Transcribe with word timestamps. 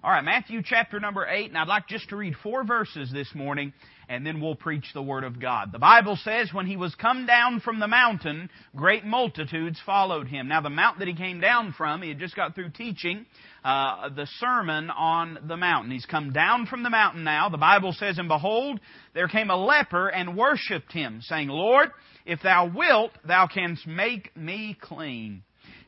All 0.00 0.12
right, 0.12 0.22
Matthew 0.22 0.62
chapter 0.64 1.00
number 1.00 1.26
8, 1.26 1.48
and 1.48 1.58
I'd 1.58 1.66
like 1.66 1.88
just 1.88 2.10
to 2.10 2.16
read 2.16 2.34
four 2.40 2.62
verses 2.62 3.10
this 3.12 3.34
morning, 3.34 3.72
and 4.08 4.24
then 4.24 4.40
we'll 4.40 4.54
preach 4.54 4.84
the 4.94 5.02
Word 5.02 5.24
of 5.24 5.40
God. 5.40 5.72
The 5.72 5.80
Bible 5.80 6.16
says, 6.22 6.50
when 6.52 6.66
he 6.66 6.76
was 6.76 6.94
come 6.94 7.26
down 7.26 7.58
from 7.58 7.80
the 7.80 7.88
mountain, 7.88 8.48
great 8.76 9.04
multitudes 9.04 9.80
followed 9.84 10.28
him. 10.28 10.46
Now, 10.46 10.60
the 10.60 10.70
mount 10.70 11.00
that 11.00 11.08
he 11.08 11.14
came 11.14 11.40
down 11.40 11.74
from, 11.76 12.00
he 12.00 12.10
had 12.10 12.20
just 12.20 12.36
got 12.36 12.54
through 12.54 12.70
teaching 12.70 13.26
uh, 13.64 14.08
the 14.10 14.28
Sermon 14.38 14.88
on 14.90 15.36
the 15.48 15.56
Mountain. 15.56 15.90
He's 15.90 16.06
come 16.06 16.32
down 16.32 16.66
from 16.66 16.84
the 16.84 16.90
mountain 16.90 17.24
now. 17.24 17.48
The 17.48 17.58
Bible 17.58 17.92
says, 17.92 18.18
And 18.18 18.28
behold, 18.28 18.78
there 19.14 19.26
came 19.26 19.50
a 19.50 19.56
leper 19.56 20.06
and 20.06 20.36
worshipped 20.36 20.92
him, 20.92 21.22
saying, 21.22 21.48
Lord, 21.48 21.88
if 22.24 22.40
thou 22.40 22.70
wilt, 22.72 23.10
thou 23.26 23.48
canst 23.48 23.84
make 23.84 24.36
me 24.36 24.76
clean. 24.80 25.42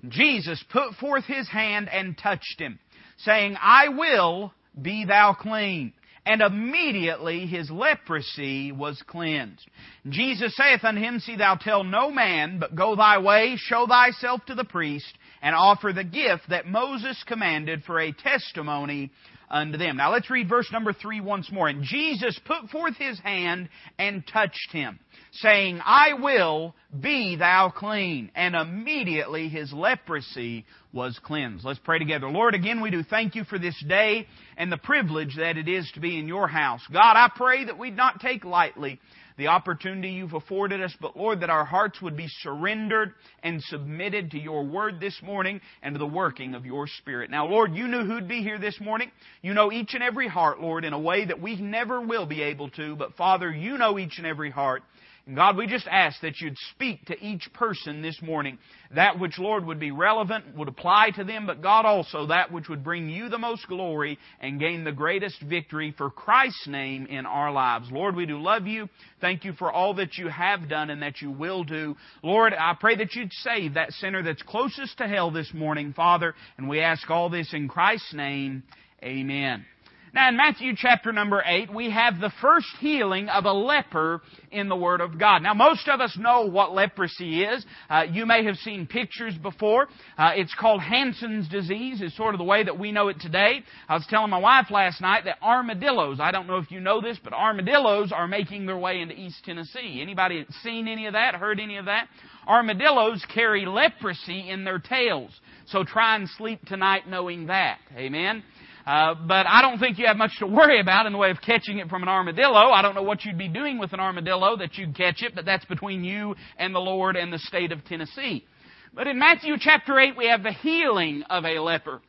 Jesus 0.09 0.61
put 0.73 0.95
forth 0.95 1.27
his 1.27 1.49
hand 1.49 1.89
and 1.89 2.19
touched 2.19 2.59
him 2.59 2.81
saying, 3.25 3.57
I 3.61 3.89
will 3.89 4.53
be 4.81 5.05
thou 5.05 5.35
clean. 5.39 5.93
And 6.27 6.43
immediately 6.43 7.47
his 7.47 7.71
leprosy 7.71 8.73
was 8.73 9.03
cleansed. 9.07 9.67
Jesus 10.09 10.55
saith 10.55 10.85
unto 10.85 11.01
him, 11.01 11.19
See 11.19 11.37
thou 11.37 11.55
tell 11.55 11.83
no 11.83 12.11
man, 12.11 12.59
but 12.59 12.77
go 12.77 12.95
thy 12.95 13.19
way, 13.19 13.57
show 13.57 13.87
thyself 13.87 14.45
to 14.47 14.55
the 14.55 14.65
priest, 14.65 15.13
and 15.41 15.55
offer 15.55 15.93
the 15.93 16.05
gift 16.05 16.51
that 16.51 16.67
Moses 16.67 17.23
commanded 17.27 17.85
for 17.85 17.99
a 17.99 18.13
testimony 18.13 19.11
unto 19.51 19.79
them. 19.79 19.97
Now 19.97 20.13
let's 20.13 20.31
read 20.31 20.49
verse 20.49 20.71
number 20.73 20.93
three 20.93 21.21
once 21.21 21.51
more. 21.51 21.69
And 21.69 21.83
Jesus 21.83 22.39
put 22.45 22.71
forth 22.71 22.97
his 22.97 23.19
hand 23.21 23.69
and 23.99 24.27
touched 24.27 24.71
him, 24.73 24.99
saying, 25.33 25.81
I 25.85 26.15
will 26.15 26.75
be 26.99 27.37
thou 27.37 27.73
clean. 27.75 28.31
And 28.35 28.55
immediately 28.55 29.49
his 29.49 29.73
leprosy 29.73 30.65
was 30.93 31.19
cleansed. 31.23 31.65
Let's 31.65 31.81
pray 31.81 31.99
together. 31.99 32.29
Lord, 32.29 32.55
again 32.55 32.81
we 32.81 32.91
do 32.91 33.03
thank 33.03 33.35
you 33.35 33.45
for 33.45 33.59
this 33.59 33.77
day 33.89 34.27
and 34.57 34.71
the 34.71 34.77
privilege 34.77 35.37
that 35.37 35.57
it 35.57 35.69
is 35.69 35.91
to 35.95 36.01
be 36.01 36.19
in 36.19 36.29
your 36.29 36.49
house. 36.49 36.83
God, 36.93 37.17
I 37.17 37.31
pray 37.35 37.65
that 37.65 37.79
we'd 37.79 37.97
not 37.97 38.21
take 38.21 38.45
lightly 38.45 39.01
the 39.41 39.49
opportunity 39.49 40.11
you've 40.11 40.35
afforded 40.35 40.83
us, 40.83 40.95
but 41.01 41.17
Lord, 41.17 41.41
that 41.41 41.49
our 41.51 41.65
hearts 41.65 42.01
would 42.03 42.15
be 42.15 42.29
surrendered 42.43 43.15
and 43.43 43.63
submitted 43.63 44.31
to 44.33 44.39
your 44.39 44.65
word 44.65 45.01
this 45.01 45.19
morning 45.23 45.63
and 45.83 45.95
to 45.95 45.99
the 45.99 46.07
working 46.07 46.55
of 46.55 46.67
your 46.67 46.87
Spirit. 46.87 47.31
Now, 47.31 47.47
Lord, 47.47 47.75
you 47.75 47.89
knew 47.89 48.05
who'd 48.05 48.29
be 48.29 48.43
here 48.43 48.59
this 48.59 48.79
morning. 48.81 49.11
You 49.41 49.55
know 49.55 49.73
each 49.73 49.95
and 49.95 50.03
every 50.03 50.29
heart, 50.29 50.61
Lord, 50.61 50.85
in 50.85 50.93
a 50.93 51.01
way 51.01 51.25
that 51.25 51.41
we 51.41 51.57
never 51.57 52.03
will 52.03 52.27
be 52.27 52.43
able 52.43 52.69
to, 52.71 52.95
but 52.97 53.15
Father, 53.15 53.51
you 53.51 53.79
know 53.79 53.99
each 53.99 54.19
and 54.19 54.27
every 54.27 54.51
heart. 54.51 54.83
And 55.27 55.37
God, 55.37 55.57
we 55.57 55.67
just 55.67 55.87
ask 55.87 56.21
that 56.23 56.41
you'd 56.41 56.57
speak 56.73 57.05
to 57.07 57.25
each 57.25 57.53
person 57.53 58.03
this 58.03 58.21
morning 58.23 58.59
that 58.95 59.19
which, 59.19 59.39
Lord, 59.39 59.65
would 59.67 59.79
be 59.79 59.91
relevant, 59.91 60.57
would 60.57 60.69
apply 60.69 61.11
to 61.17 61.25
them, 61.25 61.47
but 61.47 61.63
God 61.63 61.85
also 61.85 62.27
that 62.27 62.51
which 62.51 62.69
would 62.69 62.83
bring 62.83 63.09
you 63.09 63.29
the 63.29 63.39
most 63.39 63.69
glory 63.69 64.19
and 64.41 64.59
gain 64.59 64.83
the 64.83 64.93
greatest 64.93 65.41
victory 65.43 65.95
for 65.97 66.11
Christ's 66.11 66.67
name 66.67 67.07
in 67.07 67.27
our 67.27 67.53
lives. 67.53 67.89
Lord, 67.93 68.17
we 68.17 68.27
do 68.27 68.41
love 68.41 68.67
you. 68.67 68.89
Thank 69.21 69.45
you 69.45 69.53
for 69.53 69.71
all 69.71 69.95
that 69.95 70.17
you 70.17 70.29
have 70.29 70.69
done 70.69 70.91
and 70.91 71.03
that 71.03 71.21
you 71.21 71.31
will 71.31 71.65
do. 71.65 71.97
Lord, 72.23 72.53
I 72.53 72.75
pray 72.79 72.97
that 72.97 73.15
you'd 73.15 73.33
save 73.33 73.75
that 73.75 73.93
sinner 73.93 74.23
that's 74.23 74.43
closest 74.43 74.99
to 74.99 75.07
hell 75.07 75.31
this 75.31 75.53
morning, 75.55 75.93
Father, 75.93 76.35
and 76.59 76.69
we 76.69 76.81
ask 76.81 77.09
all 77.11 77.29
this 77.29 77.53
in 77.53 77.69
Christ's 77.69 78.15
name. 78.15 78.63
Amen. 79.03 79.65
Now 80.13 80.29
in 80.29 80.37
Matthew 80.37 80.73
chapter 80.77 81.13
number 81.13 81.41
8, 81.47 81.73
we 81.73 81.91
have 81.91 82.19
the 82.19 82.33
first 82.41 82.67
healing 82.81 83.29
of 83.29 83.45
a 83.45 83.53
leper 83.53 84.21
in 84.51 84.69
the 84.69 84.75
Word 84.75 85.01
of 85.01 85.21
God. 85.21 85.41
Now 85.43 85.55
most 85.55 85.89
of 85.89 86.01
us 86.01 86.17
know 86.19 86.47
what 86.47 86.75
leprosy 86.75 87.45
is. 87.45 87.65
Uh, 87.89 88.07
you 88.11 88.27
may 88.27 88.45
have 88.45 88.57
seen 88.57 88.89
pictures 88.89 89.35
before. 89.41 89.87
Uh, 90.19 90.33
it's 90.35 90.55
called 90.59 90.81
Hansen's 90.81 91.49
disease 91.49 92.01
is 92.01 92.17
sort 92.17 92.35
of 92.35 92.39
the 92.39 92.45
way 92.45 92.65
that 92.65 92.77
we 92.77 92.91
know 92.91 93.07
it 93.07 93.21
today. 93.21 93.63
I 93.89 93.95
was 93.95 94.05
telling 94.11 94.31
my 94.31 94.39
wife 94.39 94.67
last 94.71 95.01
night 95.01 95.27
that 95.27 95.37
armadillos, 95.43 96.19
I 96.19 96.33
don't 96.33 96.49
know 96.49 96.59
if 96.59 96.73
you 96.73 96.81
know 96.81 97.01
this, 97.01 97.19
but 97.23 97.33
armadillos 97.33 98.11
are 98.11 98.27
making 98.27 98.67
their 98.67 98.79
way 98.79 99.01
into 99.01 99.15
East 99.15 99.45
Tennessee. 99.45 100.01
Anybody 100.03 100.45
seen 100.65 100.89
any 100.89 101.07
of 101.07 101.13
that, 101.13 101.37
heard 101.37 101.61
any 101.61 101.77
of 101.77 101.85
that? 101.85 102.09
Armadillos 102.49 103.25
carry 103.33 103.65
leprosy 103.65 104.51
in 104.51 104.65
their 104.65 104.81
tails. 104.81 105.31
So 105.67 105.85
try 105.85 106.17
and 106.17 106.29
sleep 106.31 106.65
tonight 106.67 107.09
knowing 107.09 107.47
that. 107.47 107.79
Amen. 107.97 108.43
Uh, 108.87 109.15
but 109.15 109.47
I 109.47 109.63
don't 109.63 109.79
think 109.79 109.99
you 109.99 110.07
have 110.07 110.17
much 110.17 110.39
to 110.39 110.47
worry 110.47 110.81
about 110.81 111.07
in 111.07 111.13
the 111.13 111.19
way 111.19 111.31
of 111.31 111.39
catching 111.45 111.79
it 111.79 111.89
from 111.89 112.03
an 112.03 112.09
armadillo. 112.09 112.71
I 112.71 112.83
don't 112.83 112.95
know 112.95 113.03
what 113.03 113.25
you'd 113.25 113.39
be 113.39 113.49
doing 113.49 113.79
with 113.79 113.93
an 113.93 114.01
armadillo 114.01 114.57
that 114.57 114.77
you'd 114.77 114.97
catch 114.97 115.23
it, 115.23 115.35
but 115.35 115.45
that's 115.45 115.65
between 115.67 116.05
you 116.05 116.35
and 116.59 116.75
the 116.75 116.81
Lord 116.81 117.17
and 117.17 117.33
the 117.33 117.39
state 117.39 117.73
of 117.73 117.85
Tennessee. 117.85 118.45
But 118.93 119.07
in 119.07 119.19
Matthew 119.19 119.55
chapter 119.59 119.99
8, 119.99 120.17
we 120.17 120.29
have 120.29 120.43
the 120.43 120.53
healing 120.53 121.23
of 121.31 121.45
a 121.45 121.61
leper. 121.61 122.01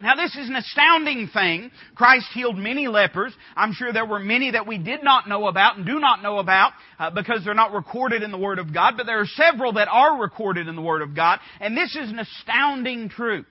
Now 0.00 0.14
this 0.14 0.36
is 0.36 0.48
an 0.48 0.54
astounding 0.54 1.28
thing. 1.32 1.72
Christ 1.96 2.26
healed 2.32 2.56
many 2.56 2.86
lepers. 2.86 3.34
I'm 3.56 3.72
sure 3.72 3.92
there 3.92 4.06
were 4.06 4.20
many 4.20 4.52
that 4.52 4.64
we 4.64 4.78
did 4.78 5.02
not 5.02 5.28
know 5.28 5.48
about 5.48 5.76
and 5.76 5.84
do 5.84 5.98
not 5.98 6.22
know 6.22 6.38
about 6.38 6.72
uh, 7.00 7.10
because 7.10 7.44
they're 7.44 7.54
not 7.54 7.72
recorded 7.72 8.22
in 8.22 8.30
the 8.30 8.38
Word 8.38 8.60
of 8.60 8.72
God, 8.72 8.94
but 8.96 9.06
there 9.06 9.18
are 9.18 9.26
several 9.26 9.72
that 9.72 9.88
are 9.88 10.20
recorded 10.20 10.68
in 10.68 10.76
the 10.76 10.82
Word 10.82 11.02
of 11.02 11.16
God, 11.16 11.40
and 11.60 11.76
this 11.76 11.96
is 11.96 12.10
an 12.10 12.20
astounding 12.20 13.08
truth. 13.08 13.46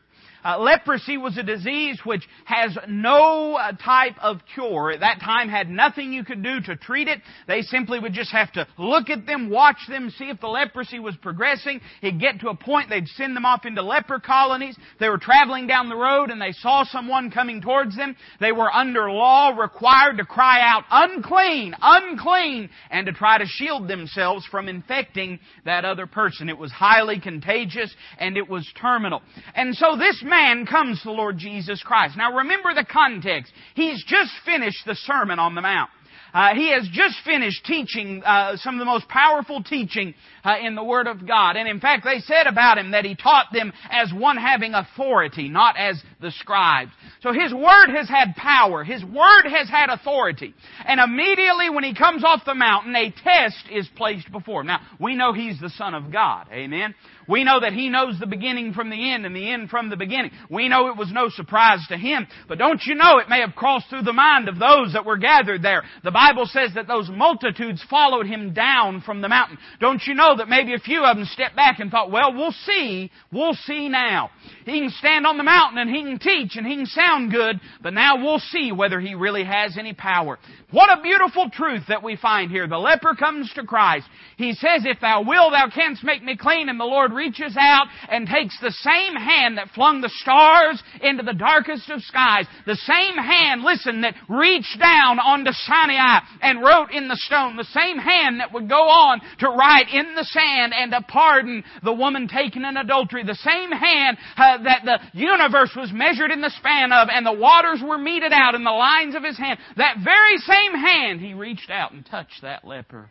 Uh, 0.48 0.58
leprosy 0.60 1.18
was 1.18 1.38
a 1.38 1.44
disease 1.44 2.00
which 2.06 2.26
has 2.46 2.78
no 2.88 3.56
uh, 3.56 3.74
type 3.74 4.16
of 4.22 4.38
cure. 4.54 4.92
At 4.92 5.02
that 5.02 5.20
time 5.20 5.50
had 5.50 5.70
nothing 5.70 6.14
you 6.14 6.24
could 6.24 6.42
do 6.42 6.62
to 6.62 6.78
treat 6.78 7.10
it. 7.10 7.20
They 7.50 7.64
simply 7.64 8.00
would 8.00 8.14
just 8.14 8.32
have 8.32 8.54
to 8.54 8.66
look 8.78 9.10
at 9.10 9.26
them, 9.26 9.50
watch 9.50 9.76
them, 9.90 10.10
see 10.10 10.30
if 10.30 10.40
the 10.40 10.48
leprosy 10.48 11.00
was 11.00 11.18
progressing. 11.18 11.82
It'd 12.02 12.22
get 12.22 12.40
to 12.40 12.48
a 12.48 12.56
point 12.56 12.90
they'd 12.90 13.10
send 13.10 13.36
them 13.36 13.46
off 13.46 13.66
into 13.66 13.82
leper 13.82 14.22
colonies. 14.22 14.78
They 15.02 15.10
were 15.10 15.18
traveling 15.18 15.68
down 15.68 15.90
the 15.90 15.98
road 15.98 16.30
and 16.30 16.42
they 16.42 16.54
saw 16.54 16.86
someone 16.86 17.30
coming 17.30 17.60
towards 17.60 17.98
them. 17.98 18.16
They 18.40 18.54
were 18.54 18.72
under 18.72 19.12
law 19.12 19.50
required 19.50 20.18
to 20.20 20.26
cry 20.26 20.62
out, 20.62 20.86
unclean, 20.90 21.76
unclean, 21.82 22.70
and 22.90 23.06
to 23.08 23.12
try 23.12 23.38
to 23.38 23.46
shield 23.46 23.90
themselves 23.90 24.46
from 24.46 24.70
infecting 24.70 25.40
that 25.66 25.84
other 25.84 26.08
person. 26.08 26.48
It 26.48 26.58
was 26.58 26.72
highly 26.72 27.20
contagious 27.20 27.94
and 28.18 28.38
it 28.38 28.48
was 28.48 28.66
terminal. 28.80 29.22
And 29.54 29.76
so 29.76 29.98
this 29.98 30.24
man 30.24 30.37
comes 30.70 31.02
the 31.04 31.12
Lord 31.12 31.38
Jesus 31.38 31.82
Christ. 31.84 32.16
Now 32.18 32.38
remember 32.38 32.74
the 32.74 32.86
context. 32.86 33.52
He's 33.76 34.04
just 34.06 34.32
finished 34.46 34.86
the 34.86 34.96
Sermon 34.96 35.40
on 35.40 35.56
the 35.56 35.62
Mount. 35.62 35.90
Uh, 36.34 36.54
he 36.54 36.72
has 36.72 36.88
just 36.92 37.16
finished 37.26 37.66
teaching 37.66 38.22
uh, 38.24 38.58
some 38.58 38.76
of 38.76 38.80
the 38.80 38.86
most 38.86 39.08
powerful 39.08 39.64
teaching 39.64 40.14
uh, 40.44 40.56
in 40.62 40.76
the 40.76 40.84
Word 40.84 41.08
of 41.08 41.28
God. 41.28 41.56
And 41.56 41.68
in 41.68 41.80
fact, 41.80 42.04
they 42.04 42.20
said 42.20 42.46
about 42.46 42.78
him 42.78 42.92
that 42.92 43.06
he 43.06 43.16
taught 43.16 43.48
them 43.52 43.74
as 43.90 44.12
one 44.14 44.38
having 44.38 44.74
authority, 44.74 45.50
not 45.50 45.78
as 45.78 46.00
the 46.22 46.32
scribes. 46.32 46.92
So 47.22 47.32
his 47.32 47.54
Word 47.54 47.90
has 47.96 48.08
had 48.08 48.36
power. 48.36 48.84
His 48.84 49.04
Word 49.04 49.46
has 49.50 49.70
had 49.70 49.90
authority. 49.90 50.54
And 50.86 51.00
immediately 51.00 51.70
when 51.70 51.84
he 51.84 51.96
comes 51.96 52.24
off 52.24 52.42
the 52.46 52.54
mountain, 52.54 52.96
a 52.96 53.10
test 53.24 53.66
is 53.72 53.88
placed 53.96 54.32
before 54.32 54.62
him. 54.62 54.68
Now, 54.68 54.82
we 55.00 55.16
know 55.16 55.34
he's 55.34 55.60
the 55.60 55.72
Son 55.72 55.96
of 55.96 56.12
God. 56.12 56.48
Amen? 56.52 56.94
We 57.28 57.44
know 57.44 57.60
that 57.60 57.74
He 57.74 57.90
knows 57.90 58.20
the 58.20 58.28
beginning 58.28 58.74
from 58.74 58.90
the 58.90 59.12
end 59.12 59.26
and 59.26 59.36
the 59.36 59.52
end 59.52 59.70
from 59.70 59.90
the 59.90 59.98
beginning. 59.98 60.32
We 60.50 60.70
know 60.70 60.88
it 60.88 60.98
was 60.98 61.12
no 61.12 61.30
surprise 61.30 61.80
to 61.90 61.98
Him. 61.98 62.28
But 62.48 62.58
don't 62.58 62.82
you 62.86 62.96
know 62.96 63.20
it 63.20 63.30
may 63.30 63.42
have 63.42 63.56
crossed 63.56 63.90
through 63.90 64.04
the 64.04 64.14
mind 64.14 64.48
of 64.50 64.60
those 64.60 64.94
that 64.94 65.06
were 65.06 65.18
gathered 65.18 65.62
there. 65.62 65.84
The 66.04 66.12
Bible 66.12 66.46
says 66.46 66.72
that 66.76 66.88
those 66.88 67.10
multitudes 67.10 67.84
followed 67.90 68.28
Him 68.28 68.54
down 68.54 69.02
from 69.02 69.22
the 69.22 69.30
mountain. 69.30 69.58
Don't 69.80 70.02
you 70.06 70.14
know 70.14 70.38
that 70.38 70.50
maybe 70.50 70.74
a 70.74 70.80
few 70.80 71.04
of 71.04 71.18
them 71.18 71.26
stepped 71.26 71.56
back 71.56 71.80
and 71.80 71.92
thought, 71.92 72.12
well, 72.12 72.34
we'll 72.34 72.56
see. 72.66 73.12
We'll 73.32 73.56
see 73.66 73.90
now. 73.90 74.30
He 74.66 74.80
can 74.80 74.90
stand 74.92 75.26
on 75.26 75.38
the 75.38 75.44
mountain 75.44 75.80
and 75.80 75.90
He 75.90 76.04
can 76.04 76.20
teach 76.20 76.56
and 76.56 76.66
He 76.66 76.76
can 76.76 76.86
sound 76.86 77.32
good, 77.32 77.60
but 77.82 77.94
now 77.94 78.24
we'll 78.24 78.40
see 78.40 78.72
whether 78.72 79.00
He 79.00 79.16
really 79.16 79.44
has 79.44 79.78
any 79.78 79.94
power. 79.94 80.40
What 80.72 80.98
a 80.98 81.02
beautiful 81.02 81.50
truth 81.50 81.84
that 81.88 82.04
we 82.04 82.18
find 82.18 82.52
here. 82.52 82.68
The 82.68 82.78
leper 82.78 83.16
comes 83.16 83.52
to 83.56 83.64
Christ. 83.64 84.06
He 84.38 84.54
says, 84.54 84.84
if 84.86 85.00
thou 85.00 85.24
will, 85.24 85.52
thou 85.52 85.70
canst 85.74 86.04
make 86.04 86.24
me 86.24 86.36
clean. 86.38 86.70
And 86.70 86.80
the 86.80 86.86
Lord 86.86 87.14
reaches 87.18 87.58
out 87.58 87.88
and 88.10 88.28
takes 88.28 88.58
the 88.62 88.72
same 88.72 89.16
hand 89.16 89.58
that 89.58 89.72
flung 89.74 90.02
the 90.02 90.14
stars 90.22 90.82
into 91.02 91.24
the 91.24 91.34
darkest 91.34 91.90
of 91.90 92.02
skies. 92.04 92.46
The 92.66 92.76
same 92.76 93.18
hand, 93.18 93.64
listen, 93.64 94.02
that 94.02 94.14
reached 94.30 94.78
down 94.80 95.18
onto 95.18 95.52
Sinai 95.52 96.20
and 96.42 96.62
wrote 96.62 96.92
in 96.92 97.08
the 97.08 97.18
stone. 97.18 97.58
The 97.58 97.74
same 97.74 97.98
hand 97.98 98.40
that 98.40 98.54
would 98.54 98.70
go 98.70 98.86
on 98.88 99.22
to 99.40 99.50
write 99.50 99.90
in 99.92 100.14
the 100.14 100.26
sand 100.26 100.74
and 100.78 100.92
to 100.92 101.02
pardon 101.02 101.64
the 101.84 101.94
woman 101.94 102.28
taken 102.28 102.66
in 102.66 102.78
adultery. 102.78 103.24
The 103.24 103.36
same 103.36 103.72
hand 103.72 104.18
uh, 104.38 104.62
that 104.62 104.86
the 104.86 105.00
universe 105.18 105.72
was 105.76 105.92
measured 105.92 106.30
in 106.30 106.42
the 106.42 106.54
span 106.58 106.92
of 106.92 107.10
and 107.12 107.26
the 107.26 107.34
waters 107.34 107.82
were 107.82 107.98
meted 107.98 108.32
out 108.32 108.54
in 108.54 108.64
the 108.64 108.70
lines 108.70 109.16
of 109.16 109.24
his 109.24 109.38
hand. 109.38 109.58
That 109.78 109.98
very 110.04 110.38
same 110.38 110.68
same 110.68 110.80
hand, 110.80 111.22
he 111.22 111.34
reached 111.34 111.70
out 111.70 111.92
and 111.92 112.06
touched 112.06 112.42
that 112.42 112.66
leper. 112.66 113.10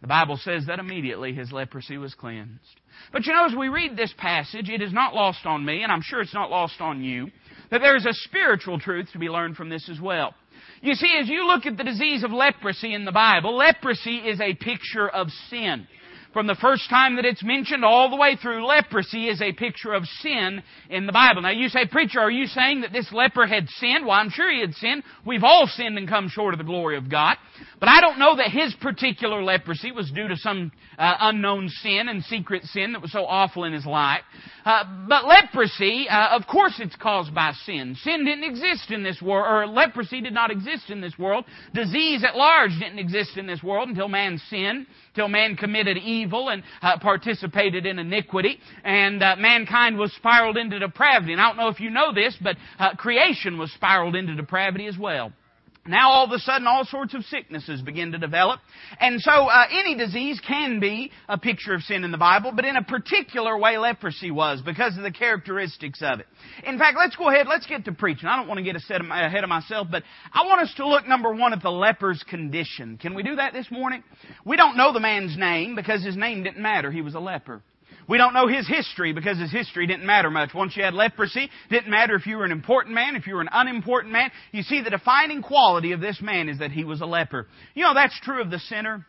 The 0.00 0.06
Bible 0.06 0.38
says 0.42 0.66
that 0.66 0.78
immediately 0.78 1.34
his 1.34 1.52
leprosy 1.52 1.98
was 1.98 2.14
cleansed. 2.14 2.79
But 3.12 3.26
you 3.26 3.32
know, 3.32 3.46
as 3.46 3.54
we 3.56 3.68
read 3.68 3.96
this 3.96 4.14
passage, 4.16 4.68
it 4.68 4.82
is 4.82 4.92
not 4.92 5.14
lost 5.14 5.44
on 5.44 5.64
me, 5.64 5.82
and 5.82 5.90
I'm 5.90 6.02
sure 6.02 6.20
it's 6.20 6.34
not 6.34 6.50
lost 6.50 6.80
on 6.80 7.02
you, 7.02 7.28
that 7.70 7.80
there 7.80 7.96
is 7.96 8.06
a 8.06 8.12
spiritual 8.12 8.78
truth 8.78 9.08
to 9.12 9.18
be 9.18 9.28
learned 9.28 9.56
from 9.56 9.68
this 9.68 9.88
as 9.88 10.00
well. 10.00 10.34
You 10.82 10.94
see, 10.94 11.18
as 11.20 11.28
you 11.28 11.46
look 11.46 11.66
at 11.66 11.76
the 11.76 11.84
disease 11.84 12.22
of 12.22 12.30
leprosy 12.30 12.94
in 12.94 13.04
the 13.04 13.12
Bible, 13.12 13.56
leprosy 13.56 14.16
is 14.16 14.40
a 14.40 14.54
picture 14.54 15.08
of 15.08 15.28
sin. 15.48 15.86
From 16.32 16.46
the 16.46 16.54
first 16.54 16.88
time 16.88 17.16
that 17.16 17.24
it's 17.24 17.42
mentioned 17.42 17.84
all 17.84 18.08
the 18.08 18.16
way 18.16 18.36
through, 18.40 18.64
leprosy 18.64 19.28
is 19.28 19.42
a 19.42 19.52
picture 19.52 19.92
of 19.92 20.04
sin 20.20 20.62
in 20.88 21.06
the 21.06 21.12
Bible. 21.12 21.42
Now 21.42 21.50
you 21.50 21.68
say, 21.68 21.86
preacher, 21.86 22.20
are 22.20 22.30
you 22.30 22.46
saying 22.46 22.82
that 22.82 22.92
this 22.92 23.12
leper 23.12 23.46
had 23.46 23.68
sinned? 23.68 24.06
Well, 24.06 24.16
I'm 24.16 24.30
sure 24.30 24.50
he 24.50 24.60
had 24.60 24.74
sinned. 24.74 25.02
We've 25.26 25.42
all 25.42 25.66
sinned 25.66 25.98
and 25.98 26.08
come 26.08 26.28
short 26.28 26.54
of 26.54 26.58
the 26.58 26.64
glory 26.64 26.96
of 26.96 27.10
God. 27.10 27.36
But 27.80 27.88
I 27.88 28.00
don't 28.00 28.18
know 28.18 28.36
that 28.36 28.50
his 28.50 28.74
particular 28.80 29.42
leprosy 29.42 29.90
was 29.90 30.10
due 30.12 30.28
to 30.28 30.36
some 30.36 30.70
uh, 30.98 31.14
unknown 31.20 31.68
sin 31.68 32.08
and 32.08 32.22
secret 32.24 32.62
sin 32.64 32.92
that 32.92 33.02
was 33.02 33.10
so 33.10 33.24
awful 33.26 33.64
in 33.64 33.72
his 33.72 33.86
life. 33.86 34.22
Uh, 34.64 34.84
but 35.08 35.26
leprosy, 35.26 36.06
uh, 36.08 36.36
of 36.36 36.46
course 36.46 36.74
it's 36.78 36.96
caused 36.96 37.34
by 37.34 37.52
sin. 37.64 37.96
Sin 38.02 38.24
didn't 38.24 38.44
exist 38.44 38.90
in 38.90 39.02
this 39.02 39.20
world, 39.20 39.46
or 39.48 39.66
leprosy 39.66 40.20
did 40.20 40.34
not 40.34 40.50
exist 40.50 40.90
in 40.90 41.00
this 41.00 41.18
world. 41.18 41.44
Disease 41.74 42.22
at 42.22 42.36
large 42.36 42.72
didn't 42.78 42.98
exist 42.98 43.36
in 43.36 43.46
this 43.46 43.62
world 43.62 43.88
until 43.88 44.08
man 44.08 44.40
sinned, 44.48 44.86
until 45.08 45.28
man 45.28 45.56
committed 45.56 45.96
evil 45.96 46.19
and 46.22 46.62
uh, 46.82 46.98
participated 46.98 47.86
in 47.86 47.98
iniquity, 47.98 48.58
and 48.84 49.22
uh, 49.22 49.36
mankind 49.38 49.96
was 49.98 50.12
spiraled 50.14 50.56
into 50.56 50.78
depravity. 50.78 51.32
And 51.32 51.40
I 51.40 51.48
don't 51.48 51.56
know 51.56 51.68
if 51.68 51.80
you 51.80 51.90
know 51.90 52.12
this, 52.12 52.36
but 52.42 52.56
uh, 52.78 52.94
creation 52.96 53.58
was 53.58 53.72
spiraled 53.72 54.16
into 54.16 54.34
depravity 54.34 54.86
as 54.86 54.98
well. 54.98 55.32
Now 55.86 56.10
all 56.10 56.26
of 56.26 56.32
a 56.32 56.38
sudden 56.38 56.66
all 56.66 56.84
sorts 56.84 57.14
of 57.14 57.24
sicknesses 57.24 57.80
begin 57.80 58.12
to 58.12 58.18
develop. 58.18 58.60
And 59.00 59.18
so 59.20 59.30
uh, 59.30 59.64
any 59.70 59.96
disease 59.96 60.38
can 60.46 60.78
be 60.78 61.10
a 61.26 61.38
picture 61.38 61.72
of 61.72 61.82
sin 61.82 62.04
in 62.04 62.12
the 62.12 62.18
Bible, 62.18 62.52
but 62.54 62.66
in 62.66 62.76
a 62.76 62.82
particular 62.82 63.56
way 63.58 63.78
leprosy 63.78 64.30
was 64.30 64.60
because 64.60 64.96
of 64.98 65.02
the 65.02 65.10
characteristics 65.10 66.02
of 66.02 66.20
it. 66.20 66.26
In 66.64 66.78
fact, 66.78 66.98
let's 66.98 67.16
go 67.16 67.30
ahead, 67.30 67.46
let's 67.48 67.66
get 67.66 67.86
to 67.86 67.92
preaching. 67.92 68.28
I 68.28 68.36
don't 68.36 68.46
want 68.46 68.58
to 68.58 68.64
get 68.64 68.76
ahead 68.76 69.42
of 69.42 69.48
myself, 69.48 69.88
but 69.90 70.02
I 70.34 70.46
want 70.46 70.60
us 70.60 70.74
to 70.76 70.86
look 70.86 71.08
number 71.08 71.32
one 71.32 71.54
at 71.54 71.62
the 71.62 71.70
leper's 71.70 72.22
condition. 72.28 72.98
Can 72.98 73.14
we 73.14 73.22
do 73.22 73.36
that 73.36 73.54
this 73.54 73.70
morning? 73.70 74.04
We 74.44 74.56
don't 74.56 74.76
know 74.76 74.92
the 74.92 75.00
man's 75.00 75.36
name 75.38 75.76
because 75.76 76.04
his 76.04 76.16
name 76.16 76.42
didn't 76.42 76.60
matter. 76.60 76.92
He 76.92 77.00
was 77.00 77.14
a 77.14 77.20
leper. 77.20 77.62
We 78.10 78.18
don't 78.18 78.34
know 78.34 78.48
his 78.48 78.66
history 78.66 79.12
because 79.12 79.38
his 79.38 79.52
history 79.52 79.86
didn't 79.86 80.04
matter 80.04 80.30
much. 80.30 80.52
Once 80.52 80.76
you 80.76 80.82
had 80.82 80.94
leprosy, 80.94 81.48
didn't 81.70 81.88
matter 81.88 82.16
if 82.16 82.26
you 82.26 82.38
were 82.38 82.44
an 82.44 82.50
important 82.50 82.92
man, 82.92 83.14
if 83.14 83.24
you 83.28 83.36
were 83.36 83.40
an 83.40 83.48
unimportant 83.52 84.12
man. 84.12 84.32
You 84.50 84.64
see, 84.64 84.82
the 84.82 84.90
defining 84.90 85.42
quality 85.42 85.92
of 85.92 86.00
this 86.00 86.20
man 86.20 86.48
is 86.48 86.58
that 86.58 86.72
he 86.72 86.82
was 86.82 87.00
a 87.00 87.06
leper. 87.06 87.46
You 87.72 87.84
know, 87.84 87.94
that's 87.94 88.18
true 88.18 88.42
of 88.42 88.50
the 88.50 88.58
sinner. 88.58 89.06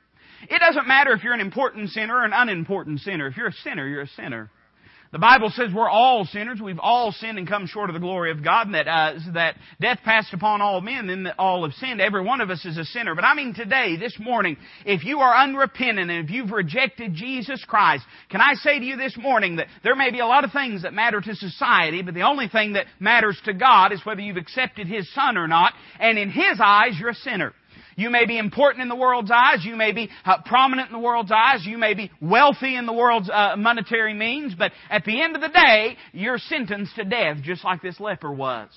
It 0.47 0.59
doesn't 0.59 0.87
matter 0.87 1.13
if 1.13 1.23
you're 1.23 1.33
an 1.33 1.39
important 1.39 1.89
sinner 1.89 2.15
or 2.15 2.25
an 2.25 2.31
unimportant 2.31 2.99
sinner. 2.99 3.25
If 3.25 3.37
you're 3.37 3.47
a 3.47 3.53
sinner, 3.63 3.87
you're 3.87 4.03
a 4.03 4.07
sinner. 4.09 4.51
The 5.11 5.19
Bible 5.19 5.51
says 5.53 5.71
we're 5.75 5.89
all 5.89 6.23
sinners. 6.23 6.61
We've 6.61 6.79
all 6.79 7.11
sinned 7.11 7.37
and 7.37 7.45
come 7.45 7.67
short 7.67 7.89
of 7.89 7.95
the 7.95 7.99
glory 7.99 8.31
of 8.31 8.41
God, 8.41 8.67
and 8.67 8.75
that, 8.75 8.87
uh, 8.87 9.19
that 9.33 9.57
death 9.81 9.99
passed 10.05 10.33
upon 10.33 10.61
all 10.61 10.79
men, 10.79 11.09
and 11.09 11.25
that 11.25 11.35
all 11.37 11.63
have 11.65 11.73
sinned. 11.73 11.99
Every 11.99 12.23
one 12.23 12.39
of 12.39 12.49
us 12.49 12.63
is 12.63 12.77
a 12.77 12.85
sinner. 12.85 13.13
But 13.13 13.25
I 13.25 13.33
mean 13.33 13.53
today, 13.53 13.97
this 13.97 14.17
morning, 14.17 14.55
if 14.85 15.03
you 15.03 15.19
are 15.19 15.35
unrepentant 15.35 16.09
and 16.09 16.23
if 16.23 16.31
you've 16.31 16.51
rejected 16.51 17.13
Jesus 17.13 17.61
Christ, 17.65 18.05
can 18.29 18.39
I 18.39 18.53
say 18.53 18.79
to 18.79 18.85
you 18.85 18.95
this 18.95 19.17
morning 19.17 19.57
that 19.57 19.67
there 19.83 19.97
may 19.97 20.11
be 20.11 20.19
a 20.19 20.25
lot 20.25 20.45
of 20.45 20.53
things 20.53 20.83
that 20.83 20.93
matter 20.93 21.19
to 21.19 21.35
society, 21.35 22.03
but 22.03 22.13
the 22.13 22.21
only 22.21 22.47
thing 22.47 22.73
that 22.73 22.85
matters 23.01 23.37
to 23.43 23.53
God 23.53 23.91
is 23.91 24.05
whether 24.05 24.21
you've 24.21 24.37
accepted 24.37 24.87
His 24.87 25.13
Son 25.13 25.37
or 25.37 25.49
not, 25.49 25.73
and 25.99 26.17
in 26.17 26.29
His 26.29 26.57
eyes, 26.63 26.93
you're 26.97 27.09
a 27.09 27.15
sinner. 27.15 27.53
You 28.01 28.09
may 28.09 28.25
be 28.25 28.39
important 28.39 28.81
in 28.81 28.89
the 28.89 28.95
world's 28.95 29.29
eyes. 29.29 29.63
You 29.63 29.75
may 29.75 29.91
be 29.91 30.09
uh, 30.25 30.41
prominent 30.43 30.87
in 30.87 30.93
the 30.93 30.99
world's 30.99 31.31
eyes. 31.31 31.63
You 31.63 31.77
may 31.77 31.93
be 31.93 32.09
wealthy 32.19 32.75
in 32.75 32.87
the 32.87 32.93
world's 32.93 33.29
uh, 33.29 33.55
monetary 33.57 34.15
means. 34.15 34.55
But 34.55 34.71
at 34.89 35.05
the 35.05 35.21
end 35.21 35.35
of 35.35 35.41
the 35.41 35.49
day, 35.49 35.97
you're 36.11 36.39
sentenced 36.39 36.95
to 36.95 37.05
death, 37.05 37.37
just 37.43 37.63
like 37.63 37.83
this 37.83 37.99
leper 37.99 38.31
was. 38.31 38.69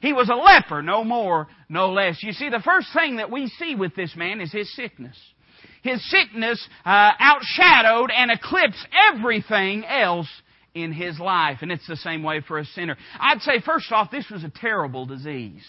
He 0.00 0.12
was 0.12 0.28
a 0.28 0.34
leper, 0.34 0.82
no 0.82 1.04
more, 1.04 1.46
no 1.68 1.92
less. 1.92 2.24
You 2.24 2.32
see, 2.32 2.48
the 2.48 2.58
first 2.58 2.88
thing 2.92 3.18
that 3.18 3.30
we 3.30 3.46
see 3.46 3.76
with 3.76 3.94
this 3.94 4.16
man 4.16 4.40
is 4.40 4.50
his 4.50 4.74
sickness. 4.74 5.16
His 5.84 6.04
sickness 6.10 6.68
uh, 6.84 7.12
outshadowed 7.20 8.08
and 8.12 8.32
eclipsed 8.32 8.84
everything 9.12 9.84
else 9.84 10.28
in 10.74 10.92
his 10.92 11.20
life. 11.20 11.58
And 11.62 11.70
it's 11.70 11.86
the 11.86 11.96
same 11.96 12.24
way 12.24 12.40
for 12.40 12.58
a 12.58 12.64
sinner. 12.64 12.96
I'd 13.20 13.42
say, 13.42 13.60
first 13.64 13.92
off, 13.92 14.10
this 14.10 14.28
was 14.28 14.42
a 14.42 14.50
terrible 14.50 15.06
disease. 15.06 15.62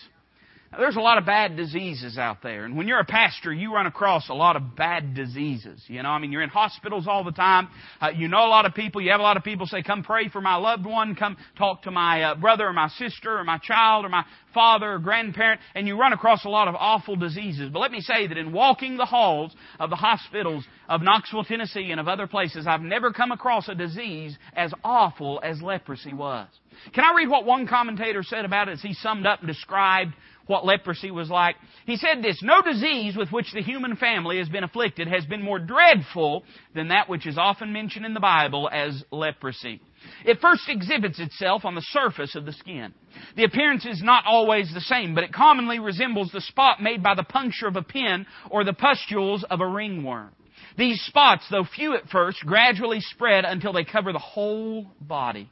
There's 0.77 0.95
a 0.95 1.01
lot 1.01 1.17
of 1.17 1.25
bad 1.25 1.55
diseases 1.55 2.17
out 2.17 2.41
there. 2.41 2.65
And 2.65 2.75
when 2.75 2.87
you're 2.87 2.99
a 2.99 3.05
pastor, 3.05 3.53
you 3.53 3.73
run 3.73 3.85
across 3.85 4.29
a 4.29 4.33
lot 4.33 4.55
of 4.55 4.75
bad 4.75 5.13
diseases. 5.13 5.83
You 5.87 6.01
know, 6.01 6.09
I 6.09 6.19
mean, 6.19 6.31
you're 6.31 6.41
in 6.41 6.49
hospitals 6.49 7.07
all 7.07 7.23
the 7.23 7.31
time. 7.31 7.69
Uh, 8.01 8.09
you 8.15 8.27
know 8.27 8.45
a 8.45 8.49
lot 8.49 8.65
of 8.65 8.73
people. 8.73 9.01
You 9.01 9.11
have 9.11 9.19
a 9.19 9.23
lot 9.23 9.37
of 9.37 9.43
people 9.43 9.67
say, 9.67 9.83
come 9.83 10.03
pray 10.03 10.29
for 10.29 10.41
my 10.41 10.55
loved 10.55 10.85
one. 10.85 11.15
Come 11.15 11.37
talk 11.57 11.83
to 11.83 11.91
my 11.91 12.23
uh, 12.23 12.35
brother 12.35 12.65
or 12.65 12.73
my 12.73 12.87
sister 12.89 13.37
or 13.37 13.43
my 13.43 13.59
child 13.59 14.05
or 14.05 14.09
my 14.09 14.25
father 14.53 14.93
or 14.93 14.99
grandparent. 14.99 15.61
And 15.75 15.87
you 15.87 15.99
run 15.99 16.13
across 16.13 16.43
a 16.45 16.49
lot 16.49 16.67
of 16.67 16.75
awful 16.75 17.15
diseases. 17.15 17.69
But 17.71 17.79
let 17.79 17.91
me 17.91 18.01
say 18.01 18.25
that 18.27 18.37
in 18.37 18.51
walking 18.51 18.97
the 18.97 19.05
halls 19.05 19.53
of 19.79 19.91
the 19.91 19.95
hospitals 19.95 20.65
of 20.89 21.01
Knoxville, 21.01 21.43
Tennessee 21.43 21.91
and 21.91 21.99
of 21.99 22.07
other 22.07 22.25
places, 22.25 22.65
I've 22.67 22.81
never 22.81 23.11
come 23.11 23.31
across 23.31 23.69
a 23.69 23.75
disease 23.75 24.37
as 24.55 24.73
awful 24.83 25.39
as 25.43 25.61
leprosy 25.61 26.13
was. 26.13 26.47
Can 26.93 27.03
I 27.03 27.13
read 27.15 27.29
what 27.29 27.45
one 27.45 27.67
commentator 27.67 28.23
said 28.23 28.45
about 28.45 28.69
it 28.69 28.73
as 28.73 28.81
he 28.81 28.93
summed 28.93 29.25
up 29.25 29.39
and 29.39 29.47
described 29.47 30.13
what 30.47 30.65
leprosy 30.65 31.11
was 31.11 31.29
like. 31.29 31.55
He 31.85 31.97
said 31.97 32.21
this, 32.21 32.41
no 32.41 32.61
disease 32.61 33.15
with 33.15 33.31
which 33.31 33.51
the 33.53 33.61
human 33.61 33.95
family 33.95 34.37
has 34.39 34.49
been 34.49 34.63
afflicted 34.63 35.07
has 35.07 35.25
been 35.25 35.41
more 35.41 35.59
dreadful 35.59 36.43
than 36.75 36.89
that 36.89 37.09
which 37.09 37.25
is 37.25 37.37
often 37.37 37.71
mentioned 37.71 38.05
in 38.05 38.13
the 38.13 38.19
Bible 38.19 38.69
as 38.71 39.03
leprosy. 39.11 39.81
It 40.25 40.41
first 40.41 40.63
exhibits 40.67 41.19
itself 41.19 41.63
on 41.63 41.75
the 41.75 41.81
surface 41.81 42.35
of 42.35 42.45
the 42.45 42.51
skin. 42.51 42.93
The 43.37 43.45
appearance 43.45 43.85
is 43.85 44.01
not 44.03 44.25
always 44.27 44.73
the 44.73 44.81
same, 44.81 45.15
but 45.15 45.23
it 45.23 45.33
commonly 45.33 45.79
resembles 45.79 46.31
the 46.31 46.41
spot 46.41 46.81
made 46.81 47.01
by 47.01 47.15
the 47.15 47.23
puncture 47.23 47.67
of 47.67 47.77
a 47.77 47.83
pin 47.83 48.25
or 48.49 48.65
the 48.65 48.73
pustules 48.73 49.45
of 49.49 49.61
a 49.61 49.67
ringworm. 49.67 50.31
These 50.77 51.01
spots, 51.01 51.45
though 51.49 51.63
few 51.63 51.95
at 51.95 52.09
first, 52.09 52.39
gradually 52.45 52.99
spread 52.99 53.45
until 53.45 53.73
they 53.73 53.85
cover 53.85 54.11
the 54.11 54.19
whole 54.19 54.87
body. 54.99 55.49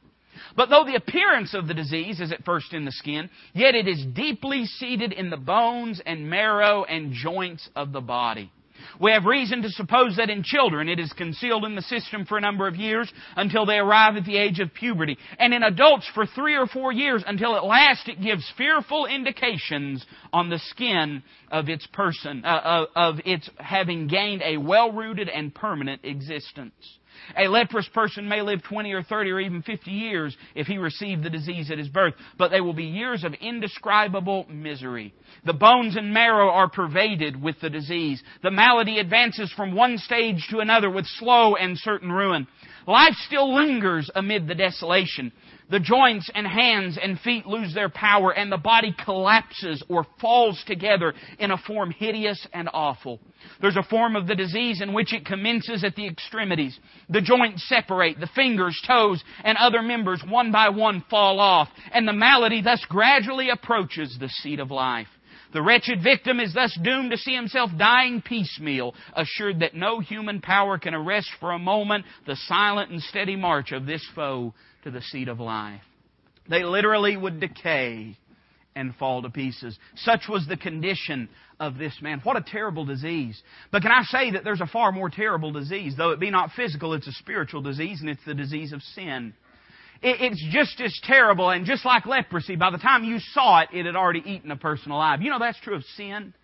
But 0.56 0.70
though 0.70 0.84
the 0.84 0.96
appearance 0.96 1.54
of 1.54 1.66
the 1.66 1.74
disease 1.74 2.20
is 2.20 2.32
at 2.32 2.44
first 2.44 2.72
in 2.72 2.84
the 2.84 2.92
skin, 2.92 3.30
yet 3.54 3.74
it 3.74 3.88
is 3.88 4.04
deeply 4.04 4.66
seated 4.66 5.12
in 5.12 5.30
the 5.30 5.36
bones 5.36 6.00
and 6.04 6.28
marrow 6.28 6.84
and 6.84 7.12
joints 7.12 7.68
of 7.74 7.92
the 7.92 8.00
body. 8.00 8.50
We 9.00 9.12
have 9.12 9.24
reason 9.24 9.62
to 9.62 9.70
suppose 9.70 10.16
that 10.16 10.30
in 10.30 10.42
children 10.42 10.88
it 10.88 10.98
is 10.98 11.12
concealed 11.12 11.64
in 11.64 11.74
the 11.74 11.82
system 11.82 12.24
for 12.24 12.38
a 12.38 12.40
number 12.40 12.66
of 12.66 12.76
years 12.76 13.12
until 13.36 13.66
they 13.66 13.78
arrive 13.78 14.16
at 14.16 14.24
the 14.24 14.36
age 14.36 14.60
of 14.60 14.74
puberty, 14.74 15.18
and 15.38 15.54
in 15.54 15.62
adults 15.62 16.08
for 16.14 16.26
three 16.26 16.56
or 16.56 16.66
four 16.66 16.92
years 16.92 17.22
until 17.26 17.56
at 17.56 17.64
last 17.64 18.08
it 18.08 18.20
gives 18.20 18.50
fearful 18.56 19.06
indications 19.06 20.04
on 20.32 20.50
the 20.50 20.58
skin 20.58 21.22
of 21.50 21.68
its 21.68 21.86
person, 21.88 22.44
uh, 22.44 22.86
of 22.94 23.20
its 23.24 23.48
having 23.58 24.08
gained 24.08 24.42
a 24.42 24.56
well-rooted 24.56 25.28
and 25.28 25.54
permanent 25.54 26.00
existence. 26.04 26.74
A 27.36 27.48
leprous 27.48 27.88
person 27.88 28.28
may 28.28 28.42
live 28.42 28.62
20 28.62 28.92
or 28.92 29.02
30 29.02 29.30
or 29.30 29.40
even 29.40 29.62
50 29.62 29.90
years 29.90 30.36
if 30.54 30.66
he 30.66 30.78
received 30.78 31.22
the 31.22 31.30
disease 31.30 31.70
at 31.70 31.78
his 31.78 31.88
birth, 31.88 32.14
but 32.38 32.50
they 32.50 32.60
will 32.60 32.74
be 32.74 32.84
years 32.84 33.24
of 33.24 33.34
indescribable 33.34 34.46
misery. 34.48 35.14
The 35.44 35.52
bones 35.52 35.96
and 35.96 36.12
marrow 36.12 36.50
are 36.50 36.68
pervaded 36.68 37.40
with 37.40 37.60
the 37.60 37.70
disease. 37.70 38.22
The 38.42 38.50
malady 38.50 38.98
advances 38.98 39.52
from 39.52 39.74
one 39.74 39.98
stage 39.98 40.46
to 40.50 40.60
another 40.60 40.90
with 40.90 41.06
slow 41.06 41.56
and 41.56 41.78
certain 41.78 42.10
ruin. 42.10 42.46
Life 42.86 43.14
still 43.26 43.54
lingers 43.54 44.10
amid 44.14 44.48
the 44.48 44.54
desolation. 44.54 45.32
The 45.70 45.80
joints 45.80 46.28
and 46.34 46.46
hands 46.46 46.98
and 47.02 47.18
feet 47.20 47.46
lose 47.46 47.72
their 47.72 47.88
power 47.88 48.32
and 48.32 48.50
the 48.50 48.58
body 48.58 48.94
collapses 49.04 49.82
or 49.88 50.06
falls 50.20 50.62
together 50.66 51.14
in 51.38 51.50
a 51.50 51.56
form 51.56 51.90
hideous 51.90 52.46
and 52.52 52.68
awful. 52.74 53.20
There's 53.60 53.76
a 53.76 53.82
form 53.82 54.16
of 54.16 54.26
the 54.26 54.34
disease 54.34 54.82
in 54.82 54.92
which 54.92 55.14
it 55.14 55.24
commences 55.24 55.84
at 55.84 55.96
the 55.96 56.06
extremities. 56.06 56.78
The 57.08 57.20
joints 57.20 57.66
separate, 57.68 58.20
the 58.20 58.28
fingers, 58.34 58.80
toes, 58.86 59.22
and 59.44 59.56
other 59.56 59.80
members 59.80 60.22
one 60.28 60.52
by 60.52 60.68
one 60.68 61.04
fall 61.08 61.40
off, 61.40 61.68
and 61.92 62.06
the 62.06 62.12
malady 62.12 62.60
thus 62.60 62.84
gradually 62.88 63.48
approaches 63.48 64.16
the 64.18 64.28
seat 64.28 64.60
of 64.60 64.70
life. 64.70 65.08
The 65.52 65.62
wretched 65.62 66.02
victim 66.02 66.40
is 66.40 66.54
thus 66.54 66.76
doomed 66.82 67.10
to 67.10 67.18
see 67.18 67.34
himself 67.34 67.70
dying 67.76 68.22
piecemeal, 68.22 68.94
assured 69.14 69.60
that 69.60 69.74
no 69.74 70.00
human 70.00 70.40
power 70.40 70.78
can 70.78 70.94
arrest 70.94 71.28
for 71.40 71.52
a 71.52 71.58
moment 71.58 72.06
the 72.26 72.36
silent 72.36 72.90
and 72.90 73.02
steady 73.02 73.36
march 73.36 73.72
of 73.72 73.84
this 73.84 74.06
foe 74.14 74.54
to 74.84 74.90
the 74.90 75.02
seat 75.02 75.28
of 75.28 75.40
life. 75.40 75.82
They 76.48 76.64
literally 76.64 77.16
would 77.16 77.38
decay 77.38 78.16
and 78.74 78.94
fall 78.96 79.22
to 79.22 79.30
pieces. 79.30 79.78
Such 79.96 80.22
was 80.28 80.46
the 80.46 80.56
condition 80.56 81.28
of 81.60 81.76
this 81.76 81.94
man. 82.00 82.20
What 82.22 82.36
a 82.36 82.40
terrible 82.40 82.86
disease. 82.86 83.40
But 83.70 83.82
can 83.82 83.92
I 83.92 84.02
say 84.04 84.30
that 84.32 84.44
there's 84.44 84.62
a 84.62 84.66
far 84.66 84.92
more 84.92 85.10
terrible 85.10 85.52
disease? 85.52 85.94
Though 85.96 86.10
it 86.10 86.20
be 86.20 86.30
not 86.30 86.52
physical, 86.56 86.94
it's 86.94 87.06
a 87.06 87.12
spiritual 87.12 87.60
disease, 87.60 88.00
and 88.00 88.08
it's 88.08 88.24
the 88.24 88.34
disease 88.34 88.72
of 88.72 88.82
sin. 88.82 89.34
It's 90.04 90.44
just 90.50 90.80
as 90.80 90.98
terrible, 91.04 91.50
and 91.50 91.64
just 91.64 91.84
like 91.84 92.06
leprosy, 92.06 92.56
by 92.56 92.70
the 92.70 92.78
time 92.78 93.04
you 93.04 93.20
saw 93.20 93.60
it, 93.60 93.68
it 93.72 93.86
had 93.86 93.94
already 93.94 94.22
eaten 94.26 94.50
a 94.50 94.56
person 94.56 94.90
alive. 94.90 95.22
You 95.22 95.30
know 95.30 95.38
that's 95.38 95.60
true 95.60 95.76
of 95.76 95.84
sin. 95.96 96.34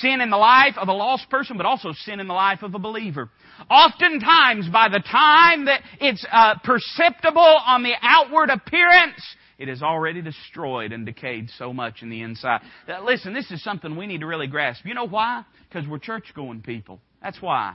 Sin 0.00 0.20
in 0.20 0.30
the 0.30 0.36
life 0.36 0.74
of 0.76 0.86
a 0.86 0.92
lost 0.92 1.28
person, 1.28 1.56
but 1.56 1.66
also 1.66 1.92
sin 1.92 2.20
in 2.20 2.28
the 2.28 2.34
life 2.34 2.62
of 2.62 2.74
a 2.74 2.78
believer. 2.78 3.28
Oftentimes, 3.68 4.68
by 4.68 4.88
the 4.88 5.00
time 5.00 5.64
that 5.64 5.80
it's 6.00 6.24
uh, 6.30 6.54
perceptible 6.62 7.40
on 7.40 7.82
the 7.82 7.94
outward 8.02 8.50
appearance, 8.50 9.20
it 9.58 9.68
is 9.68 9.82
already 9.82 10.22
destroyed 10.22 10.92
and 10.92 11.04
decayed 11.04 11.50
so 11.58 11.72
much 11.72 12.02
in 12.02 12.10
the 12.10 12.22
inside. 12.22 12.60
That, 12.86 13.02
listen, 13.02 13.34
this 13.34 13.50
is 13.50 13.62
something 13.64 13.96
we 13.96 14.06
need 14.06 14.20
to 14.20 14.26
really 14.26 14.46
grasp. 14.46 14.86
You 14.86 14.94
know 14.94 15.08
why? 15.08 15.44
Because 15.68 15.88
we're 15.88 15.98
church 15.98 16.32
going 16.36 16.62
people. 16.62 17.00
That's 17.20 17.42
why. 17.42 17.74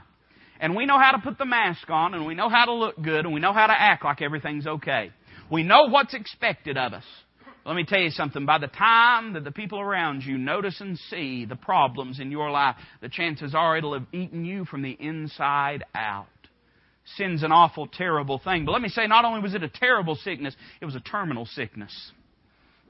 And 0.58 0.74
we 0.74 0.86
know 0.86 0.98
how 0.98 1.12
to 1.12 1.18
put 1.18 1.36
the 1.36 1.44
mask 1.44 1.90
on, 1.90 2.14
and 2.14 2.24
we 2.24 2.34
know 2.34 2.48
how 2.48 2.64
to 2.64 2.72
look 2.72 3.00
good, 3.02 3.26
and 3.26 3.34
we 3.34 3.40
know 3.40 3.52
how 3.52 3.66
to 3.66 3.78
act 3.78 4.04
like 4.04 4.22
everything's 4.22 4.66
okay. 4.66 5.10
We 5.54 5.62
know 5.62 5.84
what's 5.88 6.14
expected 6.14 6.76
of 6.76 6.94
us. 6.94 7.04
Let 7.64 7.76
me 7.76 7.84
tell 7.84 8.00
you 8.00 8.10
something. 8.10 8.44
By 8.44 8.58
the 8.58 8.66
time 8.66 9.34
that 9.34 9.44
the 9.44 9.52
people 9.52 9.78
around 9.78 10.24
you 10.24 10.36
notice 10.36 10.80
and 10.80 10.98
see 10.98 11.44
the 11.44 11.54
problems 11.54 12.18
in 12.18 12.32
your 12.32 12.50
life, 12.50 12.74
the 13.00 13.08
chances 13.08 13.54
are 13.54 13.78
it'll 13.78 13.94
have 13.94 14.08
eaten 14.12 14.44
you 14.44 14.64
from 14.64 14.82
the 14.82 14.96
inside 14.98 15.84
out. 15.94 16.26
Sin's 17.16 17.44
an 17.44 17.52
awful, 17.52 17.86
terrible 17.86 18.40
thing. 18.42 18.64
But 18.64 18.72
let 18.72 18.82
me 18.82 18.88
say, 18.88 19.06
not 19.06 19.24
only 19.24 19.42
was 19.42 19.54
it 19.54 19.62
a 19.62 19.68
terrible 19.68 20.16
sickness, 20.16 20.56
it 20.80 20.86
was 20.86 20.96
a 20.96 21.00
terminal 21.00 21.46
sickness. 21.46 21.94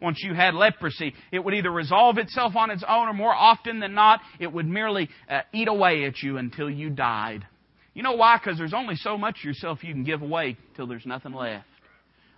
Once 0.00 0.22
you 0.22 0.32
had 0.32 0.54
leprosy, 0.54 1.12
it 1.32 1.40
would 1.40 1.52
either 1.52 1.70
resolve 1.70 2.16
itself 2.16 2.56
on 2.56 2.70
its 2.70 2.82
own, 2.88 3.08
or 3.08 3.12
more 3.12 3.34
often 3.34 3.78
than 3.78 3.92
not, 3.92 4.20
it 4.40 4.50
would 4.50 4.66
merely 4.66 5.10
uh, 5.28 5.40
eat 5.52 5.68
away 5.68 6.06
at 6.06 6.22
you 6.22 6.38
until 6.38 6.70
you 6.70 6.88
died. 6.88 7.46
You 7.92 8.02
know 8.02 8.14
why? 8.14 8.38
Because 8.38 8.56
there's 8.56 8.72
only 8.72 8.96
so 8.96 9.18
much 9.18 9.44
yourself 9.44 9.84
you 9.84 9.92
can 9.92 10.04
give 10.04 10.22
away 10.22 10.56
till 10.76 10.86
there's 10.86 11.04
nothing 11.04 11.34
left. 11.34 11.66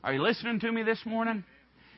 Are 0.05 0.13
you 0.13 0.23
listening 0.23 0.61
to 0.61 0.71
me 0.71 0.83
this 0.83 1.01
morning? 1.05 1.45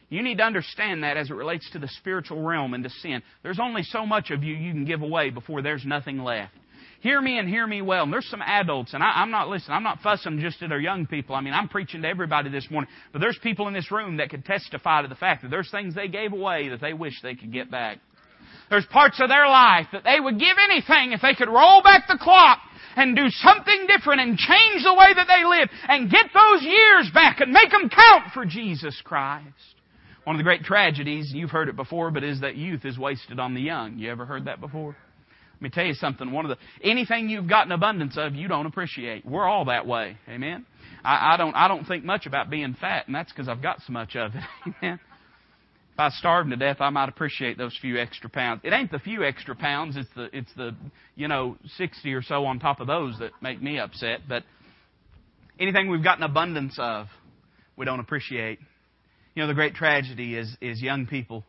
You 0.08 0.22
need 0.22 0.38
to 0.38 0.44
understand 0.44 1.04
that 1.04 1.16
as 1.16 1.30
it 1.30 1.34
relates 1.34 1.68
to 1.72 1.78
the 1.78 1.88
spiritual 1.88 2.42
realm 2.42 2.72
and 2.72 2.82
to 2.84 2.90
sin. 2.90 3.22
There's 3.42 3.60
only 3.60 3.82
so 3.82 4.06
much 4.06 4.30
of 4.30 4.42
you 4.42 4.54
you 4.54 4.72
can 4.72 4.86
give 4.86 5.02
away 5.02 5.30
before 5.30 5.60
there's 5.60 5.84
nothing 5.84 6.18
left. 6.18 6.52
Hear 7.00 7.20
me 7.20 7.38
and 7.38 7.48
hear 7.48 7.66
me 7.66 7.82
well. 7.82 8.04
And 8.04 8.12
there's 8.12 8.28
some 8.28 8.42
adults, 8.42 8.94
and 8.94 9.02
I, 9.02 9.22
am 9.22 9.30
not 9.30 9.48
listening. 9.48 9.76
I'm 9.76 9.84
not 9.84 10.00
fussing 10.00 10.40
just 10.40 10.62
at 10.62 10.72
our 10.72 10.80
young 10.80 11.06
people. 11.06 11.36
I 11.36 11.40
mean, 11.42 11.52
I'm 11.52 11.68
preaching 11.68 12.02
to 12.02 12.08
everybody 12.08 12.50
this 12.50 12.68
morning. 12.70 12.90
But 13.12 13.20
there's 13.20 13.38
people 13.42 13.68
in 13.68 13.74
this 13.74 13.92
room 13.92 14.16
that 14.16 14.30
could 14.30 14.44
testify 14.44 15.02
to 15.02 15.08
the 15.08 15.14
fact 15.14 15.42
that 15.42 15.50
there's 15.50 15.70
things 15.70 15.94
they 15.94 16.08
gave 16.08 16.32
away 16.32 16.70
that 16.70 16.80
they 16.80 16.94
wish 16.94 17.20
they 17.22 17.34
could 17.34 17.52
get 17.52 17.70
back. 17.70 17.98
There's 18.70 18.86
parts 18.86 19.20
of 19.20 19.28
their 19.28 19.46
life 19.46 19.86
that 19.92 20.04
they 20.04 20.18
would 20.18 20.38
give 20.38 20.56
anything 20.70 21.12
if 21.12 21.20
they 21.22 21.34
could 21.34 21.48
roll 21.48 21.82
back 21.82 22.08
the 22.08 22.18
clock 22.20 22.60
and 22.98 23.16
do 23.16 23.28
something 23.30 23.86
different 23.86 24.20
and 24.20 24.36
change 24.36 24.82
the 24.82 24.94
way 24.94 25.14
that 25.14 25.26
they 25.26 25.44
live 25.44 25.68
and 25.88 26.10
get 26.10 26.26
those 26.34 26.62
years 26.62 27.10
back 27.14 27.40
and 27.40 27.52
make 27.52 27.70
them 27.70 27.88
count 27.88 28.32
for 28.34 28.44
Jesus 28.44 29.00
Christ. 29.04 29.46
One 30.24 30.36
of 30.36 30.38
the 30.38 30.44
great 30.44 30.64
tragedies, 30.64 31.30
you've 31.32 31.50
heard 31.50 31.68
it 31.68 31.76
before, 31.76 32.10
but 32.10 32.22
is 32.22 32.42
that 32.42 32.56
youth 32.56 32.84
is 32.84 32.98
wasted 32.98 33.38
on 33.38 33.54
the 33.54 33.62
young. 33.62 33.98
You 33.98 34.10
ever 34.10 34.26
heard 34.26 34.44
that 34.44 34.60
before? 34.60 34.96
Let 35.54 35.62
me 35.62 35.70
tell 35.70 35.86
you 35.86 35.94
something. 35.94 36.30
One 36.30 36.44
of 36.44 36.50
the 36.50 36.88
anything 36.88 37.28
you've 37.28 37.48
got 37.48 37.66
an 37.66 37.72
abundance 37.72 38.16
of, 38.16 38.34
you 38.34 38.46
don't 38.46 38.66
appreciate. 38.66 39.24
We're 39.26 39.48
all 39.48 39.64
that 39.64 39.86
way. 39.86 40.16
Amen. 40.28 40.66
I, 41.02 41.34
I 41.34 41.36
don't. 41.36 41.54
I 41.54 41.66
don't 41.66 41.84
think 41.84 42.04
much 42.04 42.26
about 42.26 42.48
being 42.48 42.76
fat, 42.80 43.06
and 43.06 43.14
that's 43.14 43.32
because 43.32 43.48
I've 43.48 43.62
got 43.62 43.80
so 43.84 43.92
much 43.92 44.14
of 44.14 44.32
it. 44.34 44.74
Amen. 44.82 45.00
If 45.98 46.02
I 46.02 46.08
starved 46.10 46.50
to 46.50 46.56
death, 46.56 46.76
I 46.78 46.90
might 46.90 47.08
appreciate 47.08 47.58
those 47.58 47.76
few 47.80 47.98
extra 47.98 48.30
pounds. 48.30 48.60
It 48.62 48.72
ain't 48.72 48.92
the 48.92 49.00
few 49.00 49.24
extra 49.24 49.56
pounds. 49.56 49.96
It's 49.96 50.08
the 50.14 50.28
it's 50.32 50.54
the 50.56 50.76
you 51.16 51.26
know 51.26 51.56
sixty 51.76 52.14
or 52.14 52.22
so 52.22 52.46
on 52.46 52.60
top 52.60 52.78
of 52.78 52.86
those 52.86 53.18
that 53.18 53.32
make 53.42 53.60
me 53.60 53.80
upset. 53.80 54.20
But 54.28 54.44
anything 55.58 55.90
we've 55.90 56.04
got 56.04 56.18
an 56.18 56.22
abundance 56.22 56.76
of, 56.78 57.08
we 57.76 57.84
don't 57.84 57.98
appreciate. 57.98 58.60
You 59.34 59.42
know, 59.42 59.48
the 59.48 59.54
great 59.54 59.74
tragedy 59.74 60.36
is 60.36 60.56
is 60.60 60.80
young 60.80 61.08
people 61.08 61.42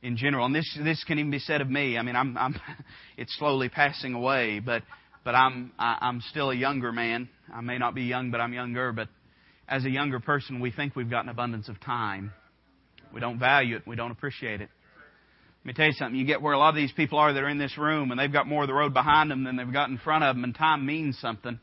in 0.00 0.16
general. 0.16 0.46
And 0.46 0.54
this 0.54 0.74
this 0.82 1.04
can 1.04 1.18
even 1.18 1.30
be 1.30 1.38
said 1.38 1.60
of 1.60 1.68
me. 1.68 1.98
I 1.98 2.02
mean, 2.02 2.16
I'm 2.16 2.34
I'm 2.38 2.58
it's 3.18 3.36
slowly 3.36 3.68
passing 3.68 4.14
away, 4.14 4.60
but 4.60 4.84
but 5.22 5.34
I'm 5.34 5.70
I, 5.78 5.98
I'm 6.00 6.22
still 6.30 6.50
a 6.50 6.56
younger 6.56 6.92
man. 6.92 7.28
I 7.52 7.60
may 7.60 7.76
not 7.76 7.94
be 7.94 8.04
young, 8.04 8.30
but 8.30 8.40
I'm 8.40 8.54
younger. 8.54 8.90
But 8.92 9.08
as 9.68 9.84
a 9.84 9.90
younger 9.90 10.18
person, 10.18 10.60
we 10.60 10.70
think 10.70 10.96
we've 10.96 11.10
got 11.10 11.24
an 11.24 11.28
abundance 11.28 11.68
of 11.68 11.78
time. 11.78 12.32
We 13.12 13.20
don't 13.20 13.38
value 13.38 13.76
it. 13.76 13.86
We 13.86 13.96
don't 13.96 14.10
appreciate 14.10 14.60
it. 14.60 14.68
Let 15.64 15.66
me 15.66 15.72
tell 15.74 15.86
you 15.86 15.92
something. 15.92 16.18
You 16.18 16.26
get 16.26 16.42
where 16.42 16.54
a 16.54 16.58
lot 16.58 16.70
of 16.70 16.74
these 16.74 16.90
people 16.92 17.18
are 17.18 17.32
that 17.32 17.42
are 17.42 17.48
in 17.48 17.58
this 17.58 17.78
room, 17.78 18.10
and 18.10 18.18
they've 18.18 18.32
got 18.32 18.48
more 18.48 18.62
of 18.62 18.68
the 18.68 18.74
road 18.74 18.92
behind 18.92 19.30
them 19.30 19.44
than 19.44 19.56
they've 19.56 19.72
got 19.72 19.90
in 19.90 19.98
front 19.98 20.24
of 20.24 20.34
them, 20.34 20.42
and 20.42 20.54
time 20.54 20.84
means 20.84 21.18
something. 21.20 21.60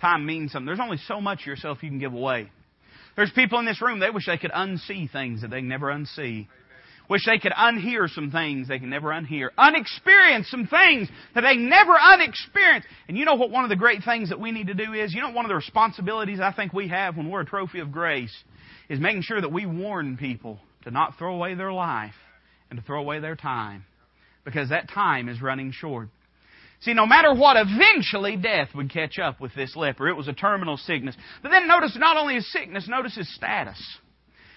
Time 0.00 0.24
means 0.24 0.52
something. 0.52 0.66
There's 0.66 0.80
only 0.80 0.98
so 1.08 1.20
much 1.20 1.40
of 1.40 1.46
yourself 1.46 1.82
you 1.82 1.88
can 1.88 1.98
give 1.98 2.12
away. 2.12 2.50
There's 3.16 3.32
people 3.32 3.58
in 3.58 3.64
this 3.64 3.82
room, 3.82 3.98
they 3.98 4.10
wish 4.10 4.26
they 4.26 4.36
could 4.36 4.52
unsee 4.52 5.10
things 5.10 5.40
that 5.40 5.50
they 5.50 5.58
can 5.58 5.68
never 5.68 5.86
unsee. 5.86 6.46
Wish 7.08 7.24
they 7.24 7.38
could 7.38 7.52
unhear 7.52 8.08
some 8.08 8.30
things 8.30 8.68
they 8.68 8.78
can 8.78 8.90
never 8.90 9.08
unhear. 9.08 9.48
Unexperience 9.56 10.50
some 10.50 10.66
things 10.66 11.08
that 11.34 11.40
they 11.40 11.56
never 11.56 11.92
unexperience. 11.92 12.84
And 13.08 13.16
you 13.16 13.24
know 13.24 13.34
what 13.34 13.50
one 13.50 13.64
of 13.64 13.70
the 13.70 13.76
great 13.76 14.04
things 14.04 14.28
that 14.30 14.40
we 14.40 14.50
need 14.50 14.66
to 14.66 14.74
do 14.74 14.92
is? 14.92 15.14
You 15.14 15.22
know 15.22 15.30
one 15.30 15.44
of 15.44 15.48
the 15.48 15.54
responsibilities 15.54 16.40
I 16.40 16.52
think 16.52 16.72
we 16.72 16.88
have 16.88 17.16
when 17.16 17.30
we're 17.30 17.42
a 17.42 17.46
trophy 17.46 17.78
of 17.78 17.92
grace 17.92 18.34
is 18.88 19.00
making 19.00 19.22
sure 19.22 19.40
that 19.40 19.52
we 19.52 19.66
warn 19.66 20.16
people 20.16 20.60
to 20.86 20.92
not 20.92 21.18
throw 21.18 21.34
away 21.34 21.54
their 21.54 21.72
life 21.72 22.14
and 22.70 22.78
to 22.78 22.86
throw 22.86 23.00
away 23.00 23.18
their 23.18 23.34
time. 23.34 23.84
Because 24.44 24.68
that 24.68 24.88
time 24.88 25.28
is 25.28 25.42
running 25.42 25.72
short. 25.72 26.08
See, 26.80 26.94
no 26.94 27.06
matter 27.06 27.34
what, 27.34 27.56
eventually 27.58 28.36
death 28.36 28.68
would 28.74 28.92
catch 28.92 29.18
up 29.18 29.40
with 29.40 29.52
this 29.56 29.74
leper. 29.74 30.08
It 30.08 30.16
was 30.16 30.28
a 30.28 30.32
terminal 30.32 30.76
sickness. 30.76 31.16
But 31.42 31.50
then 31.50 31.66
notice 31.66 31.96
not 31.98 32.16
only 32.16 32.36
his 32.36 32.50
sickness, 32.52 32.86
notice 32.88 33.16
his 33.16 33.34
status. 33.34 33.82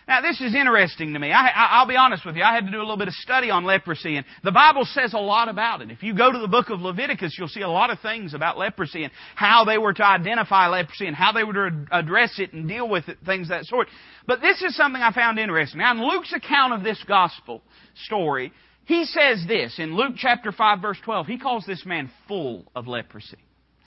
Now, 0.09 0.21
this 0.21 0.41
is 0.41 0.55
interesting 0.55 1.13
to 1.13 1.19
me. 1.19 1.31
I, 1.31 1.79
will 1.79 1.87
be 1.87 1.95
honest 1.95 2.25
with 2.25 2.35
you. 2.35 2.41
I 2.41 2.51
had 2.51 2.65
to 2.65 2.71
do 2.71 2.79
a 2.79 2.81
little 2.81 2.97
bit 2.97 3.09
of 3.09 3.13
study 3.13 3.51
on 3.51 3.63
leprosy, 3.63 4.17
and 4.17 4.25
the 4.43 4.51
Bible 4.51 4.83
says 4.83 5.13
a 5.13 5.19
lot 5.19 5.49
about 5.49 5.83
it. 5.83 5.91
If 5.91 6.01
you 6.01 6.15
go 6.15 6.31
to 6.31 6.39
the 6.39 6.47
book 6.47 6.71
of 6.71 6.81
Leviticus, 6.81 7.35
you'll 7.37 7.47
see 7.47 7.61
a 7.61 7.69
lot 7.69 7.91
of 7.91 7.99
things 7.99 8.33
about 8.33 8.57
leprosy 8.57 9.03
and 9.03 9.13
how 9.35 9.65
they 9.65 9.77
were 9.77 9.93
to 9.93 10.03
identify 10.03 10.65
leprosy 10.67 11.05
and 11.05 11.15
how 11.15 11.31
they 11.31 11.43
were 11.43 11.53
to 11.53 11.85
address 11.91 12.39
it 12.39 12.53
and 12.53 12.67
deal 12.67 12.89
with 12.89 13.07
it, 13.07 13.19
things 13.23 13.45
of 13.45 13.49
that 13.49 13.65
sort. 13.65 13.87
But 14.25 14.41
this 14.41 14.59
is 14.63 14.75
something 14.75 14.99
I 14.99 15.13
found 15.13 15.37
interesting. 15.37 15.77
Now, 15.77 15.91
in 15.91 16.03
Luke's 16.03 16.33
account 16.33 16.73
of 16.73 16.83
this 16.83 16.97
gospel 17.07 17.61
story, 18.05 18.51
he 18.85 19.05
says 19.05 19.45
this 19.47 19.77
in 19.77 19.95
Luke 19.95 20.15
chapter 20.17 20.51
5, 20.51 20.81
verse 20.81 20.97
12. 21.05 21.27
He 21.27 21.37
calls 21.37 21.65
this 21.67 21.85
man 21.85 22.09
full 22.27 22.65
of 22.75 22.87
leprosy. 22.87 23.37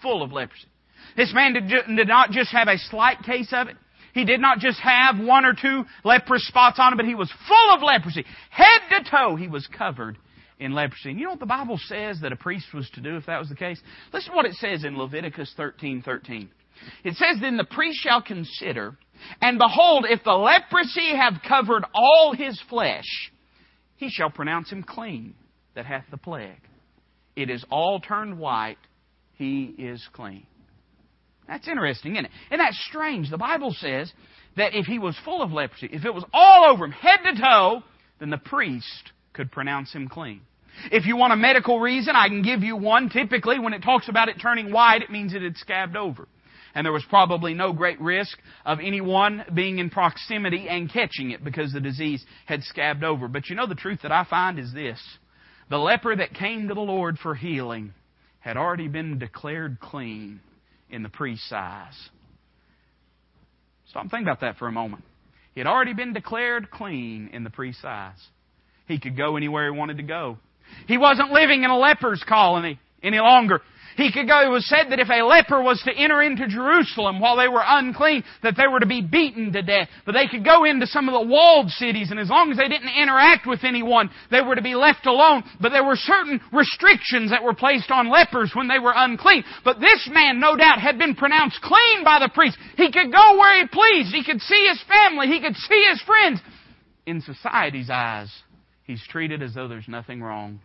Full 0.02 0.22
of 0.22 0.30
leprosy. 0.30 0.68
This 1.16 1.34
man 1.34 1.54
did, 1.54 1.68
did 1.68 2.06
not 2.06 2.30
just 2.30 2.52
have 2.52 2.68
a 2.68 2.78
slight 2.78 3.24
case 3.24 3.48
of 3.52 3.66
it. 3.66 3.76
He 4.12 4.24
did 4.24 4.40
not 4.40 4.58
just 4.58 4.78
have 4.80 5.18
one 5.18 5.44
or 5.44 5.54
two 5.54 5.84
leprous 6.04 6.46
spots 6.46 6.78
on 6.78 6.92
him, 6.92 6.96
but 6.98 7.06
he 7.06 7.14
was 7.14 7.32
full 7.48 7.74
of 7.74 7.82
leprosy. 7.82 8.24
Head 8.50 8.80
to 8.90 9.10
toe, 9.10 9.36
he 9.36 9.48
was 9.48 9.66
covered 9.66 10.18
in 10.58 10.72
leprosy. 10.74 11.10
And 11.10 11.18
you 11.18 11.24
know 11.24 11.32
what 11.32 11.40
the 11.40 11.46
Bible 11.46 11.78
says 11.86 12.20
that 12.20 12.32
a 12.32 12.36
priest 12.36 12.66
was 12.74 12.88
to 12.90 13.00
do 13.00 13.16
if 13.16 13.26
that 13.26 13.38
was 13.38 13.48
the 13.48 13.56
case? 13.56 13.80
Listen 14.12 14.30
to 14.32 14.36
what 14.36 14.46
it 14.46 14.54
says 14.54 14.84
in 14.84 14.96
Leviticus 14.98 15.52
13, 15.56 16.02
13. 16.02 16.50
It 17.04 17.14
says, 17.14 17.36
Then 17.40 17.56
the 17.56 17.64
priest 17.64 18.00
shall 18.02 18.22
consider, 18.22 18.96
and 19.40 19.58
behold, 19.58 20.06
if 20.08 20.22
the 20.24 20.32
leprosy 20.32 21.16
have 21.16 21.40
covered 21.46 21.84
all 21.94 22.34
his 22.36 22.60
flesh, 22.68 23.30
he 23.96 24.10
shall 24.10 24.30
pronounce 24.30 24.70
him 24.70 24.82
clean 24.82 25.34
that 25.74 25.86
hath 25.86 26.04
the 26.10 26.16
plague. 26.16 26.60
It 27.34 27.50
is 27.50 27.64
all 27.70 28.00
turned 28.00 28.38
white, 28.38 28.78
he 29.34 29.74
is 29.78 30.06
clean. 30.12 30.46
That's 31.48 31.68
interesting, 31.68 32.12
isn't 32.16 32.26
it? 32.26 32.30
And 32.50 32.60
that's 32.60 32.78
strange. 32.86 33.30
The 33.30 33.38
Bible 33.38 33.74
says 33.78 34.12
that 34.56 34.74
if 34.74 34.86
he 34.86 34.98
was 34.98 35.16
full 35.24 35.42
of 35.42 35.52
leprosy, 35.52 35.88
if 35.92 36.04
it 36.04 36.14
was 36.14 36.24
all 36.32 36.70
over 36.70 36.84
him, 36.84 36.92
head 36.92 37.18
to 37.24 37.40
toe, 37.40 37.82
then 38.20 38.30
the 38.30 38.38
priest 38.38 39.12
could 39.32 39.50
pronounce 39.50 39.92
him 39.92 40.08
clean. 40.08 40.42
If 40.90 41.06
you 41.06 41.16
want 41.16 41.32
a 41.32 41.36
medical 41.36 41.80
reason, 41.80 42.16
I 42.16 42.28
can 42.28 42.42
give 42.42 42.62
you 42.62 42.76
one. 42.76 43.10
Typically, 43.10 43.58
when 43.58 43.74
it 43.74 43.82
talks 43.82 44.08
about 44.08 44.28
it 44.28 44.36
turning 44.40 44.72
white, 44.72 45.02
it 45.02 45.10
means 45.10 45.34
it 45.34 45.42
had 45.42 45.56
scabbed 45.56 45.96
over. 45.96 46.26
And 46.74 46.86
there 46.86 46.92
was 46.92 47.04
probably 47.10 47.52
no 47.52 47.74
great 47.74 48.00
risk 48.00 48.38
of 48.64 48.78
anyone 48.80 49.44
being 49.52 49.78
in 49.78 49.90
proximity 49.90 50.68
and 50.68 50.90
catching 50.90 51.30
it 51.30 51.44
because 51.44 51.72
the 51.72 51.80
disease 51.80 52.24
had 52.46 52.62
scabbed 52.62 53.04
over. 53.04 53.28
But 53.28 53.50
you 53.50 53.56
know, 53.56 53.66
the 53.66 53.74
truth 53.74 54.00
that 54.02 54.12
I 54.12 54.24
find 54.24 54.58
is 54.58 54.72
this. 54.72 54.98
The 55.68 55.76
leper 55.76 56.16
that 56.16 56.32
came 56.32 56.68
to 56.68 56.74
the 56.74 56.80
Lord 56.80 57.18
for 57.18 57.34
healing 57.34 57.92
had 58.40 58.56
already 58.56 58.88
been 58.88 59.18
declared 59.18 59.80
clean 59.80 60.40
in 60.92 61.02
the 61.02 61.08
priest's 61.08 61.50
eyes. 61.52 61.94
Stop 63.88 64.02
and 64.02 64.10
think 64.10 64.22
about 64.22 64.40
that 64.40 64.56
for 64.58 64.68
a 64.68 64.72
moment. 64.72 65.02
He 65.54 65.60
had 65.60 65.66
already 65.66 65.94
been 65.94 66.12
declared 66.12 66.70
clean 66.70 67.30
in 67.32 67.44
the 67.44 67.50
priest's 67.50 67.84
eyes. 67.84 68.16
He 68.86 68.98
could 68.98 69.16
go 69.16 69.36
anywhere 69.36 69.72
he 69.72 69.78
wanted 69.78 69.96
to 69.96 70.02
go. 70.02 70.38
He 70.86 70.98
wasn't 70.98 71.32
living 71.32 71.64
in 71.64 71.70
a 71.70 71.76
leper's 71.76 72.22
colony 72.26 72.78
any 73.02 73.18
longer. 73.18 73.60
He 73.96 74.12
could 74.12 74.26
go, 74.26 74.42
it 74.42 74.50
was 74.50 74.68
said 74.68 74.90
that 74.90 75.00
if 75.00 75.08
a 75.10 75.22
leper 75.22 75.62
was 75.62 75.82
to 75.82 75.92
enter 75.92 76.22
into 76.22 76.48
Jerusalem 76.48 77.20
while 77.20 77.36
they 77.36 77.48
were 77.48 77.62
unclean, 77.64 78.24
that 78.42 78.56
they 78.56 78.66
were 78.66 78.80
to 78.80 78.86
be 78.86 79.02
beaten 79.02 79.52
to 79.52 79.62
death. 79.62 79.88
But 80.06 80.12
they 80.12 80.26
could 80.26 80.44
go 80.44 80.64
into 80.64 80.86
some 80.86 81.08
of 81.08 81.12
the 81.12 81.28
walled 81.28 81.70
cities, 81.70 82.10
and 82.10 82.18
as 82.18 82.30
long 82.30 82.50
as 82.50 82.56
they 82.56 82.68
didn't 82.68 82.96
interact 82.96 83.46
with 83.46 83.64
anyone, 83.64 84.10
they 84.30 84.40
were 84.40 84.54
to 84.54 84.62
be 84.62 84.74
left 84.74 85.06
alone. 85.06 85.44
But 85.60 85.70
there 85.70 85.84
were 85.84 85.96
certain 85.96 86.40
restrictions 86.52 87.30
that 87.30 87.42
were 87.42 87.54
placed 87.54 87.90
on 87.90 88.10
lepers 88.10 88.52
when 88.54 88.68
they 88.68 88.78
were 88.78 88.94
unclean. 88.94 89.44
But 89.64 89.80
this 89.80 90.08
man, 90.10 90.40
no 90.40 90.56
doubt, 90.56 90.80
had 90.80 90.98
been 90.98 91.14
pronounced 91.14 91.60
clean 91.62 92.04
by 92.04 92.18
the 92.18 92.30
priest. 92.32 92.58
He 92.76 92.90
could 92.90 93.12
go 93.12 93.36
where 93.38 93.60
he 93.60 93.68
pleased. 93.68 94.14
He 94.14 94.24
could 94.24 94.40
see 94.40 94.68
his 94.68 94.82
family. 94.88 95.28
He 95.28 95.40
could 95.40 95.56
see 95.56 95.86
his 95.90 96.00
friends. 96.02 96.40
In 97.04 97.20
society's 97.20 97.90
eyes, 97.90 98.30
he's 98.84 99.02
treated 99.08 99.42
as 99.42 99.54
though 99.54 99.68
there's 99.68 99.88
nothing 99.88 100.22
wrong. 100.22 100.60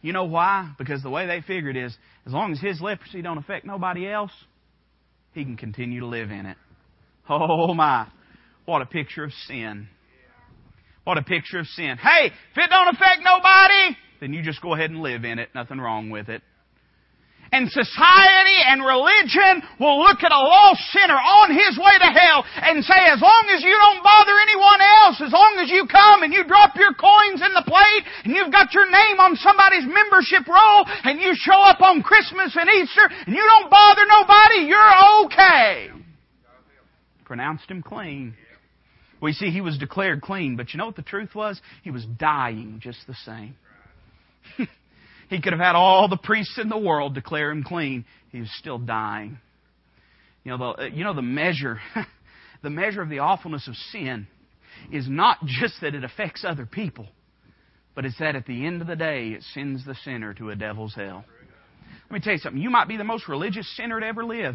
You 0.00 0.12
know 0.12 0.24
why? 0.24 0.72
Because 0.78 1.02
the 1.02 1.10
way 1.10 1.26
they 1.26 1.40
figured 1.40 1.76
is, 1.76 1.96
as 2.26 2.32
long 2.32 2.52
as 2.52 2.60
his 2.60 2.80
leprosy 2.80 3.22
don't 3.22 3.38
affect 3.38 3.66
nobody 3.66 4.08
else, 4.08 4.32
he 5.32 5.44
can 5.44 5.56
continue 5.56 6.00
to 6.00 6.06
live 6.06 6.30
in 6.30 6.46
it. 6.46 6.56
Oh 7.28 7.74
my. 7.74 8.06
What 8.64 8.82
a 8.82 8.86
picture 8.86 9.24
of 9.24 9.32
sin. 9.46 9.88
What 11.04 11.18
a 11.18 11.22
picture 11.22 11.58
of 11.58 11.66
sin. 11.66 11.96
Hey, 11.96 12.26
if 12.26 12.56
it 12.56 12.70
don't 12.70 12.94
affect 12.94 13.22
nobody, 13.22 13.96
then 14.20 14.32
you 14.32 14.42
just 14.42 14.60
go 14.60 14.74
ahead 14.74 14.90
and 14.90 15.00
live 15.00 15.24
in 15.24 15.38
it. 15.38 15.48
Nothing 15.54 15.78
wrong 15.78 16.10
with 16.10 16.28
it. 16.28 16.42
And 17.52 17.70
society 17.70 18.58
and 18.66 18.84
religion 18.84 19.64
will 19.80 20.04
look 20.04 20.20
at 20.20 20.32
a 20.32 20.42
lost 20.42 20.84
sinner 20.92 21.16
on 21.16 21.48
his 21.48 21.78
way 21.80 21.96
to 21.96 22.10
hell 22.12 22.44
and 22.44 22.84
say, 22.84 23.00
as 23.08 23.20
long 23.20 23.44
as 23.54 23.62
you 23.64 23.72
don't 23.72 24.04
bother 24.04 24.36
anyone 24.44 24.80
else, 24.80 25.16
as 25.24 25.32
long 25.32 25.56
as 25.62 25.70
you 25.70 25.86
come 25.88 26.22
and 26.22 26.32
you 26.32 26.44
drop 26.44 26.76
your 26.76 26.92
coins 26.92 27.40
in 27.40 27.52
the 27.56 27.64
plate 27.64 28.04
and 28.24 28.36
you've 28.36 28.52
got 28.52 28.74
your 28.74 28.84
name 28.90 29.16
on 29.20 29.36
somebody's 29.36 29.88
membership 29.88 30.44
roll 30.44 30.84
and 31.04 31.20
you 31.20 31.32
show 31.34 31.56
up 31.56 31.80
on 31.80 32.02
Christmas 32.02 32.52
and 32.52 32.68
Easter 32.68 33.08
and 33.08 33.34
you 33.34 33.42
don't 33.42 33.70
bother 33.70 34.04
nobody, 34.04 34.68
you're 34.68 34.94
okay. 35.24 35.88
Pronounced 37.24 37.70
him 37.70 37.82
clean. 37.82 38.34
We 39.20 39.32
see 39.32 39.50
he 39.50 39.60
was 39.60 39.78
declared 39.78 40.22
clean, 40.22 40.56
but 40.56 40.72
you 40.72 40.78
know 40.78 40.86
what 40.86 40.96
the 40.96 41.02
truth 41.02 41.34
was? 41.34 41.60
He 41.82 41.90
was 41.90 42.04
dying 42.04 42.80
just 42.82 43.06
the 43.06 43.16
same. 43.24 43.56
He 45.28 45.40
could 45.40 45.52
have 45.52 45.60
had 45.60 45.74
all 45.74 46.08
the 46.08 46.16
priests 46.16 46.58
in 46.60 46.68
the 46.68 46.78
world 46.78 47.14
declare 47.14 47.50
him 47.50 47.62
clean. 47.62 48.04
He 48.32 48.40
was 48.40 48.50
still 48.58 48.78
dying. 48.78 49.38
You 50.44 50.56
know, 50.56 50.74
the, 50.76 50.90
you 50.90 51.04
know, 51.04 51.14
the 51.14 51.22
measure, 51.22 51.80
the 52.62 52.70
measure 52.70 53.02
of 53.02 53.08
the 53.08 53.18
awfulness 53.18 53.68
of 53.68 53.74
sin 53.92 54.26
is 54.90 55.08
not 55.08 55.38
just 55.44 55.74
that 55.82 55.94
it 55.94 56.04
affects 56.04 56.44
other 56.44 56.64
people, 56.64 57.08
but 57.94 58.04
it's 58.04 58.18
that 58.18 58.36
at 58.36 58.46
the 58.46 58.66
end 58.66 58.80
of 58.80 58.86
the 58.86 58.96
day, 58.96 59.28
it 59.28 59.42
sends 59.54 59.84
the 59.84 59.94
sinner 60.04 60.32
to 60.34 60.50
a 60.50 60.56
devil's 60.56 60.94
hell. 60.94 61.24
Let 62.10 62.14
me 62.14 62.20
tell 62.20 62.32
you 62.32 62.38
something. 62.38 62.62
You 62.62 62.70
might 62.70 62.88
be 62.88 62.96
the 62.96 63.04
most 63.04 63.28
religious 63.28 63.68
sinner 63.76 64.00
to 64.00 64.06
ever 64.06 64.24
live. 64.24 64.54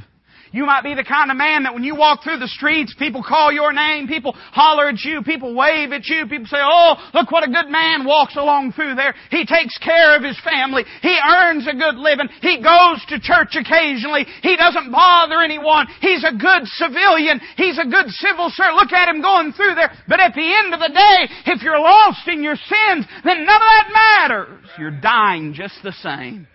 You 0.54 0.66
might 0.66 0.84
be 0.84 0.94
the 0.94 1.04
kind 1.04 1.32
of 1.32 1.38
man 1.38 1.64
that 1.64 1.74
when 1.74 1.84
you 1.84 1.96
walk 1.96 2.24
through 2.24 2.38
the 2.38 2.48
streets, 2.48 2.94
people 2.94 3.26
call 3.26 3.52
your 3.52 3.74
name, 3.74 4.08
people 4.08 4.34
holler 4.54 4.88
at 4.88 5.02
you, 5.02 5.24
people 5.26 5.56
wave 5.58 5.92
at 5.92 6.06
you, 6.06 6.30
people 6.30 6.46
say, 6.46 6.62
oh, 6.62 6.94
look 7.14 7.32
what 7.32 7.42
a 7.42 7.50
good 7.50 7.74
man 7.74 8.06
walks 8.06 8.38
along 8.38 8.74
through 8.74 8.94
there. 8.94 9.16
He 9.32 9.50
takes 9.50 9.78
care 9.82 10.16
of 10.16 10.22
his 10.22 10.40
family. 10.46 10.86
He 11.02 11.18
earns 11.18 11.66
a 11.66 11.74
good 11.74 11.98
living. 11.98 12.30
He 12.46 12.62
goes 12.62 13.02
to 13.10 13.18
church 13.18 13.58
occasionally. 13.58 14.30
He 14.46 14.56
doesn't 14.56 14.92
bother 14.92 15.42
anyone. 15.42 15.88
He's 16.02 16.24
a 16.24 16.38
good 16.38 16.70
civilian. 16.78 17.42
He's 17.58 17.82
a 17.82 17.90
good 17.90 18.14
civil 18.22 18.54
servant. 18.54 18.78
Look 18.78 18.94
at 18.94 19.10
him 19.10 19.26
going 19.26 19.54
through 19.54 19.74
there. 19.74 19.90
But 20.08 20.22
at 20.22 20.38
the 20.38 20.46
end 20.46 20.70
of 20.70 20.80
the 20.80 20.94
day, 20.94 21.34
if 21.50 21.64
you're 21.64 21.82
lost 21.82 22.28
in 22.28 22.44
your 22.44 22.62
sins, 22.62 23.10
then 23.26 23.42
none 23.42 23.58
of 23.58 23.74
that 23.74 23.90
matters. 23.90 24.70
You're 24.78 25.02
dying 25.02 25.54
just 25.58 25.82
the 25.82 25.94
same. 25.94 26.48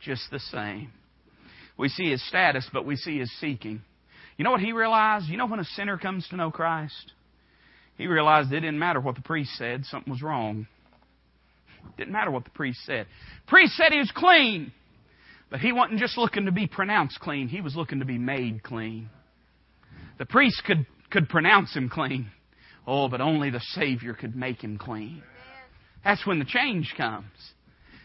Just 0.00 0.30
the 0.32 0.40
same. 0.40 0.90
We 1.76 1.88
see 1.88 2.10
his 2.10 2.26
status, 2.28 2.68
but 2.72 2.86
we 2.86 2.96
see 2.96 3.18
his 3.18 3.32
seeking. 3.40 3.82
You 4.36 4.44
know 4.44 4.50
what 4.50 4.60
he 4.60 4.72
realized? 4.72 5.26
You 5.28 5.36
know 5.36 5.46
when 5.46 5.60
a 5.60 5.64
sinner 5.64 5.98
comes 5.98 6.26
to 6.28 6.36
know 6.36 6.50
Christ? 6.50 7.12
He 7.96 8.06
realized 8.06 8.52
it 8.52 8.60
didn't 8.60 8.78
matter 8.78 9.00
what 9.00 9.14
the 9.14 9.22
priest 9.22 9.50
said, 9.56 9.84
something 9.84 10.12
was 10.12 10.22
wrong. 10.22 10.66
It 11.86 11.96
didn't 11.96 12.12
matter 12.12 12.30
what 12.30 12.44
the 12.44 12.50
priest 12.50 12.80
said. 12.84 13.06
Priest 13.46 13.74
said 13.74 13.92
he 13.92 13.98
was 13.98 14.12
clean. 14.14 14.72
But 15.50 15.60
he 15.60 15.72
wasn't 15.72 16.00
just 16.00 16.18
looking 16.18 16.46
to 16.46 16.52
be 16.52 16.66
pronounced 16.66 17.20
clean, 17.20 17.48
he 17.48 17.60
was 17.60 17.76
looking 17.76 18.00
to 18.00 18.04
be 18.04 18.18
made 18.18 18.62
clean. 18.62 19.08
The 20.18 20.26
priest 20.26 20.62
could, 20.66 20.86
could 21.10 21.28
pronounce 21.28 21.74
him 21.74 21.88
clean. 21.88 22.30
Oh, 22.86 23.08
but 23.08 23.20
only 23.20 23.50
the 23.50 23.60
Savior 23.60 24.14
could 24.14 24.34
make 24.34 24.62
him 24.62 24.78
clean. 24.78 25.22
That's 26.04 26.26
when 26.26 26.38
the 26.38 26.44
change 26.44 26.94
comes. 26.96 27.24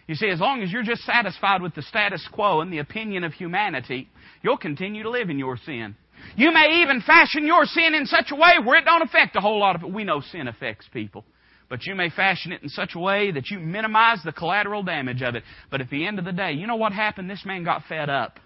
You 0.09 0.15
see, 0.15 0.29
as 0.29 0.39
long 0.39 0.63
as 0.63 0.71
you're 0.71 0.81
just 0.81 1.03
satisfied 1.03 1.61
with 1.61 1.75
the 1.75 1.83
status 1.83 2.27
quo 2.31 2.61
and 2.61 2.73
the 2.73 2.79
opinion 2.79 3.23
of 3.23 3.31
humanity, 3.31 4.09
you'll 4.41 4.57
continue 4.57 5.03
to 5.03 5.09
live 5.11 5.29
in 5.29 5.37
your 5.37 5.55
sin. 5.55 5.95
You 6.35 6.51
may 6.51 6.81
even 6.81 7.01
fashion 7.01 7.45
your 7.45 7.65
sin 7.65 7.93
in 7.93 8.07
such 8.07 8.31
a 8.31 8.35
way 8.35 8.53
where 8.65 8.79
it 8.79 8.85
don't 8.85 9.03
affect 9.03 9.35
a 9.35 9.39
whole 9.39 9.59
lot 9.59 9.75
of 9.75 9.83
it. 9.83 9.93
We 9.93 10.05
know 10.05 10.21
sin 10.21 10.47
affects 10.47 10.87
people. 10.91 11.25
But 11.69 11.85
you 11.85 11.93
may 11.93 12.09
fashion 12.09 12.51
it 12.51 12.63
in 12.63 12.69
such 12.69 12.95
a 12.95 12.99
way 12.99 13.29
that 13.29 13.51
you 13.51 13.59
minimize 13.59 14.17
the 14.25 14.31
collateral 14.31 14.81
damage 14.81 15.21
of 15.21 15.35
it. 15.35 15.43
But 15.69 15.79
at 15.79 15.91
the 15.91 16.07
end 16.07 16.17
of 16.17 16.25
the 16.25 16.31
day, 16.31 16.53
you 16.53 16.65
know 16.65 16.77
what 16.77 16.91
happened? 16.91 17.29
This 17.29 17.45
man 17.45 17.63
got 17.63 17.83
fed 17.87 18.09
up. 18.09 18.39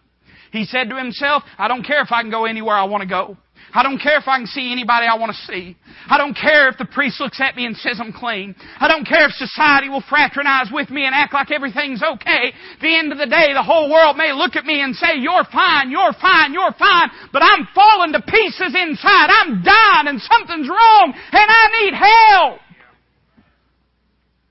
He 0.53 0.65
said 0.65 0.89
to 0.91 0.95
himself, 0.95 1.41
I 1.57 1.67
don't 1.67 1.81
care 1.81 2.03
if 2.03 2.11
I 2.11 2.21
can 2.21 2.29
go 2.29 2.45
anywhere 2.45 2.75
I 2.75 2.85
want 2.85 3.01
to 3.01 3.09
go. 3.09 3.35
I 3.73 3.81
don't 3.81 3.97
care 3.97 4.19
if 4.19 4.27
I 4.27 4.37
can 4.37 4.45
see 4.45 4.71
anybody 4.71 5.07
I 5.07 5.17
want 5.17 5.33
to 5.33 5.41
see. 5.49 5.75
I 6.05 6.19
don't 6.19 6.37
care 6.37 6.69
if 6.69 6.77
the 6.77 6.85
priest 6.85 7.19
looks 7.19 7.41
at 7.41 7.55
me 7.55 7.65
and 7.65 7.75
says 7.75 7.97
I'm 7.99 8.13
clean. 8.13 8.53
I 8.77 8.87
don't 8.87 9.03
care 9.03 9.25
if 9.25 9.31
society 9.33 9.89
will 9.89 10.03
fraternize 10.07 10.69
with 10.71 10.91
me 10.91 11.07
and 11.07 11.15
act 11.15 11.33
like 11.33 11.49
everything's 11.49 12.03
okay. 12.03 12.53
At 12.53 12.81
the 12.81 12.95
end 12.95 13.11
of 13.11 13.17
the 13.17 13.25
day, 13.25 13.49
the 13.53 13.63
whole 13.63 13.89
world 13.89 14.15
may 14.15 14.31
look 14.31 14.55
at 14.55 14.63
me 14.63 14.79
and 14.79 14.93
say, 14.93 15.17
you're 15.17 15.43
fine, 15.51 15.89
you're 15.89 16.13
fine, 16.21 16.53
you're 16.53 16.75
fine, 16.77 17.09
but 17.33 17.41
I'm 17.41 17.67
falling 17.73 18.13
to 18.13 18.21
pieces 18.21 18.77
inside. 18.77 19.33
I'm 19.33 19.63
dying 19.63 20.05
and 20.05 20.21
something's 20.21 20.69
wrong 20.69 21.13
and 21.15 21.49
I 21.49 21.65
need 21.81 21.93
help. 21.97 22.59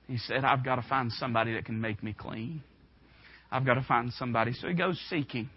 He 0.07 0.17
said, 0.17 0.43
I've 0.43 0.65
got 0.65 0.75
to 0.75 0.83
find 0.83 1.13
somebody 1.13 1.53
that 1.53 1.63
can 1.63 1.79
make 1.79 2.03
me 2.03 2.11
clean. 2.11 2.61
I've 3.49 3.65
got 3.65 3.75
to 3.75 3.85
find 3.87 4.11
somebody. 4.11 4.51
So 4.51 4.67
he 4.67 4.73
goes 4.73 4.99
seeking. 5.09 5.49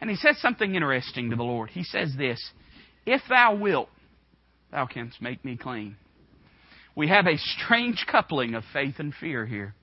And 0.00 0.08
he 0.08 0.16
says 0.16 0.40
something 0.40 0.74
interesting 0.74 1.30
to 1.30 1.36
the 1.36 1.42
Lord. 1.42 1.70
He 1.70 1.82
says 1.84 2.14
this 2.16 2.40
if 3.06 3.22
thou 3.28 3.54
wilt, 3.56 3.88
thou 4.70 4.86
canst 4.86 5.20
make 5.20 5.44
me 5.44 5.56
clean. 5.56 5.96
We 6.94 7.08
have 7.08 7.26
a 7.26 7.38
strange 7.38 8.04
coupling 8.10 8.54
of 8.54 8.64
faith 8.72 8.96
and 8.98 9.14
fear 9.14 9.46
here. 9.46 9.74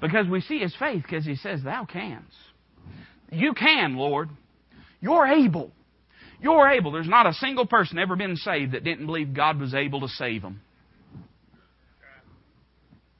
Because 0.00 0.26
we 0.28 0.40
see 0.42 0.58
his 0.58 0.74
faith 0.78 1.02
because 1.02 1.24
he 1.24 1.36
says, 1.36 1.62
Thou 1.62 1.86
canst. 1.86 2.36
You 3.30 3.54
can, 3.54 3.96
Lord. 3.96 4.28
You're 5.00 5.26
able. 5.26 5.72
You're 6.40 6.68
able. 6.68 6.92
There's 6.92 7.08
not 7.08 7.26
a 7.26 7.32
single 7.34 7.66
person 7.66 7.98
ever 7.98 8.16
been 8.16 8.36
saved 8.36 8.72
that 8.72 8.84
didn't 8.84 9.06
believe 9.06 9.34
God 9.34 9.58
was 9.58 9.74
able 9.74 10.00
to 10.00 10.08
save 10.08 10.42
them. 10.42 10.60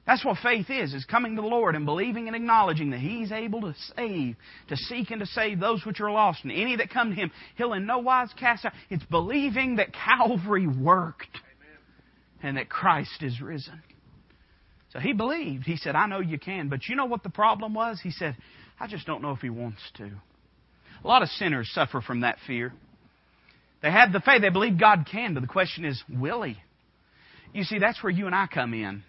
That's 0.07 0.25
what 0.25 0.37
faith 0.43 0.69
is, 0.69 0.93
is 0.93 1.05
coming 1.07 1.37
to 1.37 1.43
the 1.43 1.49
Lord 1.49 1.75
and 1.75 1.87
believing 1.87 2.27
and 2.27 2.37
acknowledging 2.37 2.91
that 2.91 3.01
He's 3.01 3.33
able 3.33 3.63
to 3.63 3.75
save, 3.97 4.37
to 4.69 4.77
seek 4.77 5.11
and 5.11 5.21
to 5.21 5.27
save 5.27 5.61
those 5.61 5.85
which 5.87 6.01
are 6.01 6.11
lost. 6.11 6.41
And 6.43 6.53
any 6.53 6.77
that 6.77 6.91
come 6.91 7.11
to 7.11 7.17
Him, 7.17 7.31
He'll 7.57 7.73
in 7.73 7.87
no 7.87 7.99
wise 7.99 8.29
cast 8.39 8.67
out. 8.67 8.73
It's 8.91 9.05
believing 9.05 9.77
that 9.77 9.95
Calvary 9.95 10.67
worked 10.67 11.27
and 12.43 12.59
that 12.59 12.69
Christ 12.69 13.23
is 13.23 13.41
risen. 13.41 13.83
So 14.93 15.01
he 15.01 15.13
believed. 15.13 15.65
He 15.65 15.77
said, 15.77 15.97
I 15.97 16.07
know 16.07 16.21
you 16.21 16.39
can. 16.39 16.69
But 16.69 16.87
you 16.87 16.95
know 16.95 17.07
what 17.07 17.23
the 17.23 17.31
problem 17.31 17.75
was? 17.75 17.99
He 18.03 18.11
said, 18.11 18.37
I 18.79 18.87
just 18.87 19.07
don't 19.07 19.23
know 19.23 19.33
if 19.33 19.41
He 19.41 19.51
wants 19.51 19.81
to. 19.97 20.05
A 20.05 21.07
lot 21.07 21.23
of 21.23 21.29
sinners 21.31 21.69
suffer 21.75 22.01
from 22.01 22.21
that 22.21 22.37
fear. 22.47 22.73
They 23.83 23.91
have 23.91 24.13
the 24.13 24.21
faith. 24.21 24.41
They 24.43 24.51
believe 24.51 24.79
God 24.79 25.07
can, 25.11 25.35
but 25.35 25.41
the 25.41 25.49
question 25.49 25.85
is, 25.85 26.03
will 26.09 26.43
He? 26.43 26.57
You 27.53 27.65
see, 27.65 27.79
that's 27.79 28.03
where 28.03 28.11
you 28.11 28.27
and 28.27 28.35
I 28.35 28.47
come 28.47 28.73
in. 28.73 29.03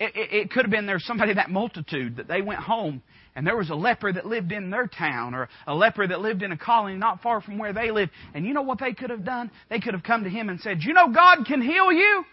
It, 0.00 0.14
it, 0.14 0.32
it 0.32 0.50
could 0.50 0.64
have 0.64 0.70
been 0.70 0.86
there's 0.86 1.04
somebody 1.04 1.34
that 1.34 1.50
multitude 1.50 2.16
that 2.16 2.28
they 2.28 2.40
went 2.40 2.60
home 2.60 3.02
and 3.34 3.46
there 3.46 3.56
was 3.56 3.70
a 3.70 3.74
leper 3.74 4.12
that 4.12 4.26
lived 4.26 4.50
in 4.50 4.70
their 4.70 4.88
town 4.88 5.34
or 5.34 5.48
a 5.66 5.74
leper 5.74 6.06
that 6.06 6.20
lived 6.20 6.42
in 6.42 6.50
a 6.50 6.56
colony 6.56 6.96
not 6.96 7.22
far 7.22 7.40
from 7.40 7.58
where 7.58 7.72
they 7.72 7.90
lived. 7.90 8.10
And 8.34 8.44
you 8.44 8.52
know 8.52 8.62
what 8.62 8.80
they 8.80 8.92
could 8.92 9.10
have 9.10 9.24
done? 9.24 9.50
They 9.70 9.78
could 9.78 9.94
have 9.94 10.02
come 10.02 10.24
to 10.24 10.30
him 10.30 10.48
and 10.48 10.60
said, 10.60 10.78
You 10.80 10.92
know 10.92 11.12
God 11.12 11.46
can 11.46 11.62
heal 11.62 11.92
you? 11.92 12.24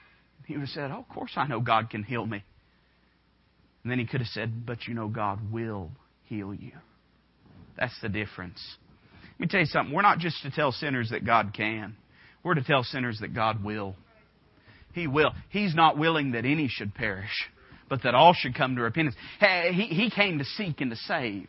He 0.45 0.53
would 0.53 0.61
have 0.61 0.69
said, 0.69 0.91
Oh, 0.91 0.99
of 0.99 1.09
course 1.09 1.33
I 1.35 1.47
know 1.47 1.59
God 1.59 1.89
can 1.89 2.03
heal 2.03 2.25
me. 2.25 2.43
And 3.83 3.91
then 3.91 3.99
he 3.99 4.07
could 4.07 4.21
have 4.21 4.29
said, 4.29 4.65
But 4.65 4.87
you 4.87 4.95
know 4.95 5.07
God 5.07 5.51
will 5.51 5.91
heal 6.23 6.53
you. 6.53 6.71
That's 7.77 7.93
the 8.01 8.09
difference. 8.09 8.59
Let 9.33 9.39
me 9.39 9.47
tell 9.47 9.59
you 9.59 9.65
something. 9.67 9.93
We're 9.93 10.01
not 10.01 10.19
just 10.19 10.41
to 10.43 10.49
tell 10.49 10.71
sinners 10.71 11.09
that 11.11 11.25
God 11.25 11.53
can. 11.55 11.95
We're 12.41 12.55
to 12.55 12.63
tell 12.63 12.83
sinners 12.83 13.19
that 13.19 13.35
God 13.35 13.63
will. 13.63 13.95
He 14.93 15.07
will. 15.07 15.33
He's 15.49 15.75
not 15.75 15.97
willing 15.97 16.31
that 16.31 16.45
any 16.45 16.67
should 16.67 16.95
perish, 16.95 17.47
but 17.89 18.03
that 18.03 18.15
all 18.15 18.33
should 18.33 18.55
come 18.55 18.75
to 18.75 18.81
repentance. 18.81 19.15
He, 19.39 19.87
he 19.87 20.09
came 20.09 20.39
to 20.39 20.45
seek 20.45 20.81
and 20.81 20.91
to 20.91 20.97
save. 20.97 21.47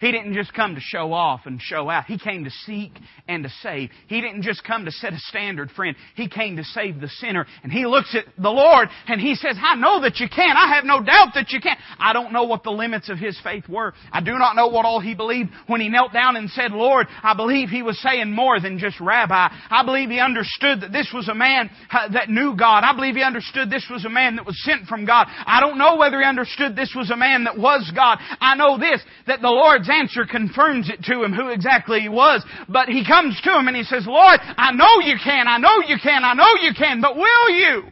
He 0.00 0.12
didn't 0.12 0.32
just 0.32 0.54
come 0.54 0.74
to 0.74 0.80
show 0.80 1.12
off 1.12 1.42
and 1.44 1.60
show 1.60 1.90
out. 1.90 2.06
He 2.06 2.18
came 2.18 2.44
to 2.44 2.50
seek 2.64 2.92
and 3.28 3.44
to 3.44 3.50
save. 3.62 3.90
He 4.08 4.22
didn't 4.22 4.42
just 4.42 4.64
come 4.64 4.86
to 4.86 4.90
set 4.90 5.12
a 5.12 5.18
standard, 5.18 5.70
friend. 5.72 5.94
He 6.16 6.26
came 6.26 6.56
to 6.56 6.64
save 6.64 7.00
the 7.00 7.08
sinner. 7.08 7.46
And 7.62 7.70
he 7.70 7.84
looks 7.84 8.16
at 8.16 8.24
the 8.42 8.50
Lord 8.50 8.88
and 9.06 9.20
he 9.20 9.34
says, 9.34 9.56
I 9.60 9.76
know 9.76 10.00
that 10.00 10.18
you 10.18 10.28
can. 10.34 10.56
I 10.56 10.74
have 10.74 10.84
no 10.84 11.02
doubt 11.02 11.34
that 11.34 11.50
you 11.50 11.60
can. 11.60 11.76
I 11.98 12.14
don't 12.14 12.32
know 12.32 12.44
what 12.44 12.62
the 12.62 12.70
limits 12.70 13.10
of 13.10 13.18
his 13.18 13.38
faith 13.44 13.68
were. 13.68 13.92
I 14.10 14.22
do 14.22 14.32
not 14.38 14.56
know 14.56 14.68
what 14.68 14.86
all 14.86 15.00
he 15.00 15.14
believed 15.14 15.50
when 15.66 15.82
he 15.82 15.90
knelt 15.90 16.14
down 16.14 16.36
and 16.36 16.48
said, 16.48 16.72
Lord, 16.72 17.06
I 17.22 17.34
believe 17.34 17.68
he 17.68 17.82
was 17.82 18.00
saying 18.00 18.32
more 18.32 18.58
than 18.58 18.78
just 18.78 18.98
rabbi. 19.00 19.48
I 19.70 19.84
believe 19.84 20.08
he 20.08 20.18
understood 20.18 20.80
that 20.80 20.92
this 20.92 21.10
was 21.12 21.28
a 21.28 21.34
man 21.34 21.68
uh, 21.90 22.08
that 22.12 22.30
knew 22.30 22.56
God. 22.56 22.84
I 22.84 22.94
believe 22.94 23.16
he 23.16 23.22
understood 23.22 23.68
this 23.68 23.86
was 23.90 24.06
a 24.06 24.10
man 24.10 24.36
that 24.36 24.46
was 24.46 24.60
sent 24.64 24.86
from 24.86 25.04
God. 25.04 25.26
I 25.28 25.60
don't 25.60 25.76
know 25.76 25.96
whether 25.96 26.20
he 26.20 26.24
understood 26.24 26.74
this 26.74 26.94
was 26.96 27.10
a 27.10 27.16
man 27.16 27.44
that 27.44 27.58
was 27.58 27.90
God. 27.94 28.18
I 28.40 28.54
know 28.54 28.78
this, 28.78 29.02
that 29.26 29.42
the 29.42 29.48
Lord's 29.48 29.89
answer 29.90 30.24
confirms 30.24 30.88
it 30.88 31.02
to 31.04 31.22
him 31.22 31.32
who 31.32 31.48
exactly 31.48 32.00
he 32.00 32.08
was. 32.08 32.44
But 32.68 32.88
he 32.88 33.04
comes 33.06 33.40
to 33.42 33.58
him 33.58 33.68
and 33.68 33.76
he 33.76 33.84
says, 33.84 34.06
Lord, 34.06 34.40
I 34.42 34.72
know 34.72 35.00
you 35.04 35.16
can, 35.22 35.46
I 35.48 35.58
know 35.58 35.80
you 35.86 35.96
can, 36.02 36.24
I 36.24 36.34
know 36.34 36.54
you 36.62 36.72
can, 36.74 37.00
but 37.00 37.16
will 37.16 37.50
you? 37.50 37.82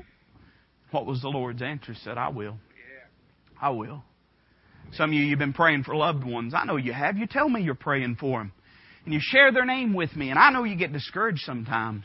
What 0.90 1.06
was 1.06 1.20
the 1.20 1.28
Lord's 1.28 1.62
answer? 1.62 1.92
He 1.92 1.98
said, 2.00 2.18
I 2.18 2.28
will. 2.28 2.58
I 3.60 3.70
will. 3.70 4.02
Some 4.92 5.10
of 5.10 5.14
you, 5.14 5.22
you've 5.22 5.38
been 5.38 5.52
praying 5.52 5.84
for 5.84 5.94
loved 5.94 6.24
ones. 6.24 6.54
I 6.56 6.64
know 6.64 6.76
you 6.76 6.92
have. 6.92 7.18
You 7.18 7.26
tell 7.26 7.48
me 7.48 7.60
you're 7.60 7.74
praying 7.74 8.16
for 8.18 8.38
them. 8.38 8.52
And 9.04 9.12
you 9.12 9.20
share 9.22 9.52
their 9.52 9.64
name 9.64 9.94
with 9.94 10.14
me. 10.16 10.30
And 10.30 10.38
I 10.38 10.50
know 10.50 10.64
you 10.64 10.76
get 10.76 10.92
discouraged 10.92 11.42
sometimes. 11.44 12.04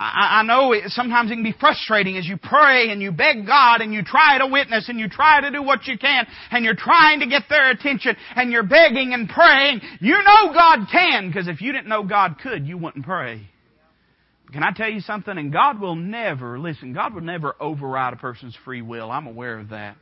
I, 0.00 0.40
I 0.40 0.42
know 0.44 0.72
it, 0.72 0.84
sometimes 0.88 1.30
it 1.30 1.34
can 1.34 1.42
be 1.42 1.54
frustrating 1.60 2.16
as 2.16 2.26
you 2.26 2.38
pray 2.38 2.88
and 2.90 3.02
you 3.02 3.12
beg 3.12 3.46
God 3.46 3.82
and 3.82 3.92
you 3.92 4.02
try 4.02 4.38
to 4.38 4.46
witness 4.46 4.88
and 4.88 4.98
you 4.98 5.10
try 5.10 5.42
to 5.42 5.50
do 5.50 5.62
what 5.62 5.86
you 5.86 5.98
can 5.98 6.26
and 6.50 6.64
you're 6.64 6.74
trying 6.74 7.20
to 7.20 7.26
get 7.26 7.42
their 7.50 7.70
attention 7.70 8.16
and 8.34 8.50
you're 8.50 8.62
begging 8.62 9.12
and 9.12 9.28
praying. 9.28 9.82
You 10.00 10.14
know 10.14 10.54
God 10.54 10.86
can 10.90 11.28
because 11.28 11.48
if 11.48 11.60
you 11.60 11.72
didn't 11.72 11.88
know 11.88 12.02
God 12.02 12.36
could, 12.42 12.66
you 12.66 12.78
wouldn't 12.78 13.04
pray. 13.04 13.46
Can 14.54 14.62
I 14.62 14.72
tell 14.74 14.88
you 14.88 15.00
something? 15.00 15.36
And 15.36 15.52
God 15.52 15.78
will 15.78 15.96
never, 15.96 16.58
listen, 16.58 16.94
God 16.94 17.14
will 17.14 17.20
never 17.20 17.54
override 17.60 18.14
a 18.14 18.16
person's 18.16 18.56
free 18.64 18.82
will. 18.82 19.10
I'm 19.10 19.26
aware 19.26 19.58
of 19.58 19.68
that. 19.68 19.96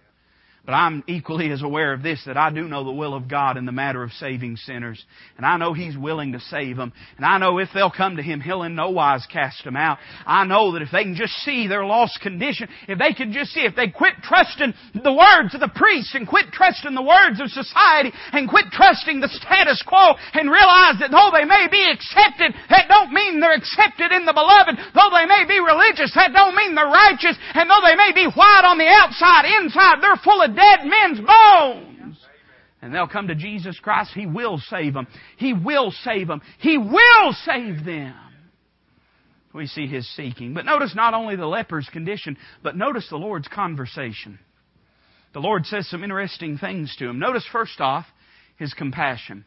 But 0.68 0.74
I'm 0.74 1.02
equally 1.06 1.50
as 1.50 1.62
aware 1.62 1.94
of 1.94 2.02
this 2.02 2.20
that 2.26 2.36
I 2.36 2.50
do 2.50 2.68
know 2.68 2.84
the 2.84 2.92
will 2.92 3.14
of 3.14 3.26
God 3.26 3.56
in 3.56 3.64
the 3.64 3.72
matter 3.72 4.02
of 4.02 4.12
saving 4.12 4.56
sinners. 4.56 5.02
And 5.38 5.46
I 5.46 5.56
know 5.56 5.72
He's 5.72 5.96
willing 5.96 6.32
to 6.36 6.40
save 6.40 6.76
them. 6.76 6.92
And 7.16 7.24
I 7.24 7.38
know 7.38 7.56
if 7.56 7.70
they'll 7.72 7.88
come 7.88 8.20
to 8.20 8.22
Him, 8.22 8.42
He'll 8.42 8.64
in 8.64 8.76
no 8.76 8.90
wise 8.90 9.24
cast 9.32 9.64
them 9.64 9.76
out. 9.80 9.96
I 10.26 10.44
know 10.44 10.76
that 10.76 10.82
if 10.82 10.92
they 10.92 11.04
can 11.04 11.16
just 11.16 11.32
see 11.40 11.68
their 11.68 11.86
lost 11.86 12.20
condition, 12.20 12.68
if 12.86 12.98
they 12.98 13.14
can 13.16 13.32
just 13.32 13.56
see, 13.56 13.64
if 13.64 13.76
they 13.76 13.88
quit 13.88 14.20
trusting 14.20 14.74
the 14.92 15.08
words 15.08 15.56
of 15.56 15.64
the 15.64 15.72
priests 15.72 16.12
and 16.12 16.28
quit 16.28 16.52
trusting 16.52 16.92
the 16.92 17.00
words 17.00 17.40
of 17.40 17.48
society 17.48 18.12
and 18.36 18.44
quit 18.44 18.68
trusting 18.68 19.24
the 19.24 19.32
status 19.40 19.80
quo 19.88 20.20
and 20.36 20.52
realize 20.52 21.00
that 21.00 21.08
though 21.08 21.32
they 21.32 21.48
may 21.48 21.64
be 21.72 21.80
accepted, 21.80 22.52
that 22.68 22.92
don't 22.92 23.16
mean 23.16 23.40
they're 23.40 23.56
accepted 23.56 24.12
in 24.12 24.28
the 24.28 24.36
beloved. 24.36 24.76
Though 24.92 25.16
they 25.16 25.24
may 25.24 25.48
be 25.48 25.64
religious, 25.64 26.12
that 26.12 26.36
don't 26.36 26.52
mean 26.52 26.76
they're 26.76 26.92
righteous. 26.92 27.40
And 27.56 27.72
though 27.72 27.80
they 27.80 27.96
may 27.96 28.12
be 28.12 28.28
white 28.36 28.68
on 28.68 28.76
the 28.76 28.92
outside, 28.92 29.48
inside 29.48 30.04
they're 30.04 30.20
full 30.20 30.44
of 30.44 30.57
dead 30.58 30.80
men's 30.84 31.20
bones. 31.20 32.16
And 32.80 32.94
they'll 32.94 33.08
come 33.08 33.28
to 33.28 33.34
Jesus 33.34 33.78
Christ. 33.80 34.12
He 34.14 34.26
will 34.26 34.58
save 34.58 34.94
them. 34.94 35.06
He 35.36 35.52
will 35.52 35.90
save 36.04 36.28
them. 36.28 36.42
He 36.58 36.78
will 36.78 37.32
save 37.44 37.84
them. 37.84 38.14
We 39.52 39.66
see 39.66 39.86
his 39.86 40.08
seeking. 40.14 40.54
But 40.54 40.64
notice 40.64 40.94
not 40.94 41.14
only 41.14 41.34
the 41.34 41.46
leper's 41.46 41.88
condition, 41.88 42.36
but 42.62 42.76
notice 42.76 43.08
the 43.08 43.16
Lord's 43.16 43.48
conversation. 43.48 44.38
The 45.32 45.40
Lord 45.40 45.66
says 45.66 45.88
some 45.88 46.04
interesting 46.04 46.58
things 46.58 46.94
to 46.98 47.08
him. 47.08 47.18
Notice 47.18 47.46
first 47.50 47.80
off, 47.80 48.06
his 48.56 48.74
compassion 48.74 49.44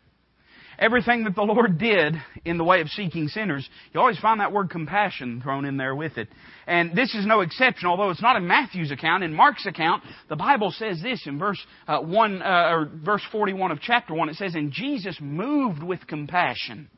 everything 0.81 1.23
that 1.25 1.35
the 1.35 1.43
Lord 1.43 1.77
did 1.77 2.15
in 2.43 2.57
the 2.57 2.63
way 2.63 2.81
of 2.81 2.89
seeking 2.89 3.27
sinners, 3.27 3.69
you 3.93 3.99
always 3.99 4.19
find 4.19 4.39
that 4.39 4.51
word 4.51 4.71
compassion 4.71 5.39
thrown 5.41 5.63
in 5.63 5.77
there 5.77 5.95
with 5.95 6.17
it. 6.17 6.27
And 6.65 6.95
this 6.95 7.13
is 7.13 7.25
no 7.25 7.41
exception, 7.41 7.87
although 7.87 8.09
it's 8.09 8.21
not 8.21 8.35
in 8.35 8.47
Matthew's 8.47 8.91
account. 8.91 9.23
In 9.23 9.33
Mark's 9.33 9.67
account, 9.67 10.03
the 10.27 10.35
Bible 10.35 10.71
says 10.71 10.99
this 11.01 11.25
in 11.27 11.37
verse 11.37 11.63
uh, 11.87 11.99
one 11.99 12.41
uh, 12.41 12.69
or 12.71 12.89
verse 13.05 13.23
forty-one 13.31 13.71
of 13.71 13.79
chapter 13.79 14.13
one. 14.13 14.27
It 14.27 14.35
says, 14.35 14.55
"And 14.55 14.71
Jesus, 14.71 15.17
moved 15.21 15.83
with 15.83 16.07
compassion, 16.07 16.89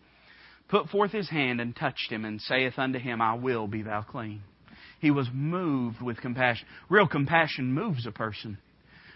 put 0.70 0.90
forth 0.90 1.12
his 1.12 1.30
hand 1.30 1.60
and 1.60 1.76
touched 1.76 2.10
him, 2.10 2.24
and 2.24 2.42
saith 2.42 2.80
unto 2.80 2.98
him, 2.98 3.22
I 3.22 3.34
will 3.34 3.68
be 3.68 3.84
thou 3.84 4.02
clean." 4.02 4.42
He 5.02 5.12
was 5.12 5.28
moved 5.34 6.02
with 6.02 6.22
compassion. 6.22 6.66
Real 6.88 7.08
compassion 7.08 7.74
moves 7.74 8.06
a 8.06 8.12
person. 8.12 8.58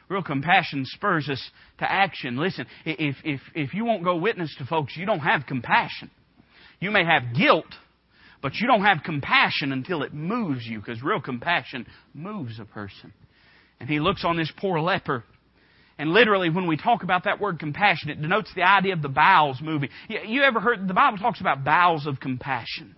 Real 0.09 0.23
compassion 0.23 0.85
spurs 0.85 1.27
us 1.29 1.51
to 1.79 1.91
action. 1.91 2.37
Listen, 2.37 2.65
if, 2.85 3.17
if, 3.23 3.41
if 3.53 3.73
you 3.73 3.83
won't 3.83 4.03
go 4.03 4.15
witness 4.15 4.55
to 4.57 4.65
folks, 4.65 4.95
you 4.95 5.05
don't 5.05 5.19
have 5.19 5.45
compassion. 5.45 6.09
You 6.79 6.91
may 6.91 7.03
have 7.03 7.35
guilt, 7.35 7.65
but 8.41 8.55
you 8.55 8.67
don't 8.67 8.83
have 8.83 8.99
compassion 9.03 9.71
until 9.71 10.03
it 10.03 10.13
moves 10.13 10.65
you, 10.65 10.79
because 10.79 11.01
real 11.03 11.19
compassion 11.19 11.85
moves 12.13 12.59
a 12.59 12.65
person. 12.65 13.11
And 13.79 13.89
he 13.89 13.99
looks 13.99 14.23
on 14.23 14.37
this 14.37 14.51
poor 14.57 14.79
leper. 14.79 15.23
And 15.97 16.11
literally, 16.11 16.49
when 16.49 16.67
we 16.67 16.77
talk 16.77 17.03
about 17.03 17.25
that 17.25 17.41
word 17.41 17.59
compassion, 17.59 18.09
it 18.09 18.21
denotes 18.21 18.53
the 18.55 18.63
idea 18.63 18.93
of 18.93 19.01
the 19.01 19.09
bowels 19.09 19.59
moving. 19.61 19.89
You 20.07 20.43
ever 20.43 20.59
heard, 20.59 20.87
the 20.87 20.93
Bible 20.93 21.17
talks 21.17 21.41
about 21.41 21.63
bowels 21.63 22.05
of 22.05 22.19
compassion 22.19 22.95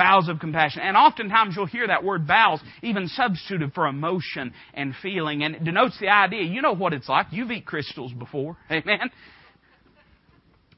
bowels 0.00 0.30
of 0.30 0.38
compassion. 0.38 0.80
And 0.80 0.96
oftentimes 0.96 1.54
you'll 1.54 1.66
hear 1.66 1.86
that 1.86 2.02
word 2.02 2.26
bowels 2.26 2.62
even 2.82 3.06
substituted 3.06 3.74
for 3.74 3.86
emotion 3.86 4.54
and 4.72 4.94
feeling. 5.02 5.42
And 5.42 5.56
it 5.56 5.62
denotes 5.62 6.00
the 6.00 6.08
idea, 6.08 6.44
you 6.44 6.62
know 6.62 6.72
what 6.72 6.94
it's 6.94 7.06
like. 7.06 7.26
You've 7.32 7.50
eaten 7.50 7.68
Krystals 7.68 8.18
before. 8.18 8.56
Amen. 8.70 9.10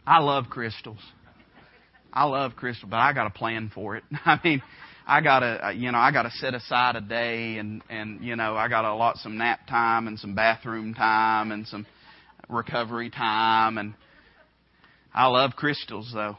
I 0.05 0.19
love 0.19 0.47
Krystals. 0.47 0.99
I 2.13 2.25
love 2.25 2.55
Krystals, 2.61 2.91
but 2.91 2.97
I 2.97 3.13
got 3.13 3.29
a 3.29 3.31
plan 3.31 3.71
for 3.73 3.97
it. 3.97 4.03
I 4.25 4.41
mean, 4.43 4.61
I 5.07 5.21
gotta, 5.21 5.67
uh, 5.67 5.71
you 5.71 5.93
know, 5.93 5.99
I 5.99 6.11
gotta 6.11 6.31
set 6.33 6.55
aside 6.55 6.97
a 6.97 7.01
day 7.01 7.59
and, 7.59 7.81
and, 7.89 8.25
you 8.25 8.35
know, 8.35 8.57
I 8.57 8.67
gotta 8.67 8.89
allot 8.89 9.19
some 9.19 9.39
nap 9.39 9.69
time 9.69 10.09
and 10.09 10.19
some 10.19 10.35
bathroom 10.35 10.95
time 10.95 11.53
and 11.53 11.65
some 11.69 11.87
recovery 12.49 13.09
time 13.09 13.79
and 13.79 13.95
I 15.15 15.29
love 15.29 15.53
Krystals 15.57 16.13
though 16.13 16.39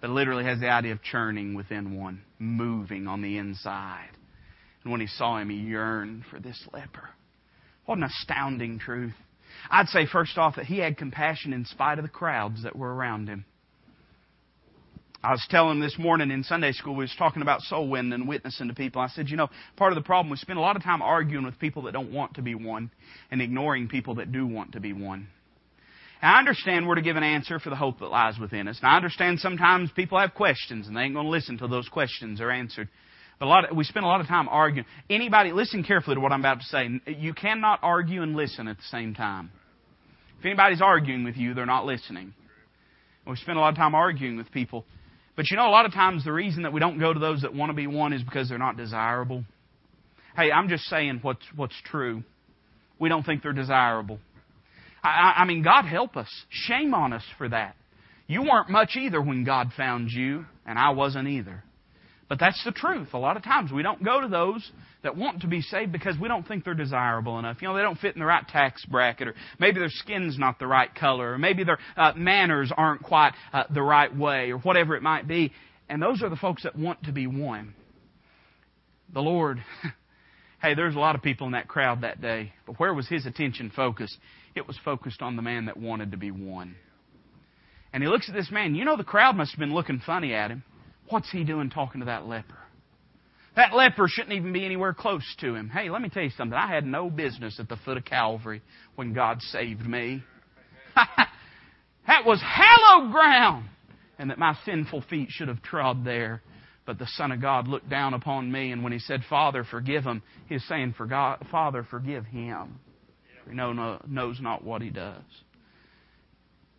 but 0.00 0.10
literally 0.10 0.44
has 0.44 0.60
the 0.60 0.68
idea 0.68 0.92
of 0.92 1.02
churning 1.02 1.54
within 1.54 1.98
one, 1.98 2.22
moving 2.38 3.06
on 3.06 3.22
the 3.22 3.38
inside. 3.38 4.10
And 4.82 4.92
when 4.92 5.00
he 5.00 5.06
saw 5.06 5.38
him, 5.38 5.50
he 5.50 5.56
yearned 5.56 6.24
for 6.30 6.40
this 6.40 6.60
leper. 6.72 7.10
What 7.84 7.98
an 7.98 8.04
astounding 8.04 8.78
truth. 8.78 9.14
I'd 9.70 9.88
say, 9.88 10.06
first 10.06 10.38
off, 10.38 10.56
that 10.56 10.66
he 10.66 10.78
had 10.78 10.96
compassion 10.96 11.52
in 11.52 11.64
spite 11.64 11.98
of 11.98 12.04
the 12.04 12.10
crowds 12.10 12.62
that 12.62 12.76
were 12.76 12.94
around 12.94 13.28
him. 13.28 13.44
I 15.22 15.32
was 15.32 15.46
telling 15.50 15.80
this 15.80 15.98
morning 15.98 16.30
in 16.30 16.44
Sunday 16.44 16.72
school, 16.72 16.94
we 16.96 17.04
was 17.04 17.14
talking 17.18 17.42
about 17.42 17.60
soul 17.60 17.88
winning 17.88 18.14
and 18.14 18.26
witnessing 18.26 18.68
to 18.68 18.74
people. 18.74 19.02
I 19.02 19.08
said, 19.08 19.28
you 19.28 19.36
know, 19.36 19.50
part 19.76 19.92
of 19.92 19.96
the 19.96 20.06
problem, 20.06 20.30
we 20.30 20.38
spend 20.38 20.58
a 20.58 20.62
lot 20.62 20.76
of 20.76 20.82
time 20.82 21.02
arguing 21.02 21.44
with 21.44 21.58
people 21.58 21.82
that 21.82 21.92
don't 21.92 22.10
want 22.10 22.34
to 22.34 22.42
be 22.42 22.54
won 22.54 22.90
and 23.30 23.42
ignoring 23.42 23.88
people 23.88 24.14
that 24.14 24.32
do 24.32 24.46
want 24.46 24.72
to 24.72 24.80
be 24.80 24.94
won. 24.94 25.28
Now, 26.22 26.34
I 26.34 26.38
understand 26.38 26.86
we're 26.86 26.96
to 26.96 27.02
give 27.02 27.16
an 27.16 27.22
answer 27.22 27.58
for 27.58 27.70
the 27.70 27.76
hope 27.76 28.00
that 28.00 28.06
lies 28.06 28.38
within 28.38 28.68
us. 28.68 28.78
Now, 28.82 28.92
I 28.92 28.96
understand 28.96 29.40
sometimes 29.40 29.90
people 29.92 30.18
have 30.18 30.34
questions 30.34 30.86
and 30.86 30.96
they 30.96 31.02
ain't 31.02 31.14
going 31.14 31.26
to 31.26 31.30
listen 31.30 31.56
till 31.56 31.68
those 31.68 31.88
questions 31.88 32.40
are 32.40 32.50
answered. 32.50 32.88
But 33.38 33.46
a 33.46 33.48
lot 33.48 33.70
of, 33.70 33.76
we 33.76 33.84
spend 33.84 34.04
a 34.04 34.08
lot 34.08 34.20
of 34.20 34.26
time 34.26 34.48
arguing. 34.48 34.86
Anybody, 35.08 35.52
listen 35.52 35.82
carefully 35.82 36.16
to 36.16 36.20
what 36.20 36.30
I'm 36.30 36.40
about 36.40 36.60
to 36.60 36.66
say. 36.66 36.88
You 37.06 37.32
cannot 37.32 37.80
argue 37.82 38.22
and 38.22 38.36
listen 38.36 38.68
at 38.68 38.76
the 38.76 38.82
same 38.90 39.14
time. 39.14 39.50
If 40.38 40.44
anybody's 40.44 40.82
arguing 40.82 41.24
with 41.24 41.36
you, 41.36 41.54
they're 41.54 41.66
not 41.66 41.86
listening. 41.86 42.34
We 43.26 43.36
spend 43.36 43.56
a 43.56 43.60
lot 43.60 43.70
of 43.70 43.76
time 43.76 43.94
arguing 43.94 44.36
with 44.36 44.50
people. 44.52 44.84
But 45.36 45.50
you 45.50 45.56
know, 45.56 45.68
a 45.68 45.70
lot 45.70 45.86
of 45.86 45.92
times 45.92 46.24
the 46.24 46.32
reason 46.32 46.64
that 46.64 46.72
we 46.72 46.80
don't 46.80 46.98
go 46.98 47.14
to 47.14 47.20
those 47.20 47.42
that 47.42 47.54
want 47.54 47.70
to 47.70 47.74
be 47.74 47.86
won 47.86 48.12
is 48.12 48.22
because 48.22 48.48
they're 48.48 48.58
not 48.58 48.76
desirable. 48.76 49.44
Hey, 50.36 50.50
I'm 50.52 50.68
just 50.68 50.84
saying 50.84 51.20
what's, 51.22 51.44
what's 51.56 51.74
true. 51.84 52.22
We 52.98 53.08
don't 53.08 53.24
think 53.24 53.42
they're 53.42 53.52
desirable. 53.52 54.18
I, 55.02 55.34
I 55.38 55.44
mean, 55.44 55.62
God 55.62 55.84
help 55.84 56.16
us. 56.16 56.28
Shame 56.48 56.94
on 56.94 57.12
us 57.12 57.24
for 57.38 57.48
that. 57.48 57.76
You 58.26 58.42
weren't 58.42 58.70
much 58.70 58.96
either 58.96 59.20
when 59.20 59.44
God 59.44 59.72
found 59.76 60.10
you, 60.10 60.44
and 60.64 60.78
I 60.78 60.90
wasn't 60.90 61.28
either. 61.28 61.64
But 62.28 62.38
that's 62.38 62.62
the 62.64 62.70
truth. 62.70 63.08
A 63.12 63.18
lot 63.18 63.36
of 63.36 63.42
times 63.42 63.72
we 63.72 63.82
don't 63.82 64.04
go 64.04 64.20
to 64.20 64.28
those 64.28 64.70
that 65.02 65.16
want 65.16 65.40
to 65.40 65.48
be 65.48 65.62
saved 65.62 65.90
because 65.90 66.14
we 66.16 66.28
don't 66.28 66.46
think 66.46 66.64
they're 66.64 66.74
desirable 66.74 67.40
enough. 67.40 67.60
You 67.60 67.66
know, 67.66 67.76
they 67.76 67.82
don't 67.82 67.98
fit 67.98 68.14
in 68.14 68.20
the 68.20 68.26
right 68.26 68.46
tax 68.46 68.84
bracket, 68.86 69.26
or 69.26 69.34
maybe 69.58 69.80
their 69.80 69.88
skin's 69.90 70.38
not 70.38 70.60
the 70.60 70.68
right 70.68 70.94
color, 70.94 71.32
or 71.32 71.38
maybe 71.38 71.64
their 71.64 71.78
uh, 71.96 72.12
manners 72.14 72.70
aren't 72.76 73.02
quite 73.02 73.32
uh, 73.52 73.64
the 73.74 73.82
right 73.82 74.16
way, 74.16 74.52
or 74.52 74.58
whatever 74.58 74.94
it 74.94 75.02
might 75.02 75.26
be. 75.26 75.52
And 75.88 76.00
those 76.00 76.22
are 76.22 76.28
the 76.28 76.36
folks 76.36 76.62
that 76.62 76.76
want 76.76 77.02
to 77.04 77.12
be 77.12 77.26
won. 77.26 77.74
The 79.12 79.22
Lord, 79.22 79.58
hey, 80.62 80.74
there's 80.74 80.94
a 80.94 80.98
lot 80.98 81.14
of 81.14 81.22
people 81.22 81.46
in 81.46 81.52
that 81.52 81.68
crowd 81.68 82.02
that 82.02 82.20
day, 82.20 82.52
but 82.66 82.78
where 82.78 82.94
was 82.94 83.08
His 83.08 83.26
attention 83.26 83.72
focused? 83.74 84.16
It 84.54 84.66
was 84.66 84.78
focused 84.84 85.22
on 85.22 85.36
the 85.36 85.42
man 85.42 85.66
that 85.66 85.76
wanted 85.76 86.10
to 86.10 86.16
be 86.16 86.30
won. 86.30 86.76
And 87.92 88.02
he 88.02 88.08
looks 88.08 88.28
at 88.28 88.34
this 88.34 88.50
man. 88.50 88.74
You 88.74 88.84
know, 88.84 88.96
the 88.96 89.04
crowd 89.04 89.36
must 89.36 89.52
have 89.52 89.58
been 89.58 89.74
looking 89.74 90.00
funny 90.04 90.34
at 90.34 90.50
him. 90.50 90.62
What's 91.08 91.30
he 91.30 91.44
doing 91.44 91.70
talking 91.70 92.00
to 92.00 92.06
that 92.06 92.26
leper? 92.26 92.58
That 93.56 93.74
leper 93.74 94.06
shouldn't 94.06 94.32
even 94.32 94.52
be 94.52 94.64
anywhere 94.64 94.94
close 94.94 95.24
to 95.40 95.54
him. 95.54 95.68
Hey, 95.68 95.90
let 95.90 96.00
me 96.00 96.08
tell 96.08 96.22
you 96.22 96.30
something. 96.30 96.56
I 96.56 96.68
had 96.72 96.86
no 96.86 97.10
business 97.10 97.58
at 97.58 97.68
the 97.68 97.76
foot 97.76 97.96
of 97.96 98.04
Calvary 98.04 98.62
when 98.94 99.12
God 99.12 99.42
saved 99.42 99.84
me. 99.84 100.22
that 100.94 102.24
was 102.24 102.40
hallowed 102.40 103.10
ground. 103.10 103.66
And 104.18 104.30
that 104.30 104.38
my 104.38 104.56
sinful 104.64 105.02
feet 105.10 105.30
should 105.30 105.48
have 105.48 105.62
trod 105.62 106.04
there. 106.04 106.42
But 106.90 106.98
the 106.98 107.06
Son 107.06 107.30
of 107.30 107.40
God 107.40 107.68
looked 107.68 107.88
down 107.88 108.14
upon 108.14 108.50
me, 108.50 108.72
and 108.72 108.82
when 108.82 108.92
he 108.92 108.98
said, 108.98 109.22
Father, 109.30 109.62
forgive 109.62 110.02
him, 110.02 110.24
he 110.48 110.54
was 110.54 110.64
saying, 110.64 110.96
Father, 110.98 111.86
forgive 111.88 112.26
him. 112.26 112.80
For 113.44 113.50
He 113.50 113.56
know, 113.56 114.00
knows 114.08 114.40
not 114.40 114.64
what 114.64 114.82
he 114.82 114.90
does. 114.90 115.22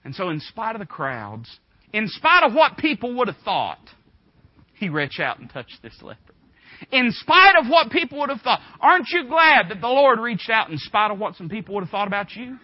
And 0.04 0.14
so, 0.14 0.28
in 0.28 0.42
spite 0.42 0.76
of 0.76 0.82
the 0.82 0.86
crowds, 0.86 1.50
in 1.94 2.10
spite 2.10 2.44
of 2.44 2.54
what 2.54 2.76
people 2.76 3.16
would 3.20 3.30
have 3.30 3.38
thought, 3.46 3.80
he 4.74 4.90
reached 4.90 5.22
out 5.22 5.40
and 5.40 5.50
touched 5.50 5.80
this 5.82 5.98
leper. 6.02 6.34
In 6.92 7.12
spite 7.12 7.56
of 7.58 7.70
what 7.70 7.90
people 7.90 8.20
would 8.20 8.32
have 8.32 8.42
thought, 8.42 8.60
aren't 8.82 9.08
you 9.12 9.30
glad 9.30 9.70
that 9.70 9.80
the 9.80 9.88
Lord 9.88 10.20
reached 10.20 10.50
out 10.50 10.70
in 10.70 10.78
spite 10.78 11.12
of 11.12 11.20
what 11.20 11.38
some 11.38 11.48
people 11.48 11.76
would 11.76 11.86
have 11.86 11.92
thought 11.92 12.08
about 12.08 12.36
you? 12.36 12.58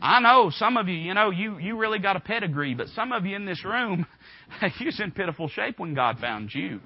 I 0.00 0.20
know 0.20 0.50
some 0.50 0.76
of 0.76 0.88
you, 0.88 0.94
you 0.94 1.14
know, 1.14 1.30
you, 1.30 1.58
you 1.58 1.76
really 1.76 1.98
got 1.98 2.16
a 2.16 2.20
pedigree, 2.20 2.74
but 2.74 2.88
some 2.88 3.12
of 3.12 3.26
you 3.26 3.36
in 3.36 3.44
this 3.44 3.64
room, 3.64 4.06
you 4.78 4.86
was 4.86 5.00
in 5.00 5.10
pitiful 5.12 5.48
shape 5.48 5.78
when 5.78 5.94
God 5.94 6.18
found 6.18 6.50
you. 6.54 6.80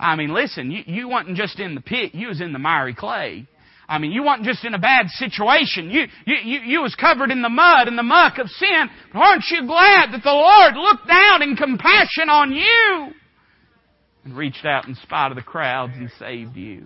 I 0.00 0.16
mean, 0.16 0.32
listen, 0.32 0.70
you, 0.70 0.82
you 0.86 1.08
wasn't 1.08 1.36
just 1.36 1.58
in 1.58 1.74
the 1.74 1.80
pit, 1.80 2.14
you 2.14 2.28
was 2.28 2.40
in 2.40 2.52
the 2.52 2.58
miry 2.58 2.94
clay. 2.94 3.46
I 3.88 3.98
mean, 3.98 4.12
you 4.12 4.22
weren't 4.22 4.44
just 4.44 4.64
in 4.64 4.74
a 4.74 4.78
bad 4.78 5.08
situation. 5.08 5.90
You, 5.90 6.06
you, 6.26 6.36
you, 6.44 6.60
you 6.60 6.82
was 6.82 6.94
covered 6.94 7.30
in 7.30 7.40
the 7.40 7.48
mud 7.48 7.88
and 7.88 7.96
the 7.96 8.02
muck 8.02 8.36
of 8.38 8.48
sin. 8.48 8.90
But 9.12 9.18
aren't 9.18 9.44
you 9.50 9.66
glad 9.66 10.12
that 10.12 10.22
the 10.22 10.30
Lord 10.30 10.74
looked 10.76 11.08
down 11.08 11.42
in 11.42 11.56
compassion 11.56 12.28
on 12.28 12.52
you? 12.52 13.14
and 14.28 14.36
reached 14.36 14.64
out 14.66 14.86
in 14.86 14.94
spite 14.94 15.32
of 15.32 15.36
the 15.36 15.42
crowds 15.42 15.94
and 15.96 16.10
saved 16.18 16.56
you. 16.56 16.84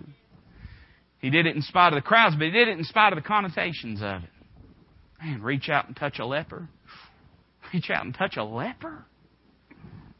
He 1.19 1.29
did 1.29 1.45
it 1.45 1.55
in 1.55 1.61
spite 1.61 1.93
of 1.93 1.97
the 1.97 2.07
crowds, 2.07 2.35
but 2.35 2.45
he 2.45 2.51
did 2.51 2.69
it 2.69 2.77
in 2.77 2.83
spite 2.83 3.13
of 3.13 3.17
the 3.17 3.27
connotations 3.27 4.01
of 4.01 4.23
it. 4.23 4.29
Man, 5.23 5.41
reach 5.41 5.69
out 5.69 5.87
and 5.87 5.95
touch 5.95 6.19
a 6.19 6.25
leper. 6.25 6.67
Reach 7.73 7.89
out 7.89 8.03
and 8.03 8.13
touch 8.13 8.35
a 8.37 8.43
leper? 8.43 9.05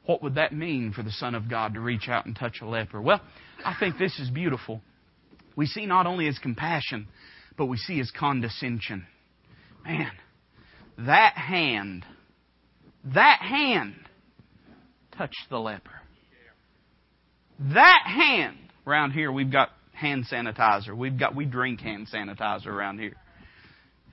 What 0.06 0.24
would 0.24 0.36
that 0.36 0.54
mean 0.54 0.94
for 0.94 1.04
the 1.04 1.12
Son 1.12 1.36
of 1.36 1.50
God 1.50 1.74
to 1.74 1.80
reach 1.80 2.08
out 2.08 2.26
and 2.26 2.36
touch 2.36 2.60
a 2.62 2.66
leper? 2.66 3.02
Well, 3.02 3.22
I 3.66 3.76
think 3.80 3.98
this 3.98 4.18
is 4.20 4.30
beautiful. 4.30 4.82
We 5.56 5.66
see 5.66 5.86
not 5.86 6.08
only 6.08 6.26
his 6.26 6.40
compassion, 6.40 7.08
but 7.58 7.66
we 7.66 7.78
see 7.78 7.98
his 7.98 8.12
condescension. 8.12 9.06
Man, 9.86 10.12
that 11.00 11.34
hand, 11.34 12.06
that 13.14 13.40
hand 13.42 13.96
touched 15.18 15.46
the 15.50 15.60
leper. 15.60 15.92
That 17.60 18.04
hand, 18.06 18.58
around 18.88 19.12
here 19.12 19.32
we've 19.32 19.52
got 19.52 19.70
hand 19.94 20.26
sanitizer. 20.32 20.96
We've 20.96 21.18
got, 21.18 21.36
we 21.36 21.46
drink 21.46 21.82
hand 21.82 22.08
sanitizer 22.14 22.68
around 22.68 23.00
here. 23.00 23.16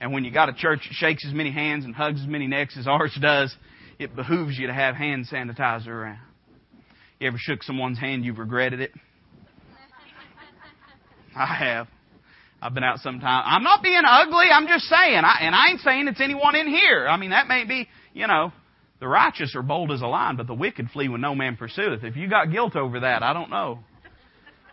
And 0.01 0.11
when 0.11 0.25
you 0.25 0.31
got 0.31 0.49
a 0.49 0.53
church 0.53 0.79
that 0.89 0.93
shakes 0.93 1.23
as 1.27 1.33
many 1.33 1.51
hands 1.51 1.85
and 1.85 1.93
hugs 1.93 2.21
as 2.21 2.27
many 2.27 2.47
necks 2.47 2.75
as 2.75 2.87
ours 2.87 3.15
does, 3.21 3.55
it 3.99 4.15
behooves 4.15 4.57
you 4.57 4.65
to 4.65 4.73
have 4.73 4.95
hand 4.95 5.27
sanitizer 5.31 5.89
around. 5.89 6.19
You 7.19 7.27
ever 7.27 7.37
shook 7.39 7.61
someone's 7.61 7.99
hand 7.99 8.25
you've 8.25 8.39
regretted 8.39 8.81
it? 8.81 8.91
I 11.35 11.45
have. 11.45 11.87
I've 12.63 12.73
been 12.73 12.83
out 12.83 12.97
sometime. 12.99 13.43
I'm 13.45 13.63
not 13.63 13.83
being 13.83 14.01
ugly. 14.05 14.45
I'm 14.51 14.67
just 14.67 14.85
saying. 14.85 15.21
I, 15.23 15.37
and 15.41 15.53
I 15.53 15.69
ain't 15.69 15.81
saying 15.81 16.07
it's 16.07 16.19
anyone 16.19 16.55
in 16.55 16.67
here. 16.67 17.07
I 17.07 17.17
mean, 17.17 17.29
that 17.29 17.47
may 17.47 17.65
be, 17.65 17.87
you 18.13 18.25
know, 18.25 18.51
the 18.99 19.07
righteous 19.07 19.55
are 19.55 19.61
bold 19.61 19.91
as 19.91 20.01
a 20.01 20.07
lion, 20.07 20.35
but 20.35 20.47
the 20.47 20.55
wicked 20.55 20.89
flee 20.89 21.09
when 21.09 21.21
no 21.21 21.35
man 21.35 21.57
pursueth. 21.57 22.03
If 22.03 22.15
you 22.15 22.27
got 22.27 22.51
guilt 22.51 22.75
over 22.75 23.01
that, 23.01 23.21
I 23.21 23.33
don't 23.33 23.51
know. 23.51 23.79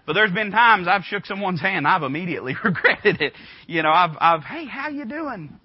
But 0.08 0.14
there's 0.14 0.32
been 0.32 0.50
times 0.50 0.88
I've 0.88 1.02
shook 1.02 1.26
someone's 1.26 1.60
hand, 1.60 1.86
I've 1.86 2.02
immediately 2.02 2.56
regretted 2.64 3.20
it. 3.20 3.34
You 3.66 3.82
know, 3.82 3.90
I've, 3.90 4.16
I've, 4.18 4.42
hey, 4.42 4.64
how 4.64 4.88
you 4.88 5.04
doing? 5.04 5.60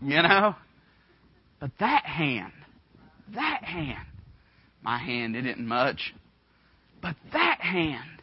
You 0.00 0.22
know? 0.22 0.54
But 1.60 1.72
that 1.78 2.06
hand, 2.06 2.54
that 3.34 3.62
hand, 3.62 4.06
my 4.82 4.96
hand, 4.96 5.36
it 5.36 5.44
isn't 5.44 5.68
much. 5.68 6.14
But 7.02 7.16
that 7.34 7.58
hand, 7.60 8.22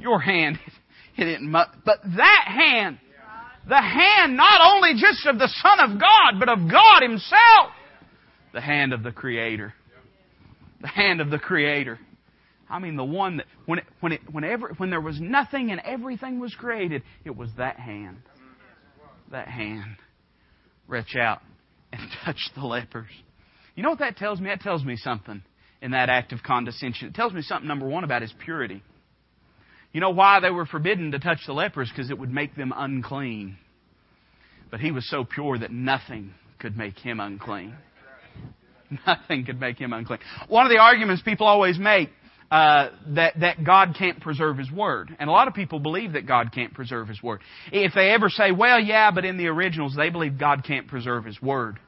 your 0.00 0.18
hand, 0.18 0.58
it 1.16 1.28
isn't 1.28 1.48
much. 1.48 1.68
But 1.84 2.00
that 2.02 2.44
hand, 2.48 2.98
the 3.68 3.80
hand 3.80 4.36
not 4.36 4.74
only 4.74 4.94
just 4.94 5.24
of 5.26 5.38
the 5.38 5.48
Son 5.62 5.92
of 5.92 6.00
God, 6.00 6.40
but 6.40 6.48
of 6.48 6.68
God 6.68 7.02
Himself, 7.02 7.70
the 8.52 8.60
hand 8.60 8.92
of 8.92 9.04
the 9.04 9.12
Creator. 9.12 9.72
The 10.80 10.88
hand 10.88 11.20
of 11.20 11.30
the 11.30 11.38
Creator. 11.38 12.00
I 12.72 12.78
mean, 12.78 12.96
the 12.96 13.04
one 13.04 13.36
that 13.36 13.46
when 13.66 13.80
it, 13.80 13.84
when 14.00 14.12
it, 14.12 14.20
whenever 14.32 14.72
when 14.78 14.88
there 14.88 15.00
was 15.00 15.20
nothing 15.20 15.70
and 15.70 15.80
everything 15.84 16.40
was 16.40 16.54
created, 16.54 17.02
it 17.24 17.36
was 17.36 17.50
that 17.58 17.78
hand. 17.78 18.22
That 19.30 19.46
hand 19.46 19.96
reach 20.88 21.14
out 21.14 21.42
and 21.92 22.00
touch 22.24 22.38
the 22.54 22.64
lepers. 22.64 23.10
You 23.74 23.82
know 23.82 23.90
what 23.90 23.98
that 23.98 24.16
tells 24.16 24.40
me? 24.40 24.48
That 24.48 24.62
tells 24.62 24.84
me 24.84 24.96
something 24.96 25.42
in 25.82 25.90
that 25.90 26.08
act 26.08 26.32
of 26.32 26.42
condescension. 26.42 27.08
It 27.08 27.14
tells 27.14 27.34
me 27.34 27.42
something, 27.42 27.68
number 27.68 27.86
one, 27.86 28.04
about 28.04 28.22
his 28.22 28.32
purity. 28.42 28.82
You 29.92 30.00
know 30.00 30.10
why 30.10 30.40
they 30.40 30.50
were 30.50 30.64
forbidden 30.64 31.12
to 31.12 31.18
touch 31.18 31.40
the 31.46 31.52
lepers? 31.52 31.90
Because 31.90 32.10
it 32.10 32.18
would 32.18 32.32
make 32.32 32.56
them 32.56 32.72
unclean. 32.74 33.58
But 34.70 34.80
he 34.80 34.90
was 34.90 35.08
so 35.10 35.24
pure 35.24 35.58
that 35.58 35.70
nothing 35.70 36.32
could 36.58 36.76
make 36.76 36.98
him 36.98 37.20
unclean. 37.20 37.76
Nothing 39.06 39.46
could 39.46 39.58
make 39.58 39.78
him 39.78 39.92
unclean. 39.94 40.20
One 40.48 40.66
of 40.66 40.70
the 40.70 40.78
arguments 40.78 41.22
people 41.22 41.46
always 41.46 41.78
make 41.78 42.10
uh, 42.52 42.90
that 43.14 43.40
that 43.40 43.64
God 43.64 43.96
can't 43.98 44.20
preserve 44.20 44.58
His 44.58 44.70
Word, 44.70 45.16
and 45.18 45.30
a 45.30 45.32
lot 45.32 45.48
of 45.48 45.54
people 45.54 45.80
believe 45.80 46.12
that 46.12 46.26
God 46.26 46.52
can't 46.52 46.74
preserve 46.74 47.08
His 47.08 47.22
Word. 47.22 47.40
If 47.72 47.94
they 47.94 48.10
ever 48.10 48.28
say, 48.28 48.52
"Well, 48.52 48.78
yeah," 48.78 49.10
but 49.10 49.24
in 49.24 49.38
the 49.38 49.46
originals 49.46 49.96
they 49.96 50.10
believe 50.10 50.38
God 50.38 50.62
can't 50.62 50.86
preserve 50.86 51.24
His 51.24 51.40
Word, 51.40 51.78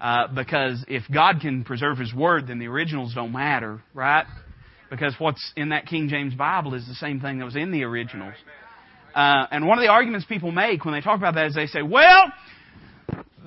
uh, 0.00 0.28
because 0.28 0.82
if 0.88 1.02
God 1.12 1.40
can 1.42 1.64
preserve 1.64 1.98
His 1.98 2.14
Word, 2.14 2.46
then 2.48 2.58
the 2.58 2.66
originals 2.66 3.12
don't 3.14 3.30
matter, 3.30 3.82
right? 3.92 4.24
Because 4.88 5.14
what's 5.18 5.52
in 5.54 5.68
that 5.68 5.84
King 5.84 6.08
James 6.08 6.32
Bible 6.32 6.72
is 6.72 6.86
the 6.86 6.94
same 6.94 7.20
thing 7.20 7.38
that 7.40 7.44
was 7.44 7.56
in 7.56 7.70
the 7.70 7.84
originals. 7.84 8.34
Uh, 9.14 9.46
and 9.50 9.66
one 9.66 9.76
of 9.76 9.82
the 9.82 9.90
arguments 9.90 10.24
people 10.26 10.50
make 10.50 10.86
when 10.86 10.94
they 10.94 11.02
talk 11.02 11.18
about 11.18 11.34
that 11.34 11.48
is 11.48 11.54
they 11.54 11.66
say, 11.66 11.82
"Well, 11.82 12.32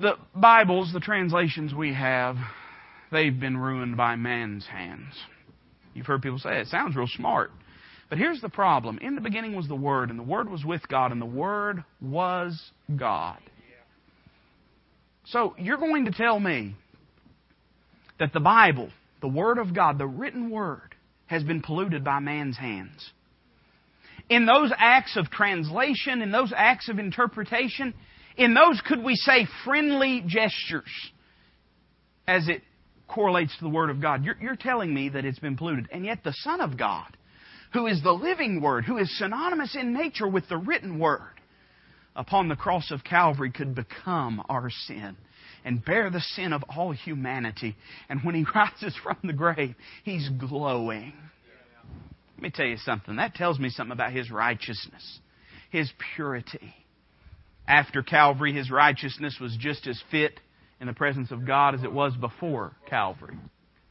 the 0.00 0.12
Bibles, 0.36 0.92
the 0.92 1.00
translations 1.00 1.74
we 1.74 1.94
have, 1.94 2.36
they've 3.10 3.40
been 3.40 3.56
ruined 3.56 3.96
by 3.96 4.14
man's 4.14 4.66
hands." 4.66 5.14
You've 5.94 6.06
heard 6.06 6.22
people 6.22 6.38
say 6.38 6.60
it. 6.60 6.68
sounds 6.68 6.96
real 6.96 7.08
smart. 7.08 7.50
But 8.08 8.18
here's 8.18 8.40
the 8.40 8.48
problem. 8.48 8.98
In 8.98 9.14
the 9.14 9.20
beginning 9.20 9.54
was 9.54 9.68
the 9.68 9.76
Word, 9.76 10.10
and 10.10 10.18
the 10.18 10.24
Word 10.24 10.50
was 10.50 10.64
with 10.64 10.86
God, 10.88 11.12
and 11.12 11.20
the 11.20 11.26
Word 11.26 11.84
was 12.00 12.60
God. 12.96 13.38
So 15.26 15.54
you're 15.58 15.78
going 15.78 16.06
to 16.06 16.10
tell 16.10 16.40
me 16.40 16.74
that 18.18 18.32
the 18.32 18.40
Bible, 18.40 18.90
the 19.20 19.28
Word 19.28 19.58
of 19.58 19.74
God, 19.74 19.96
the 19.96 20.06
written 20.06 20.50
Word, 20.50 20.94
has 21.26 21.44
been 21.44 21.62
polluted 21.62 22.02
by 22.02 22.18
man's 22.18 22.58
hands. 22.58 23.10
In 24.28 24.44
those 24.44 24.72
acts 24.76 25.16
of 25.16 25.30
translation, 25.30 26.20
in 26.20 26.32
those 26.32 26.52
acts 26.56 26.88
of 26.88 26.98
interpretation, 26.98 27.94
in 28.36 28.54
those, 28.54 28.80
could 28.86 29.04
we 29.04 29.14
say, 29.14 29.46
friendly 29.64 30.24
gestures, 30.26 30.90
as 32.26 32.48
it 32.48 32.62
correlates 33.10 33.56
to 33.56 33.64
the 33.64 33.70
Word 33.70 33.90
of 33.90 34.00
God. 34.00 34.24
You're, 34.24 34.36
you're 34.40 34.56
telling 34.56 34.94
me 34.94 35.08
that 35.10 35.24
it's 35.24 35.38
been 35.38 35.56
polluted. 35.56 35.88
And 35.90 36.04
yet 36.04 36.22
the 36.22 36.34
Son 36.38 36.60
of 36.60 36.78
God, 36.78 37.16
who 37.72 37.86
is 37.86 38.02
the 38.02 38.12
living 38.12 38.60
Word, 38.60 38.84
who 38.84 38.98
is 38.98 39.18
synonymous 39.18 39.76
in 39.76 39.92
nature 39.92 40.28
with 40.28 40.48
the 40.48 40.56
written 40.56 40.98
Word, 40.98 41.40
upon 42.14 42.48
the 42.48 42.56
cross 42.56 42.90
of 42.90 43.04
Calvary 43.04 43.50
could 43.50 43.74
become 43.74 44.42
our 44.48 44.70
sin 44.86 45.16
and 45.64 45.84
bear 45.84 46.10
the 46.10 46.20
sin 46.20 46.52
of 46.52 46.62
all 46.74 46.92
humanity. 46.92 47.76
And 48.08 48.22
when 48.22 48.34
He 48.34 48.44
rises 48.54 48.94
from 49.02 49.18
the 49.24 49.32
grave, 49.32 49.74
He's 50.04 50.28
glowing. 50.28 51.12
Let 52.36 52.42
me 52.42 52.50
tell 52.50 52.66
you 52.66 52.78
something. 52.78 53.16
That 53.16 53.34
tells 53.34 53.58
me 53.58 53.68
something 53.70 53.92
about 53.92 54.12
His 54.12 54.30
righteousness, 54.30 55.18
His 55.70 55.90
purity. 56.14 56.74
After 57.66 58.02
Calvary, 58.02 58.52
His 58.52 58.70
righteousness 58.70 59.36
was 59.40 59.56
just 59.60 59.86
as 59.86 60.00
fit 60.10 60.40
in 60.80 60.86
the 60.86 60.92
presence 60.92 61.30
of 61.30 61.46
God 61.46 61.74
as 61.74 61.84
it 61.84 61.92
was 61.92 62.14
before 62.16 62.72
Calvary. 62.88 63.36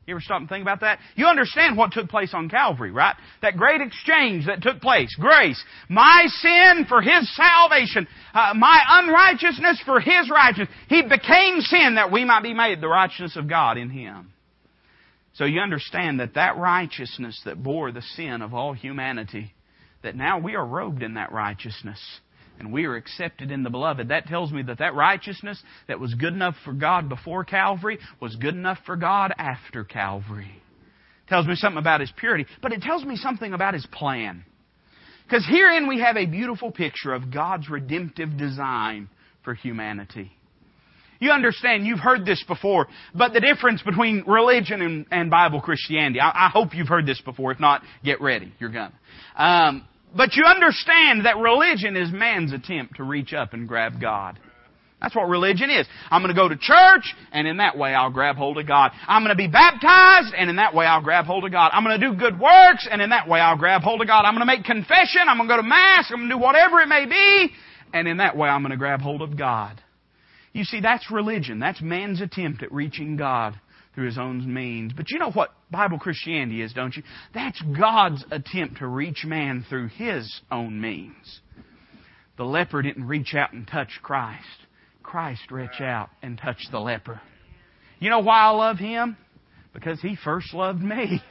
You 0.10 0.15
ever 0.15 0.21
stop 0.21 0.39
and 0.39 0.49
think 0.49 0.63
about 0.63 0.80
that? 0.80 0.97
You 1.15 1.28
understand 1.28 1.78
what 1.78 1.91
took 1.91 2.10
place 2.10 2.32
on 2.34 2.49
Calvary, 2.49 2.89
right? 2.89 3.15
That 3.43 3.58
great 3.58 3.80
exchange 3.80 4.47
that 4.47 4.63
took 4.63 4.82
place. 4.82 5.15
Grace. 5.19 5.63
My 5.88 6.25
sin 6.28 6.88
for 6.89 6.99
His 6.99 7.36
salvation. 7.36 8.08
Uh, 8.34 8.54
my 8.56 8.80
unrighteousness 8.89 9.84
for 9.86 9.99
His 9.99 10.32
righteousness. 10.32 10.69
He 10.88 11.04
became 11.04 11.62
sin 11.62 11.95
that 11.95 12.12
we 12.12 12.25
might 12.25 12.41
be 12.41 12.56
made 12.56 12.82
the 12.82 12.88
righteousness 12.88 13.38
of 13.38 13.47
God 13.47 13.78
in 13.78 13.91
Him. 13.91 14.34
So 15.34 15.45
you 15.45 15.62
understand 15.62 16.19
that 16.21 16.34
that 16.34 16.58
righteousness 16.58 17.39
that 17.45 17.62
bore 17.62 17.91
the 17.91 18.02
sin 18.02 18.41
of 18.41 18.56
all 18.56 18.73
humanity, 18.73 19.54
that 20.02 20.15
now 20.15 20.39
we 20.39 20.56
are 20.56 20.65
robed 20.65 21.04
in 21.04 21.13
that 21.13 21.32
righteousness 21.32 21.99
and 22.60 22.72
we 22.72 22.86
are 22.86 22.95
accepted 22.95 23.52
in 23.52 23.63
the 23.63 23.69
beloved. 23.69 24.10
That 24.10 24.28
tells 24.28 24.52
me 24.52 24.62
that 24.63 24.80
that 24.80 24.93
righteousness 24.93 25.62
that 25.88 26.00
was 26.00 26.13
good 26.13 26.34
enough 26.34 26.56
for 26.65 26.74
God 26.74 27.10
before 27.10 27.43
Calvary 27.45 28.00
was 28.22 28.36
good 28.36 28.54
enough 28.54 28.78
for 28.86 28.95
God 28.95 29.34
after 29.38 29.84
Calvary. 29.84 30.52
It 31.26 31.30
tells 31.30 31.48
me 31.48 31.56
something 31.56 31.80
about 31.80 32.02
His 32.02 32.12
purity, 32.17 32.45
but 32.62 32.74
it 32.74 32.82
tells 32.82 33.04
me 33.04 33.15
something 33.15 33.54
about 33.54 33.74
His 33.74 33.86
plan. 33.91 34.43
Because 35.26 35.45
herein 35.48 35.88
we 35.88 36.00
have 36.00 36.17
a 36.17 36.26
beautiful 36.26 36.72
picture 36.72 37.13
of 37.13 37.32
God's 37.32 37.69
redemptive 37.69 38.38
design 38.38 39.10
for 39.43 39.54
humanity. 39.54 40.32
You 41.19 41.32
understand, 41.32 41.86
you've 41.86 42.00
heard 42.00 42.26
this 42.26 42.43
before, 42.48 42.88
but 43.13 43.34
the 43.34 43.41
difference 43.41 43.82
between 43.82 44.24
religion 44.26 44.82
and, 44.82 45.06
and 45.12 45.30
Bible 45.30 45.60
Christianity, 45.60 46.19
I, 46.22 46.48
I, 46.48 46.50
hope 46.50 46.69
you've 46.74 46.88
heard 46.88 47.06
this 47.06 47.22
before. 47.22 47.52
If 47.52 47.60
not, 47.60 47.82
get 48.06 48.22
ready. 48.22 48.54
You're 48.58 48.69
gonna. 48.69 48.93
Um, 49.36 49.86
but 50.15 50.36
you 50.36 50.45
understand 50.45 51.26
that 51.26 51.38
religion 51.38 51.95
is 51.95 52.12
man's 52.12 52.54
attempt 52.54 52.98
to 52.98 53.04
reach 53.04 53.34
up 53.34 53.54
and 53.54 53.67
grab 53.67 54.00
God. 54.02 54.39
That's 55.02 55.15
what 55.15 55.30
religion 55.30 55.69
is. 55.69 55.88
I'm 56.12 56.22
going 56.22 56.36
to 56.36 56.39
go 56.39 56.50
to 56.50 56.58
church, 56.58 57.13
and 57.32 57.48
in 57.48 57.58
that 57.58 57.78
way 57.78 57.93
I'll 57.93 58.12
grab 58.12 58.36
hold 58.36 58.58
of 58.58 58.67
God. 58.67 58.91
I'm 59.08 59.24
going 59.24 59.36
to 59.36 59.41
be 59.41 59.48
baptized, 59.48 60.34
and 60.36 60.50
in 60.50 60.58
that 60.58 60.76
way 60.76 60.86
I'll 60.86 61.02
grab 61.02 61.26
hold 61.26 61.45
of 61.45 61.52
God. 61.52 61.72
I'm 61.74 61.86
going 61.86 62.00
to 62.00 62.10
do 62.10 62.15
good 62.15 62.38
works, 62.38 62.88
and 62.89 63.02
in 63.02 63.12
that 63.12 63.28
way 63.28 63.39
I'll 63.39 63.58
grab 63.58 63.82
hold 63.82 64.02
of 64.02 64.08
God. 64.08 64.26
I'm 64.26 64.34
going 64.34 64.45
to 64.45 64.54
make 64.54 64.65
confession. 64.65 65.22
I'm 65.28 65.38
going 65.38 65.48
to 65.48 65.56
go 65.56 65.62
to 65.62 65.67
Mass. 65.67 66.12
I'm 66.12 66.17
going 66.17 66.30
to 66.30 66.36
do 66.36 66.41
whatever 66.41 66.82
it 66.82 66.88
may 66.88 67.06
be, 67.06 67.54
and 67.93 68.08
in 68.08 68.17
that 68.17 68.36
way 68.36 68.50
I'm 68.50 68.62
going 68.62 68.72
to 68.72 68.78
grab 68.78 69.00
hold 69.00 69.22
of 69.22 69.38
God. 69.38 69.82
You 70.52 70.65
see, 70.65 70.82
that's 70.82 71.10
religion. 71.12 71.60
That's 71.60 71.82
man's 71.82 72.19
attempt 72.19 72.63
at 72.63 72.72
reaching 72.74 73.15
God 73.15 73.58
through 73.95 74.08
his 74.08 74.17
own 74.17 74.54
means. 74.54 74.91
But 74.93 75.12
you 75.12 75.19
know 75.19 75.32
what 75.32 75.52
Bible 75.72 76.00
Christianity 76.00 76.62
is, 76.62 76.74
don't 76.74 76.96
you? 76.96 77.04
That's 77.34 77.62
God's 77.78 78.24
attempt 78.32 78.78
to 78.80 78.88
reach 78.88 79.24
man 79.26 79.66
through 79.70 79.90
his 79.90 80.42
own 80.52 80.82
means. 80.82 81.42
The 82.38 82.46
leper 82.46 82.82
didn't 82.82 83.08
reach 83.08 83.36
out 83.36 83.54
and 83.54 83.68
touch 83.68 84.00
Christ. 84.02 84.46
Christ 85.04 85.52
reached 85.52 85.82
out 85.82 86.10
and 86.22 86.38
touched 86.38 86.70
the 86.72 86.80
leper. 86.80 87.22
You 88.00 88.10
know 88.10 88.20
why 88.20 88.40
I 88.42 88.50
love 88.50 88.78
him? 88.78 89.18
Because 89.74 90.02
he 90.02 90.16
first 90.24 90.54
loved 90.54 90.82
me. 90.82 91.22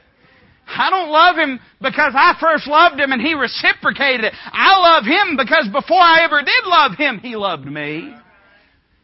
I 0.69 0.89
don't 0.89 1.09
love 1.09 1.35
Him 1.35 1.59
because 1.81 2.13
I 2.15 2.35
first 2.39 2.67
loved 2.67 2.99
Him 2.99 3.11
and 3.11 3.21
He 3.21 3.33
reciprocated 3.33 4.25
it. 4.25 4.33
I 4.45 4.77
love 4.77 5.03
Him 5.03 5.35
because 5.35 5.67
before 5.71 5.99
I 5.99 6.23
ever 6.23 6.41
did 6.41 6.65
love 6.65 6.91
Him, 6.95 7.19
He 7.19 7.35
loved 7.35 7.65
me. 7.65 8.13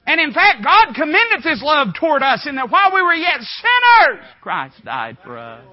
And 0.08 0.22
in 0.22 0.34
fact, 0.34 0.64
God 0.64 0.94
commendeth 0.96 1.44
His 1.44 1.62
love 1.64 1.90
toward 2.00 2.22
us 2.22 2.46
in 2.48 2.56
that 2.56 2.70
while 2.70 2.94
we 2.94 3.02
were 3.02 3.14
yet 3.14 3.40
sinners, 3.40 4.26
Christ 4.42 4.84
died 4.86 5.18
for 5.24 5.38
us. 5.38 5.66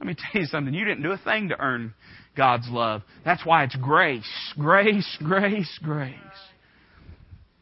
Let 0.00 0.06
me 0.06 0.14
tell 0.14 0.40
you 0.40 0.46
something. 0.46 0.72
You 0.72 0.84
didn't 0.84 1.02
do 1.02 1.12
a 1.12 1.18
thing 1.18 1.48
to 1.48 1.60
earn 1.60 1.94
God's 2.36 2.68
love. 2.70 3.02
That's 3.24 3.44
why 3.44 3.64
it's 3.64 3.76
grace. 3.76 4.54
Grace, 4.58 5.16
grace, 5.22 5.78
grace. 5.82 6.14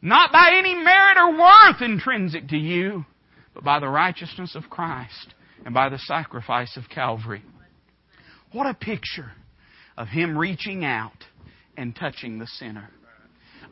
Not 0.01 0.31
by 0.31 0.51
any 0.57 0.75
merit 0.75 1.17
or 1.17 1.31
worth 1.31 1.81
intrinsic 1.81 2.49
to 2.49 2.57
you, 2.57 3.05
but 3.53 3.63
by 3.63 3.79
the 3.79 3.87
righteousness 3.87 4.55
of 4.55 4.69
Christ 4.69 5.33
and 5.65 5.73
by 5.73 5.89
the 5.89 5.97
sacrifice 5.97 6.77
of 6.77 6.83
Calvary. 6.93 7.41
What 8.51 8.67
a 8.67 8.73
picture 8.73 9.31
of 9.97 10.07
Him 10.07 10.37
reaching 10.37 10.85
out 10.85 11.23
and 11.75 11.95
touching 11.95 12.37
the 12.37 12.47
sinner. 12.47 12.89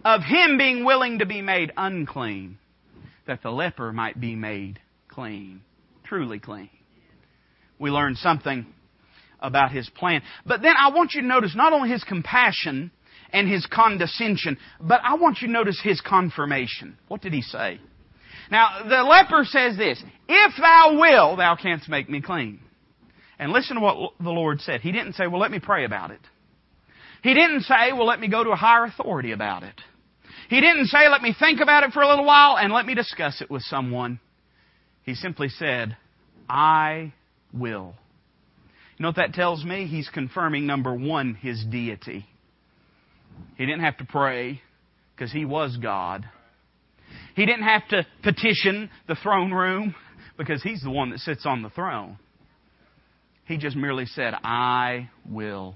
Of 0.03 0.21
Him 0.21 0.57
being 0.57 0.85
willing 0.85 1.19
to 1.19 1.25
be 1.25 1.41
made 1.41 1.71
unclean, 1.77 2.57
that 3.27 3.41
the 3.41 3.51
leper 3.51 3.93
might 3.93 4.19
be 4.19 4.35
made 4.35 4.79
clean, 5.09 5.61
truly 6.03 6.39
clean 6.39 6.69
we 7.83 7.91
learn 7.91 8.15
something 8.15 8.65
about 9.41 9.71
his 9.71 9.89
plan. 9.89 10.21
But 10.45 10.61
then 10.61 10.73
I 10.79 10.89
want 10.91 11.13
you 11.13 11.21
to 11.21 11.27
notice 11.27 11.53
not 11.53 11.73
only 11.73 11.89
his 11.89 12.03
compassion 12.03 12.91
and 13.31 13.47
his 13.47 13.65
condescension, 13.65 14.57
but 14.79 15.01
I 15.03 15.15
want 15.15 15.39
you 15.41 15.47
to 15.47 15.53
notice 15.53 15.79
his 15.83 15.99
confirmation. 15.99 16.97
What 17.09 17.21
did 17.21 17.33
he 17.33 17.41
say? 17.41 17.79
Now, 18.49 18.83
the 18.87 19.03
leper 19.03 19.43
says 19.43 19.77
this, 19.77 20.01
If 20.29 20.53
thou 20.57 20.97
will, 20.97 21.35
thou 21.35 21.57
canst 21.61 21.89
make 21.89 22.09
me 22.09 22.21
clean. 22.21 22.61
And 23.37 23.51
listen 23.51 23.75
to 23.75 23.81
what 23.81 24.13
the 24.19 24.29
Lord 24.29 24.61
said. 24.61 24.79
He 24.79 24.93
didn't 24.93 25.13
say, 25.13 25.27
well, 25.27 25.41
let 25.41 25.51
me 25.51 25.59
pray 25.59 25.83
about 25.83 26.11
it. 26.11 26.21
He 27.21 27.33
didn't 27.33 27.61
say, 27.61 27.91
well, 27.91 28.05
let 28.05 28.19
me 28.19 28.29
go 28.29 28.43
to 28.43 28.51
a 28.51 28.55
higher 28.55 28.85
authority 28.85 29.31
about 29.31 29.63
it. 29.63 29.75
He 30.49 30.61
didn't 30.61 30.87
say, 30.87 31.09
let 31.09 31.21
me 31.21 31.35
think 31.37 31.59
about 31.61 31.83
it 31.83 31.91
for 31.91 32.01
a 32.01 32.07
little 32.07 32.25
while 32.25 32.57
and 32.57 32.73
let 32.73 32.85
me 32.85 32.95
discuss 32.95 33.41
it 33.41 33.49
with 33.49 33.63
someone. 33.63 34.19
He 35.03 35.15
simply 35.15 35.49
said, 35.49 35.97
I 36.49 37.13
will. 37.53 37.95
You 38.97 39.03
know 39.03 39.09
what 39.09 39.15
that 39.17 39.33
tells 39.33 39.63
me? 39.63 39.87
He's 39.87 40.09
confirming, 40.09 40.65
number 40.67 40.93
one, 40.93 41.35
his 41.35 41.63
deity. 41.65 42.25
He 43.57 43.65
didn't 43.65 43.83
have 43.83 43.97
to 43.97 44.05
pray 44.05 44.61
because 45.15 45.31
he 45.31 45.45
was 45.45 45.77
God. 45.77 46.25
He 47.35 47.45
didn't 47.45 47.63
have 47.63 47.87
to 47.89 48.05
petition 48.21 48.89
the 49.07 49.15
throne 49.15 49.51
room 49.51 49.95
because 50.37 50.61
he's 50.61 50.81
the 50.81 50.91
one 50.91 51.09
that 51.11 51.19
sits 51.19 51.45
on 51.45 51.63
the 51.63 51.69
throne. 51.69 52.17
He 53.45 53.57
just 53.57 53.75
merely 53.75 54.05
said, 54.05 54.33
I 54.43 55.09
will. 55.29 55.75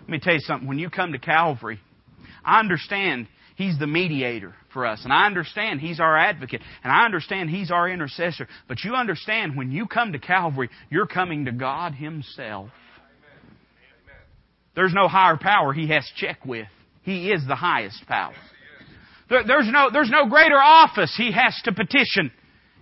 Let 0.00 0.08
me 0.08 0.18
tell 0.18 0.34
you 0.34 0.40
something. 0.40 0.66
When 0.66 0.78
you 0.78 0.90
come 0.90 1.12
to 1.12 1.18
Calvary, 1.18 1.80
I 2.44 2.58
understand 2.58 3.28
He's 3.62 3.78
the 3.78 3.86
mediator 3.86 4.54
for 4.72 4.84
us. 4.84 5.02
And 5.04 5.12
I 5.12 5.26
understand 5.26 5.80
He's 5.80 6.00
our 6.00 6.18
advocate. 6.18 6.62
And 6.82 6.92
I 6.92 7.04
understand 7.04 7.48
He's 7.48 7.70
our 7.70 7.88
intercessor. 7.88 8.48
But 8.66 8.82
you 8.82 8.94
understand 8.94 9.56
when 9.56 9.70
you 9.70 9.86
come 9.86 10.12
to 10.12 10.18
Calvary, 10.18 10.68
you're 10.90 11.06
coming 11.06 11.44
to 11.44 11.52
God 11.52 11.94
Himself. 11.94 12.70
There's 14.74 14.92
no 14.92 15.06
higher 15.06 15.36
power 15.36 15.72
He 15.72 15.86
has 15.90 16.04
check 16.16 16.44
with. 16.44 16.66
He 17.02 17.30
is 17.30 17.46
the 17.46 17.54
highest 17.54 18.04
power. 18.08 18.34
there's, 19.28 19.68
no, 19.70 19.90
there's 19.92 20.10
no 20.10 20.28
greater 20.28 20.58
office 20.58 21.14
He 21.16 21.30
has 21.30 21.56
to 21.64 21.72
petition. 21.72 22.32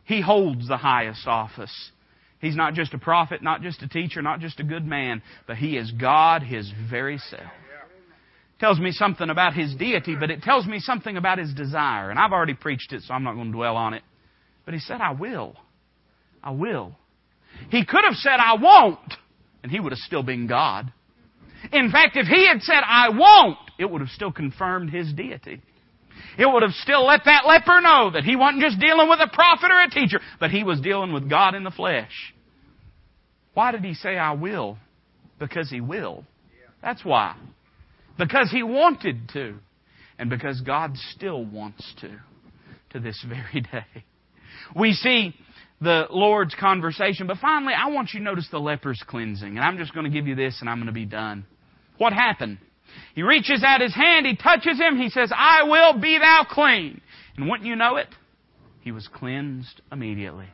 He 0.06 0.22
holds 0.22 0.66
the 0.66 0.78
highest 0.78 1.26
office. 1.26 1.90
He's 2.40 2.56
not 2.56 2.72
just 2.72 2.94
a 2.94 2.98
prophet, 2.98 3.42
not 3.42 3.60
just 3.60 3.82
a 3.82 3.88
teacher, 3.88 4.22
not 4.22 4.40
just 4.40 4.60
a 4.60 4.64
good 4.64 4.86
man, 4.86 5.20
but 5.46 5.58
He 5.58 5.76
is 5.76 5.90
God 5.90 6.42
His 6.42 6.72
very 6.88 7.18
self 7.18 7.52
tells 8.60 8.78
me 8.78 8.92
something 8.92 9.30
about 9.30 9.54
his 9.54 9.74
deity, 9.74 10.14
but 10.14 10.30
it 10.30 10.42
tells 10.42 10.66
me 10.66 10.78
something 10.78 11.16
about 11.16 11.38
his 11.38 11.52
desire. 11.54 12.10
And 12.10 12.18
I've 12.18 12.32
already 12.32 12.54
preached 12.54 12.92
it, 12.92 13.02
so 13.02 13.14
I'm 13.14 13.24
not 13.24 13.34
going 13.34 13.46
to 13.46 13.52
dwell 13.52 13.76
on 13.76 13.94
it. 13.94 14.02
But 14.64 14.74
he 14.74 14.80
said, 14.80 15.00
I 15.00 15.12
will. 15.12 15.56
I 16.44 16.50
will. 16.50 16.94
He 17.70 17.84
could 17.84 18.04
have 18.04 18.14
said, 18.14 18.36
I 18.38 18.56
won't, 18.60 19.14
and 19.62 19.72
he 19.72 19.80
would 19.80 19.92
have 19.92 19.98
still 19.98 20.22
been 20.22 20.46
God. 20.46 20.92
In 21.72 21.90
fact, 21.90 22.16
if 22.16 22.26
he 22.26 22.46
had 22.46 22.62
said, 22.62 22.80
I 22.86 23.08
won't, 23.10 23.58
it 23.78 23.90
would 23.90 24.00
have 24.00 24.10
still 24.10 24.32
confirmed 24.32 24.90
his 24.90 25.12
deity. 25.12 25.60
It 26.38 26.46
would 26.46 26.62
have 26.62 26.72
still 26.72 27.06
let 27.06 27.22
that 27.24 27.46
leper 27.46 27.80
know 27.80 28.10
that 28.12 28.24
he 28.24 28.36
wasn't 28.36 28.62
just 28.62 28.78
dealing 28.78 29.08
with 29.08 29.20
a 29.20 29.28
prophet 29.32 29.70
or 29.70 29.82
a 29.82 29.90
teacher, 29.90 30.20
but 30.38 30.50
he 30.50 30.64
was 30.64 30.80
dealing 30.80 31.12
with 31.12 31.28
God 31.28 31.54
in 31.54 31.64
the 31.64 31.70
flesh. 31.70 32.12
Why 33.54 33.72
did 33.72 33.84
he 33.84 33.94
say, 33.94 34.16
I 34.16 34.32
will? 34.32 34.78
Because 35.38 35.70
he 35.70 35.80
will. 35.80 36.24
That's 36.82 37.04
why. 37.04 37.36
Because 38.20 38.50
He 38.50 38.62
wanted 38.62 39.30
to. 39.32 39.56
And 40.18 40.28
because 40.28 40.60
God 40.60 40.96
still 41.14 41.44
wants 41.44 41.94
to, 42.02 42.10
to 42.90 43.00
this 43.00 43.24
very 43.28 43.62
day. 43.62 44.04
We 44.76 44.92
see 44.92 45.34
the 45.80 46.04
Lord's 46.10 46.54
conversation, 46.54 47.26
but 47.26 47.38
finally, 47.38 47.72
I 47.72 47.88
want 47.88 48.10
you 48.12 48.20
to 48.20 48.24
notice 48.24 48.46
the 48.50 48.58
leper's 48.58 49.02
cleansing. 49.06 49.56
And 49.56 49.60
I'm 49.60 49.78
just 49.78 49.94
going 49.94 50.04
to 50.04 50.10
give 50.10 50.26
you 50.26 50.34
this 50.34 50.58
and 50.60 50.68
I'm 50.68 50.76
going 50.76 50.86
to 50.86 50.92
be 50.92 51.06
done. 51.06 51.46
What 51.96 52.12
happened? 52.12 52.58
He 53.14 53.22
reaches 53.22 53.62
out 53.64 53.80
his 53.80 53.94
hand, 53.94 54.26
he 54.26 54.36
touches 54.36 54.78
him, 54.78 54.98
he 54.98 55.08
says, 55.08 55.32
I 55.34 55.62
will 55.64 55.98
be 56.00 56.18
thou 56.18 56.46
clean. 56.48 57.00
And 57.36 57.48
wouldn't 57.48 57.66
you 57.66 57.76
know 57.76 57.96
it? 57.96 58.08
He 58.80 58.92
was 58.92 59.08
cleansed 59.08 59.80
immediately. 59.90 60.48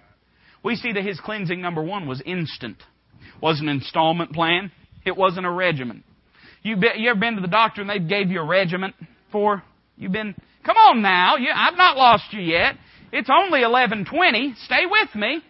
We 0.63 0.77
see 0.77 0.93
that 0.93 1.05
his 1.05 1.19
cleansing, 1.21 1.61
number 1.61 1.83
one, 1.83 2.07
was 2.07 2.23
instant. 2.25 2.79
It 3.37 3.43
wasn't 3.43 3.71
an 3.71 3.77
installment 3.77 4.33
plan. 4.33 4.71
It 5.05 5.17
wasn't 5.17 5.47
a 5.47 5.51
regimen. 5.51 6.05
You, 6.67 6.75
be, 6.75 6.89
you 6.97 7.11
ever 7.11 7.21
been 7.21 7.37
to 7.37 7.41
the 7.41 7.47
doctor 7.47 7.81
and 7.81 7.89
they 7.89 8.01
gave 8.01 8.29
you 8.29 8.41
a 8.41 8.45
regiment 8.45 8.97
for? 9.31 9.63
You've 9.97 10.11
been, 10.11 10.35
come 10.65 10.77
on 10.77 11.01
now, 11.01 11.37
you, 11.37 11.49
I've 11.55 11.77
not 11.77 11.97
lost 11.97 12.25
you 12.33 12.41
yet. 12.41 12.75
It's 13.13 13.31
only 13.31 13.61
1120. 13.61 14.55
Stay 14.65 14.83
with 14.91 15.15
me. 15.15 15.43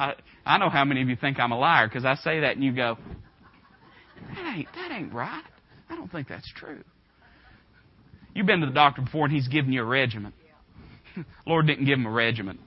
I, 0.00 0.14
I 0.44 0.58
know 0.58 0.68
how 0.68 0.84
many 0.84 1.00
of 1.00 1.08
you 1.08 1.14
think 1.14 1.38
I'm 1.38 1.52
a 1.52 1.58
liar 1.58 1.86
because 1.86 2.04
I 2.04 2.16
say 2.16 2.40
that 2.40 2.56
and 2.56 2.64
you 2.64 2.74
go, 2.74 2.98
that 4.34 4.56
ain't, 4.56 4.68
that 4.74 4.90
ain't 4.90 5.14
right. 5.14 5.44
I 5.88 5.94
don't 5.94 6.10
think 6.10 6.26
that's 6.26 6.52
true. 6.52 6.82
You've 8.34 8.46
been 8.46 8.62
to 8.62 8.66
the 8.66 8.72
doctor 8.72 9.00
before 9.00 9.26
and 9.26 9.32
he's 9.32 9.46
given 9.46 9.72
you 9.72 9.82
a 9.82 9.86
regiment. 9.86 10.34
Lord 11.46 11.68
didn't 11.68 11.84
give 11.84 12.00
him 12.00 12.06
a 12.06 12.10
regiment. 12.10 12.58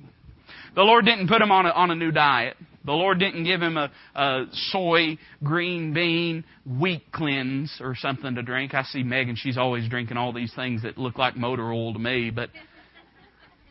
The 0.76 0.84
Lord 0.84 1.04
didn't 1.04 1.28
put 1.28 1.42
him 1.42 1.52
on 1.52 1.66
a, 1.66 1.72
on 1.72 1.92
a 1.92 1.96
new 1.96 2.12
diet. 2.12 2.56
The 2.88 2.94
Lord 2.94 3.20
didn't 3.20 3.44
give 3.44 3.62
him 3.62 3.76
a, 3.76 3.92
a 4.16 4.46
soy, 4.72 5.18
green 5.44 5.94
bean, 5.94 6.46
wheat 6.66 7.12
cleanse 7.12 7.80
or 7.82 7.96
something 7.98 8.36
to 8.36 8.42
drink. 8.42 8.74
I 8.74 8.84
see 8.84 9.04
Megan, 9.04 9.36
she's 9.36 9.58
always 9.58 9.90
drinking 9.90 10.16
all 10.16 10.32
these 10.32 10.54
things 10.56 10.84
that 10.84 10.98
look 10.98 11.18
like 11.18 11.36
motor 11.36 11.70
oil 11.70 11.92
to 11.92 12.00
me, 12.00 12.30
but 12.30 12.50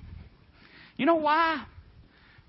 you 0.99 1.07
know 1.07 1.15
why? 1.15 1.65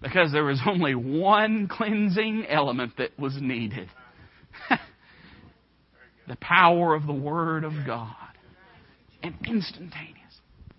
Because 0.01 0.33
there 0.33 0.43
was 0.43 0.61
only 0.67 0.93
one 0.93 1.69
cleansing 1.69 2.45
element 2.49 2.97
that 2.97 3.17
was 3.17 3.37
needed. 3.39 3.89
the 6.27 6.35
power 6.35 6.95
of 6.95 7.07
the 7.07 7.13
Word 7.13 7.63
of 7.63 7.71
God. 7.85 8.13
And 9.23 9.35
instantaneous. 9.45 10.17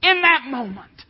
In 0.02 0.20
that 0.20 0.42
moment. 0.50 1.04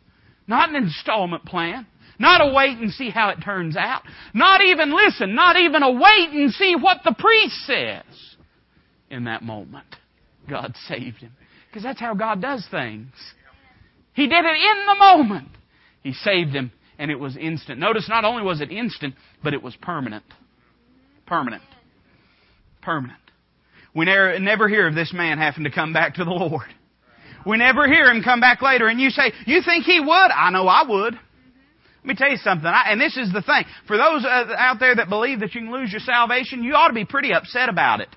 Not 0.47 0.69
an 0.69 0.77
installment 0.77 1.45
plan. 1.47 1.85
Not 2.19 2.41
a 2.41 2.53
wait 2.53 2.79
and 2.79 2.93
see 2.93 3.11
how 3.11 3.31
it 3.31 3.39
turns 3.45 3.77
out. 3.77 4.03
Not 4.35 4.61
even 4.61 4.95
listen, 4.95 5.35
not 5.35 5.57
even 5.57 5.83
a 5.83 5.93
wait 5.93 6.31
and 6.33 6.53
see 6.53 6.75
what 6.75 6.99
the 7.05 7.15
priest 7.17 7.55
says. 7.67 8.05
In 9.11 9.25
that 9.25 9.43
moment, 9.43 9.87
God 10.49 10.75
saved 10.89 11.19
him. 11.19 11.33
Because 11.69 11.83
that's 11.83 12.01
how 12.01 12.15
God 12.15 12.43
does 12.43 12.67
things. 12.71 13.13
He 14.15 14.27
did 14.27 14.45
it 14.45 14.57
in 14.57 14.87
the 14.87 14.97
moment. 14.99 15.49
He 16.03 16.13
saved 16.13 16.51
him, 16.51 16.73
and 16.99 17.11
it 17.11 17.21
was 17.21 17.37
instant. 17.37 17.79
Notice 17.79 18.09
not 18.09 18.25
only 18.25 18.43
was 18.43 18.61
it 18.61 18.71
instant, 18.71 19.15
but 19.45 19.55
it 19.55 19.63
was 19.63 19.77
permanent. 19.77 20.25
Permanent. 21.27 21.63
Permanent. 22.83 23.21
We 23.95 24.07
never, 24.07 24.39
never 24.39 24.69
hear 24.69 24.89
of 24.89 24.95
this 24.95 25.13
man 25.13 25.39
having 25.39 25.65
to 25.65 25.71
come 25.71 25.93
back 25.93 26.15
to 26.15 26.25
the 26.25 26.31
Lord. 26.31 26.67
We 27.47 27.57
never 27.57 27.87
hear 27.87 28.07
him 28.07 28.23
come 28.23 28.41
back 28.41 28.61
later, 28.61 28.89
and 28.89 29.01
you 29.01 29.11
say, 29.11 29.33
You 29.47 29.63
think 29.63 29.85
he 29.85 30.01
would? 30.01 30.09
I 30.11 30.51
know 30.51 30.67
I 30.67 30.85
would. 30.87 31.19
Let 32.03 32.07
me 32.07 32.15
tell 32.15 32.31
you 32.31 32.37
something, 32.37 32.67
I, 32.67 32.93
and 32.93 33.01
this 33.01 33.17
is 33.17 33.33
the 33.33 33.43
thing. 33.43 33.65
For 33.87 33.97
those 33.97 34.25
uh, 34.25 34.55
out 34.57 34.79
there 34.79 34.95
that 34.95 35.09
believe 35.09 35.41
that 35.41 35.55
you 35.55 35.63
can 35.63 35.73
lose 35.73 35.91
your 35.91 36.01
salvation, 36.01 36.63
you 36.63 36.75
ought 36.75 36.89
to 36.89 36.95
be 36.95 37.05
pretty 37.05 37.33
upset 37.33 37.69
about 37.69 38.01
it. 38.01 38.09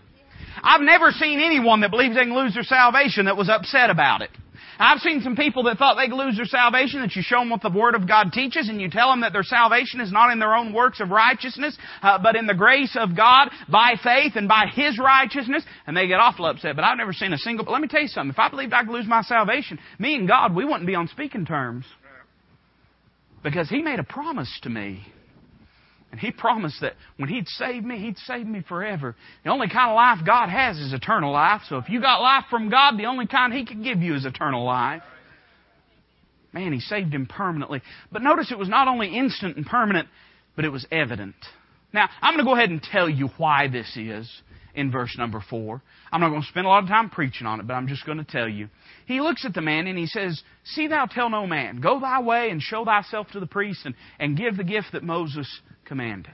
I've 0.64 0.82
never 0.82 1.12
seen 1.12 1.40
anyone 1.40 1.82
that 1.82 1.92
believes 1.92 2.16
they 2.16 2.24
can 2.24 2.36
lose 2.36 2.54
their 2.54 2.64
salvation 2.64 3.26
that 3.26 3.38
was 3.38 3.50
upset 3.50 3.90
about 3.90 4.22
it. 4.22 4.30
I've 4.78 5.00
seen 5.00 5.22
some 5.22 5.36
people 5.36 5.64
that 5.64 5.78
thought 5.78 5.96
they 5.96 6.08
could 6.08 6.18
lose 6.18 6.38
their 6.38 6.46
salvation, 6.46 7.02
that 7.02 7.16
you 7.16 7.22
show 7.22 7.40
them 7.40 7.52
what 7.52 7.62
the 7.62 7.70
Word 7.70 7.94
of 7.94 8.08
God 8.08 8.32
teaches, 8.34 8.68
and 8.68 8.82
you 8.82 8.90
tell 8.90 9.12
them 9.12 9.22
that 9.22 9.32
their 9.32 9.44
salvation 9.44 10.00
is 10.00 10.12
not 10.12 10.32
in 10.32 10.40
their 10.40 10.56
own 10.56 10.74
works 10.74 11.00
of 11.00 11.10
righteousness, 11.10 11.78
uh, 12.02 12.18
but 12.18 12.36
in 12.36 12.48
the 12.48 12.56
grace 12.56 12.98
of 13.00 13.16
God 13.16 13.50
by 13.70 13.94
faith 14.04 14.34
and 14.36 14.48
by 14.48 14.66
His 14.74 14.98
righteousness, 14.98 15.64
and 15.86 15.96
they 15.96 16.08
get 16.08 16.20
awful 16.20 16.46
upset. 16.46 16.76
But 16.76 16.84
I've 16.84 16.98
never 16.98 17.14
seen 17.14 17.32
a 17.32 17.38
single, 17.38 17.72
let 17.72 17.82
me 17.82 17.88
tell 17.88 18.02
you 18.02 18.08
something. 18.08 18.32
If 18.32 18.40
I 18.40 18.50
believed 18.50 18.74
I 18.74 18.84
could 18.84 18.94
lose 18.94 19.08
my 19.08 19.22
salvation, 19.22 19.78
me 20.00 20.16
and 20.16 20.28
God, 20.28 20.56
we 20.56 20.66
wouldn't 20.66 20.88
be 20.88 20.96
on 20.96 21.08
speaking 21.08 21.46
terms. 21.46 21.86
Because 23.44 23.70
he 23.70 23.82
made 23.82 24.00
a 24.00 24.04
promise 24.04 24.60
to 24.64 24.70
me 24.70 25.06
And 26.12 26.20
He 26.20 26.32
promised 26.32 26.82
that 26.82 26.94
when 27.18 27.30
He'd 27.30 27.48
save 27.48 27.84
me, 27.84 27.98
He'd 27.98 28.18
save 28.20 28.46
me 28.46 28.62
forever. 28.68 29.16
The 29.44 29.50
only 29.50 29.68
kind 29.70 29.90
of 29.90 29.96
life 29.96 30.20
God 30.26 30.50
has 30.50 30.78
is 30.78 30.94
eternal 30.94 31.32
life. 31.32 31.62
So 31.70 31.78
if 31.78 31.90
you 31.90 32.02
got 32.02 32.22
life 32.22 32.46
from 32.50 32.70
God, 32.70 32.98
the 32.98 33.06
only 33.06 33.28
kind 33.28 33.54
He 33.54 33.66
could 33.66 33.84
give 33.84 34.00
you 34.00 34.16
is 34.16 34.26
eternal 34.26 34.64
life. 34.66 35.02
Man, 36.54 36.74
He 36.74 36.82
saved 36.82 37.14
him 37.14 37.26
permanently. 37.26 37.82
But 38.12 38.22
notice 38.22 38.52
it 38.52 38.58
was 38.58 38.70
not 38.70 38.88
only 38.90 39.18
instant 39.18 39.56
and 39.56 39.66
permanent, 39.66 40.10
but 40.56 40.66
it 40.66 40.70
was 40.70 40.86
evident. 40.92 41.36
Now, 41.94 42.10
I'm 42.22 42.34
going 42.34 42.46
to 42.46 42.50
go 42.50 42.56
ahead 42.56 42.70
and 42.70 42.82
tell 42.82 43.10
you 43.10 43.30
why 43.38 43.68
this 43.70 43.96
is 43.96 44.30
in 44.76 44.92
verse 44.92 45.16
number 45.18 45.44
four. 45.50 45.82
I'm 46.12 46.22
not 46.22 46.30
going 46.30 46.42
to 46.42 46.48
spend 46.48 46.66
a 46.66 46.70
lot 46.70 46.84
of 46.84 46.90
time 46.90 47.10
preaching 47.10 47.48
on 47.48 47.60
it, 47.60 47.68
but 47.68 47.74
I'm 47.74 47.88
just 47.88 48.06
going 48.06 48.18
to 48.18 48.24
tell 48.24 48.48
you. 48.48 48.70
He 49.06 49.22
looks 49.22 49.46
at 49.46 49.54
the 49.54 49.62
man 49.62 49.88
and 49.88 49.98
he 49.98 50.06
says, 50.06 50.42
See 50.64 50.88
thou 50.88 51.06
tell 51.06 51.30
no 51.30 51.48
man. 51.48 51.82
Go 51.82 52.00
thy 52.00 52.22
way 52.22 52.50
and 52.50 52.62
show 52.62 52.86
thyself 52.86 53.28
to 53.32 53.40
the 53.40 53.48
priest 53.48 53.86
and, 53.86 53.96
and 54.20 54.38
give 54.38 54.58
the 54.58 54.64
gift 54.64 54.88
that 54.94 55.04
Moses 55.04 55.48
commanded. 55.86 56.34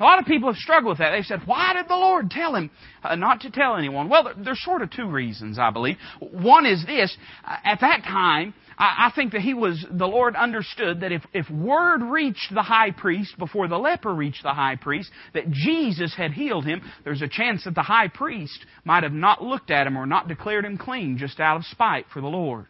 A 0.00 0.04
lot 0.04 0.18
of 0.18 0.26
people 0.26 0.48
have 0.48 0.56
struggled 0.56 0.92
with 0.92 0.98
that. 0.98 1.10
They've 1.10 1.24
said, 1.24 1.42
why 1.46 1.74
did 1.74 1.88
the 1.88 1.96
Lord 1.96 2.30
tell 2.30 2.54
him 2.54 2.70
uh, 3.02 3.14
not 3.14 3.40
to 3.42 3.50
tell 3.50 3.76
anyone? 3.76 4.08
Well, 4.08 4.32
there's 4.36 4.62
sort 4.64 4.82
of 4.82 4.90
two 4.90 5.08
reasons, 5.08 5.58
I 5.58 5.70
believe. 5.70 5.96
One 6.18 6.66
is 6.66 6.84
this. 6.86 7.16
Uh, 7.44 7.56
at 7.64 7.80
that 7.80 8.02
time, 8.02 8.54
I, 8.78 9.08
I 9.08 9.12
think 9.14 9.32
that 9.32 9.42
he 9.42 9.54
was, 9.54 9.84
the 9.90 10.06
Lord 10.06 10.34
understood 10.34 11.00
that 11.00 11.12
if, 11.12 11.22
if 11.32 11.48
word 11.50 12.02
reached 12.02 12.52
the 12.52 12.62
high 12.62 12.90
priest 12.90 13.38
before 13.38 13.68
the 13.68 13.78
leper 13.78 14.14
reached 14.14 14.42
the 14.42 14.54
high 14.54 14.76
priest, 14.76 15.10
that 15.34 15.50
Jesus 15.50 16.14
had 16.16 16.32
healed 16.32 16.64
him, 16.64 16.82
there's 17.04 17.22
a 17.22 17.28
chance 17.28 17.64
that 17.64 17.74
the 17.74 17.82
high 17.82 18.08
priest 18.08 18.64
might 18.84 19.02
have 19.02 19.12
not 19.12 19.42
looked 19.42 19.70
at 19.70 19.86
him 19.86 19.96
or 19.96 20.06
not 20.06 20.28
declared 20.28 20.64
him 20.64 20.78
clean 20.78 21.18
just 21.18 21.38
out 21.38 21.58
of 21.58 21.64
spite 21.66 22.06
for 22.12 22.20
the 22.20 22.28
Lord. 22.28 22.66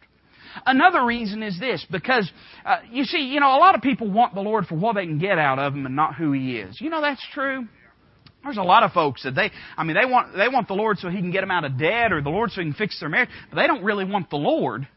Another 0.65 1.05
reason 1.05 1.43
is 1.43 1.59
this, 1.59 1.85
because, 1.91 2.31
uh, 2.65 2.77
you 2.91 3.03
see, 3.03 3.19
you 3.19 3.39
know, 3.39 3.55
a 3.55 3.59
lot 3.59 3.75
of 3.75 3.81
people 3.81 4.09
want 4.09 4.33
the 4.33 4.41
Lord 4.41 4.65
for 4.65 4.75
what 4.75 4.95
they 4.95 5.05
can 5.05 5.19
get 5.19 5.37
out 5.37 5.59
of 5.59 5.73
Him 5.73 5.85
and 5.85 5.95
not 5.95 6.15
who 6.15 6.31
He 6.31 6.57
is. 6.57 6.79
You 6.79 6.89
know 6.89 7.01
that's 7.01 7.25
true? 7.33 7.67
There's 8.43 8.57
a 8.57 8.63
lot 8.63 8.83
of 8.83 8.91
folks 8.91 9.23
that 9.23 9.35
they, 9.35 9.51
I 9.77 9.83
mean, 9.83 9.95
they 9.95 10.05
want, 10.05 10.35
they 10.35 10.49
want 10.49 10.67
the 10.67 10.73
Lord 10.73 10.97
so 10.99 11.09
He 11.09 11.17
can 11.17 11.31
get 11.31 11.41
them 11.41 11.51
out 11.51 11.63
of 11.63 11.79
debt 11.79 12.11
or 12.11 12.21
the 12.21 12.29
Lord 12.29 12.51
so 12.51 12.61
He 12.61 12.65
can 12.65 12.73
fix 12.73 12.99
their 12.99 13.09
marriage, 13.09 13.29
but 13.49 13.55
they 13.55 13.67
don't 13.67 13.83
really 13.83 14.05
want 14.05 14.29
the 14.29 14.37
Lord. 14.37 14.87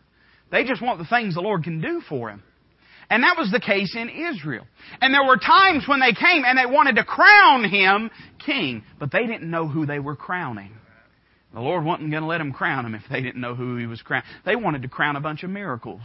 They 0.50 0.64
just 0.64 0.82
want 0.82 0.98
the 0.98 1.06
things 1.06 1.34
the 1.34 1.40
Lord 1.40 1.64
can 1.64 1.80
do 1.80 2.00
for 2.08 2.30
them. 2.30 2.42
And 3.08 3.22
that 3.22 3.36
was 3.38 3.50
the 3.52 3.60
case 3.60 3.94
in 3.96 4.08
Israel. 4.08 4.66
And 5.00 5.14
there 5.14 5.24
were 5.24 5.36
times 5.36 5.84
when 5.86 6.00
they 6.00 6.12
came 6.12 6.44
and 6.44 6.58
they 6.58 6.66
wanted 6.66 6.96
to 6.96 7.04
crown 7.04 7.64
him 7.64 8.10
king, 8.44 8.82
but 8.98 9.12
they 9.12 9.26
didn't 9.26 9.48
know 9.48 9.68
who 9.68 9.86
they 9.86 10.00
were 10.00 10.16
crowning. 10.16 10.72
The 11.56 11.62
Lord 11.62 11.86
wasn't 11.86 12.10
going 12.10 12.22
to 12.22 12.28
let 12.28 12.36
them 12.36 12.52
crown 12.52 12.84
him 12.84 12.94
if 12.94 13.04
they 13.10 13.22
didn't 13.22 13.40
know 13.40 13.54
who 13.54 13.78
he 13.78 13.86
was 13.86 14.02
crowning. 14.02 14.28
They 14.44 14.56
wanted 14.56 14.82
to 14.82 14.88
crown 14.88 15.16
a 15.16 15.22
bunch 15.22 15.42
of 15.42 15.48
miracles. 15.48 16.02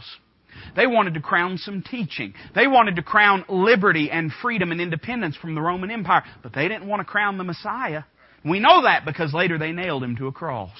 They 0.74 0.86
wanted 0.86 1.12
to 1.12 1.20
crown 1.20 1.58
some 1.58 1.82
teaching. 1.82 2.32
They 2.54 2.66
wanted 2.66 2.96
to 2.96 3.02
crown 3.02 3.44
liberty 3.50 4.10
and 4.10 4.32
freedom 4.40 4.72
and 4.72 4.80
independence 4.80 5.36
from 5.36 5.54
the 5.54 5.60
Roman 5.60 5.90
Empire, 5.90 6.24
but 6.42 6.54
they 6.54 6.68
didn't 6.68 6.88
want 6.88 7.00
to 7.00 7.04
crown 7.04 7.36
the 7.36 7.44
Messiah. 7.44 8.04
We 8.42 8.60
know 8.60 8.84
that 8.84 9.04
because 9.04 9.34
later 9.34 9.58
they 9.58 9.72
nailed 9.72 10.02
him 10.02 10.16
to 10.16 10.26
a 10.26 10.32
cross. 10.32 10.70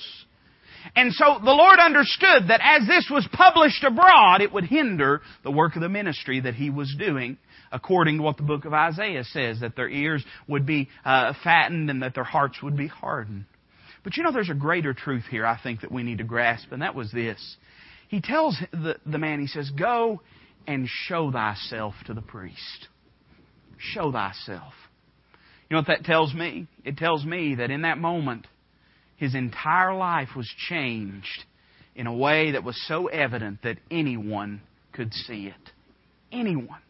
And 0.97 1.13
so 1.13 1.39
the 1.45 1.51
Lord 1.51 1.79
understood 1.79 2.49
that 2.49 2.61
as 2.63 2.89
this 2.89 3.11
was 3.11 3.29
published 3.31 3.85
abroad, 3.85 4.41
it 4.41 4.55
would 4.55 4.65
hinder 4.65 5.21
the 5.45 5.51
work 5.51 5.77
of 5.77 5.83
the 5.83 5.91
ministry 5.91 6.41
that 6.41 6.55
he 6.55 6.71
was 6.71 6.97
doing, 6.99 7.37
according 7.71 8.17
to 8.17 8.23
what 8.23 8.39
the 8.39 8.43
book 8.43 8.65
of 8.65 8.73
Isaiah 8.73 9.25
says, 9.25 9.61
that 9.61 9.77
their 9.77 9.91
ears 9.91 10.25
would 10.49 10.65
be 10.65 10.89
uh, 11.05 11.35
fattened 11.45 11.91
and 11.91 12.03
that 12.03 12.15
their 12.15 12.25
hearts 12.25 12.63
would 12.63 12.79
be 12.79 12.87
hardened. 12.87 13.45
But 14.05 14.17
you 14.17 14.23
know, 14.23 14.33
there's 14.33 14.51
a 14.51 14.55
greater 14.55 14.95
truth 14.95 15.25
here 15.31 15.47
I 15.47 15.59
think 15.63 15.83
that 15.83 15.93
we 15.93 16.03
need 16.03 16.19
to 16.19 16.25
grasp, 16.25 16.73
and 16.73 16.83
that 16.83 16.95
was 16.95 17.11
this. 17.13 17.57
He 18.09 18.21
tells 18.21 18.59
the, 18.73 18.97
the 19.07 19.19
man, 19.19 19.41
he 19.41 19.47
says, 19.47 19.71
Go 19.71 20.21
and 20.67 20.89
show 20.89 21.31
thyself 21.31 21.95
to 22.07 22.15
the 22.15 22.23
priest. 22.23 22.89
Show 23.79 24.13
thyself. 24.13 24.75
You 25.69 25.77
know 25.77 25.81
what 25.81 25.87
that 25.87 26.05
tells 26.05 26.35
me? 26.35 26.67
It 26.85 26.99
tells 26.99 27.25
me 27.25 27.55
that 27.55 27.71
in 27.71 27.83
that 27.83 27.99
moment, 27.99 28.47
his 29.17 29.35
entire 29.35 29.95
life 29.95 30.29
was 30.37 30.47
changed 30.69 31.45
in 31.95 32.07
a 32.07 32.15
way 32.15 32.53
that 32.53 32.65
was 32.65 32.79
so 32.87 33.07
evident 33.07 33.63
that 33.63 33.79
anyone 33.91 34.61
could 34.93 35.15
see 35.15 35.47
it. 35.47 35.73
Anyone. 36.31 36.82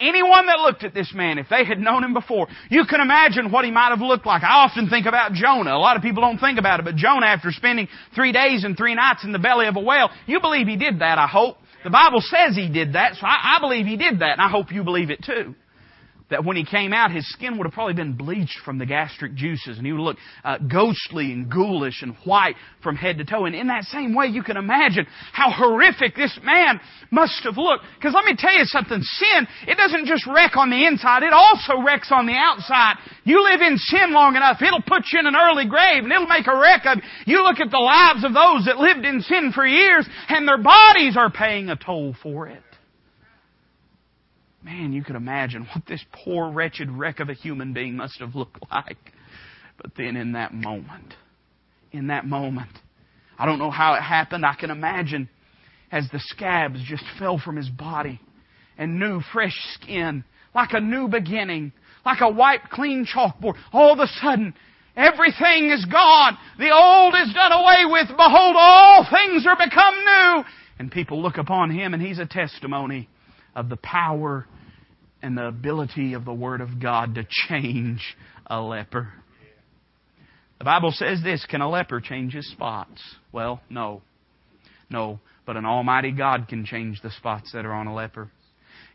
Anyone 0.00 0.46
that 0.46 0.58
looked 0.60 0.84
at 0.84 0.94
this 0.94 1.12
man, 1.14 1.38
if 1.38 1.48
they 1.48 1.64
had 1.64 1.78
known 1.78 2.04
him 2.04 2.14
before, 2.14 2.48
you 2.70 2.84
can 2.86 3.00
imagine 3.00 3.50
what 3.50 3.64
he 3.64 3.70
might 3.70 3.90
have 3.90 4.00
looked 4.00 4.26
like. 4.26 4.42
I 4.42 4.64
often 4.64 4.88
think 4.88 5.06
about 5.06 5.32
Jonah. 5.32 5.74
A 5.74 5.78
lot 5.78 5.96
of 5.96 6.02
people 6.02 6.22
don't 6.22 6.38
think 6.38 6.58
about 6.58 6.80
it, 6.80 6.84
but 6.84 6.96
Jonah, 6.96 7.26
after 7.26 7.50
spending 7.50 7.88
three 8.14 8.32
days 8.32 8.64
and 8.64 8.76
three 8.76 8.94
nights 8.94 9.24
in 9.24 9.32
the 9.32 9.38
belly 9.38 9.66
of 9.66 9.76
a 9.76 9.80
whale, 9.80 10.10
you 10.26 10.40
believe 10.40 10.66
he 10.66 10.76
did 10.76 11.00
that, 11.00 11.18
I 11.18 11.26
hope. 11.26 11.58
The 11.84 11.90
Bible 11.90 12.20
says 12.20 12.54
he 12.54 12.68
did 12.68 12.94
that, 12.94 13.14
so 13.16 13.26
I, 13.26 13.56
I 13.56 13.60
believe 13.60 13.86
he 13.86 13.96
did 13.96 14.20
that, 14.20 14.32
and 14.32 14.40
I 14.40 14.48
hope 14.48 14.72
you 14.72 14.84
believe 14.84 15.10
it 15.10 15.22
too 15.24 15.54
that 16.32 16.44
when 16.44 16.56
he 16.56 16.64
came 16.64 16.92
out, 16.92 17.10
his 17.10 17.28
skin 17.32 17.56
would 17.56 17.64
have 17.64 17.72
probably 17.72 17.94
been 17.94 18.14
bleached 18.16 18.58
from 18.64 18.78
the 18.78 18.86
gastric 18.86 19.34
juices, 19.34 19.78
and 19.78 19.86
he 19.86 19.92
would 19.92 20.00
look 20.00 20.16
uh, 20.44 20.58
ghostly 20.58 21.32
and 21.32 21.50
ghoulish 21.50 22.02
and 22.02 22.16
white 22.24 22.56
from 22.82 22.96
head 22.96 23.18
to 23.18 23.24
toe. 23.24 23.46
And 23.46 23.54
in 23.54 23.68
that 23.68 23.84
same 23.84 24.14
way, 24.14 24.26
you 24.26 24.42
can 24.42 24.56
imagine 24.56 25.06
how 25.32 25.50
horrific 25.50 26.16
this 26.16 26.38
man 26.42 26.80
must 27.10 27.44
have 27.44 27.56
looked. 27.56 27.84
Because 27.96 28.14
let 28.14 28.24
me 28.24 28.34
tell 28.36 28.56
you 28.56 28.64
something, 28.64 29.00
sin, 29.00 29.46
it 29.68 29.76
doesn't 29.76 30.06
just 30.06 30.26
wreck 30.26 30.56
on 30.56 30.70
the 30.70 30.86
inside, 30.86 31.22
it 31.22 31.32
also 31.32 31.80
wrecks 31.84 32.10
on 32.10 32.26
the 32.26 32.36
outside. 32.36 32.96
You 33.24 33.42
live 33.44 33.60
in 33.60 33.78
sin 33.78 34.12
long 34.12 34.36
enough, 34.36 34.60
it'll 34.60 34.82
put 34.82 35.04
you 35.12 35.20
in 35.20 35.26
an 35.26 35.36
early 35.36 35.68
grave, 35.68 36.04
and 36.04 36.12
it'll 36.12 36.26
make 36.26 36.46
a 36.46 36.56
wreck 36.56 36.82
of 36.86 36.98
you. 37.26 37.32
You 37.32 37.42
look 37.42 37.60
at 37.60 37.70
the 37.70 37.78
lives 37.78 38.24
of 38.24 38.34
those 38.34 38.66
that 38.66 38.76
lived 38.76 39.06
in 39.06 39.22
sin 39.22 39.52
for 39.54 39.66
years, 39.66 40.06
and 40.28 40.46
their 40.46 40.58
bodies 40.58 41.16
are 41.16 41.30
paying 41.30 41.70
a 41.70 41.76
toll 41.76 42.14
for 42.22 42.46
it. 42.46 42.62
Man, 44.64 44.92
you 44.92 45.02
could 45.02 45.16
imagine 45.16 45.66
what 45.74 45.86
this 45.86 46.04
poor, 46.12 46.50
wretched 46.50 46.90
wreck 46.90 47.18
of 47.20 47.28
a 47.28 47.34
human 47.34 47.72
being 47.72 47.96
must 47.96 48.20
have 48.20 48.34
looked 48.34 48.58
like. 48.70 48.98
But 49.76 49.92
then 49.96 50.16
in 50.16 50.32
that 50.32 50.54
moment, 50.54 51.14
in 51.90 52.08
that 52.08 52.26
moment, 52.26 52.70
I 53.38 53.46
don't 53.46 53.58
know 53.58 53.70
how 53.70 53.94
it 53.94 54.02
happened. 54.02 54.46
I 54.46 54.54
can 54.54 54.70
imagine 54.70 55.28
as 55.90 56.08
the 56.10 56.20
scabs 56.20 56.82
just 56.84 57.04
fell 57.18 57.38
from 57.38 57.56
his 57.56 57.68
body 57.68 58.20
and 58.78 58.98
new, 58.98 59.20
fresh 59.32 59.56
skin, 59.74 60.24
like 60.54 60.70
a 60.72 60.80
new 60.80 61.08
beginning, 61.08 61.72
like 62.06 62.20
a 62.20 62.30
wiped, 62.30 62.70
clean 62.70 63.06
chalkboard. 63.06 63.54
All 63.72 63.92
of 63.92 63.98
a 63.98 64.06
sudden, 64.20 64.54
everything 64.96 65.70
is 65.70 65.84
gone. 65.86 66.38
The 66.58 66.70
old 66.72 67.14
is 67.14 67.34
done 67.34 67.52
away 67.52 67.84
with. 67.86 68.08
Behold, 68.08 68.56
all 68.56 69.06
things 69.10 69.46
are 69.46 69.56
become 69.56 69.94
new. 69.94 70.44
And 70.78 70.90
people 70.90 71.20
look 71.20 71.36
upon 71.36 71.70
him 71.70 71.94
and 71.94 72.02
he's 72.02 72.18
a 72.18 72.26
testimony 72.26 73.08
of 73.54 73.68
the 73.68 73.76
power 73.76 74.46
and 75.22 75.36
the 75.36 75.46
ability 75.46 76.14
of 76.14 76.24
the 76.24 76.32
Word 76.32 76.60
of 76.60 76.80
God 76.80 77.14
to 77.14 77.26
change 77.48 78.16
a 78.46 78.60
leper. 78.60 79.12
The 80.58 80.64
Bible 80.64 80.92
says 80.92 81.22
this 81.22 81.44
Can 81.48 81.60
a 81.60 81.70
leper 81.70 82.00
change 82.00 82.34
his 82.34 82.50
spots? 82.50 83.00
Well, 83.32 83.60
no. 83.70 84.02
No. 84.90 85.20
But 85.46 85.56
an 85.56 85.64
Almighty 85.64 86.12
God 86.12 86.46
can 86.48 86.64
change 86.64 87.00
the 87.02 87.10
spots 87.10 87.52
that 87.52 87.64
are 87.64 87.72
on 87.72 87.86
a 87.86 87.94
leper. 87.94 88.30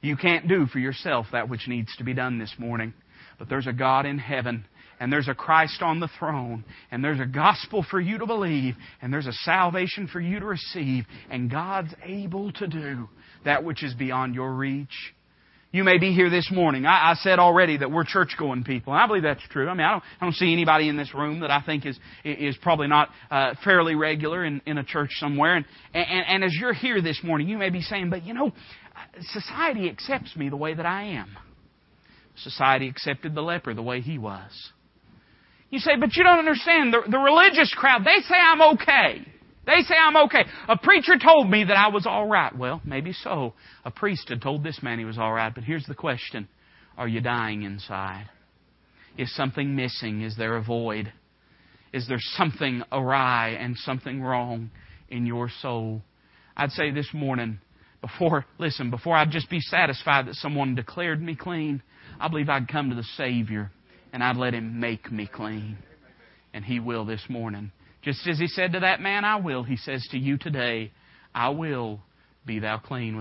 You 0.02 0.16
can't 0.16 0.48
do 0.48 0.66
for 0.68 0.80
yourself 0.80 1.28
that 1.32 1.50
which 1.50 1.68
needs 1.68 1.96
to 1.98 2.04
be 2.04 2.14
done 2.14 2.40
this 2.40 2.54
morning. 2.58 2.94
But 3.40 3.50
there's 3.50 3.68
a 3.68 3.74
God 3.74 4.06
in 4.06 4.18
heaven 4.18 4.66
and 5.00 5.12
there's 5.12 5.28
a 5.28 5.36
Christ 5.36 5.82
on 5.82 6.00
the 6.00 6.10
throne, 6.20 6.64
and 6.92 7.04
there's 7.04 7.20
a 7.20 7.26
gospel 7.26 7.86
for 7.90 8.00
you 8.00 8.18
to 8.18 8.26
believe, 8.26 8.76
and 9.02 9.14
there's 9.14 9.28
a 9.28 9.34
salvation 9.34 10.08
for 10.08 10.20
you 10.20 10.40
to 10.40 10.46
receive, 10.46 11.06
and 11.30 11.52
God's 11.52 11.94
able 12.04 12.52
to 12.54 12.68
do 12.68 13.08
that 13.46 13.64
which 13.64 13.84
is 13.84 13.94
beyond 13.94 14.34
your 14.34 14.54
reach. 14.54 15.14
You 15.78 15.84
may 15.84 16.00
be 16.00 16.12
here 16.12 16.32
this 16.32 16.50
morning. 16.52 16.88
I, 16.88 17.12
I 17.12 17.14
said 17.22 17.38
already 17.38 17.78
that 17.78 17.92
we're 17.92 18.04
church 18.04 18.34
going 18.40 18.64
people, 18.64 18.94
and 18.94 19.00
I 19.00 19.06
believe 19.06 19.22
that's 19.22 19.48
true. 19.52 19.70
I 19.70 19.76
mean, 19.76 19.86
I 19.86 19.92
don't, 19.92 20.04
I 20.20 20.26
don't 20.26 20.34
see 20.34 20.52
anybody 20.52 20.90
in 20.90 20.98
this 20.98 21.14
room 21.14 21.42
that 21.42 21.52
I 21.52 21.62
think 21.62 21.86
is 21.86 22.00
is 22.26 22.58
probably 22.64 22.88
not 22.88 23.10
uh, 23.30 23.54
fairly 23.64 23.94
regular 23.94 24.44
in, 24.44 24.60
in 24.66 24.80
a 24.80 24.84
church 24.84 25.12
somewhere. 25.20 25.56
And, 25.56 25.66
and 25.94 26.26
and 26.28 26.44
as 26.44 26.52
you're 26.60 26.74
here 26.74 27.00
this 27.00 27.20
morning, 27.24 27.48
you 27.48 27.60
may 27.60 27.70
be 27.70 27.82
saying, 27.82 28.10
"But 28.10 28.24
you 28.26 28.34
know, 28.34 28.54
society 29.34 29.88
accepts 29.88 30.36
me 30.36 30.50
the 30.50 30.58
way 30.58 30.74
that 30.74 30.88
I 30.88 31.04
am." 31.10 31.38
Society 32.38 32.90
accepted 32.90 33.36
the 33.36 33.44
leper 33.44 33.76
the 33.76 33.84
way 33.84 34.02
he 34.02 34.18
was. 34.18 34.50
You 35.70 35.78
say, 35.78 35.92
but 36.00 36.16
you 36.16 36.24
don't 36.24 36.40
understand. 36.40 36.92
The, 36.92 37.04
the 37.08 37.20
religious 37.20 37.72
crowd, 37.78 38.02
they 38.04 38.24
say 38.24 38.36
I'm 38.36 38.62
okay. 38.74 39.28
They 39.68 39.82
say 39.82 39.96
I'm 39.96 40.16
okay. 40.28 40.46
A 40.70 40.78
preacher 40.78 41.18
told 41.22 41.50
me 41.50 41.66
that 41.66 41.76
I 41.76 41.90
was 41.90 42.06
all 42.06 42.26
right. 42.26 42.58
Well, 42.58 42.82
maybe 42.86 43.12
so. 43.12 43.54
A 43.84 43.92
priest 43.92 44.30
had 44.30 44.42
told 44.42 44.64
this 44.64 44.82
man 44.82 44.98
he 44.98 45.04
was 45.04 45.18
all 45.18 45.34
right. 45.34 45.54
But 45.54 45.66
here's 45.66 45.86
the 45.86 45.94
question 45.94 46.48
Are 46.98 47.08
you 47.08 47.20
dying 47.20 47.64
inside? 47.64 48.30
Is 49.18 49.36
something 49.36 49.76
missing? 49.76 50.22
Is 50.22 50.38
there 50.38 50.56
a 50.56 50.64
void? 50.64 51.12
Is 51.92 52.08
there 52.08 52.20
something 52.20 52.82
awry 52.94 53.58
and 53.60 53.76
something 53.78 54.22
wrong 54.22 54.72
in 55.10 55.26
your 55.26 55.50
soul? 55.62 56.02
I'd 56.56 56.72
say 56.72 56.92
this 56.92 57.10
morning, 57.14 57.60
before, 58.02 58.46
listen, 58.58 58.90
before 58.90 59.18
I'd 59.18 59.32
just 59.32 59.50
be 59.50 59.60
satisfied 59.60 60.28
that 60.28 60.36
someone 60.36 60.76
declared 60.76 61.22
me 61.22 61.36
clean, 61.36 61.82
I 62.22 62.30
believe 62.30 62.48
I'd 62.48 62.70
come 62.70 62.90
to 62.90 62.96
the 62.96 63.04
Savior 63.18 63.72
and 64.14 64.24
I'd 64.24 64.38
let 64.38 64.54
Him 64.54 64.80
make 64.80 65.12
me 65.12 65.28
clean. 65.28 65.78
And 66.54 66.64
He 66.64 66.80
will 66.80 67.04
this 67.04 67.26
morning. 67.28 67.72
Just 68.04 68.28
as 68.28 68.40
He 68.40 68.48
said 68.48 68.74
to 68.74 68.82
that 68.82 69.02
man, 69.02 69.26
I 69.26 69.38
will, 69.38 69.64
He 69.64 69.78
says 69.78 70.08
to 70.12 70.18
you 70.18 70.38
today, 70.38 70.92
I 71.34 71.50
will 71.50 72.02
be 72.46 72.60
thou 72.60 72.78
clean 72.78 73.16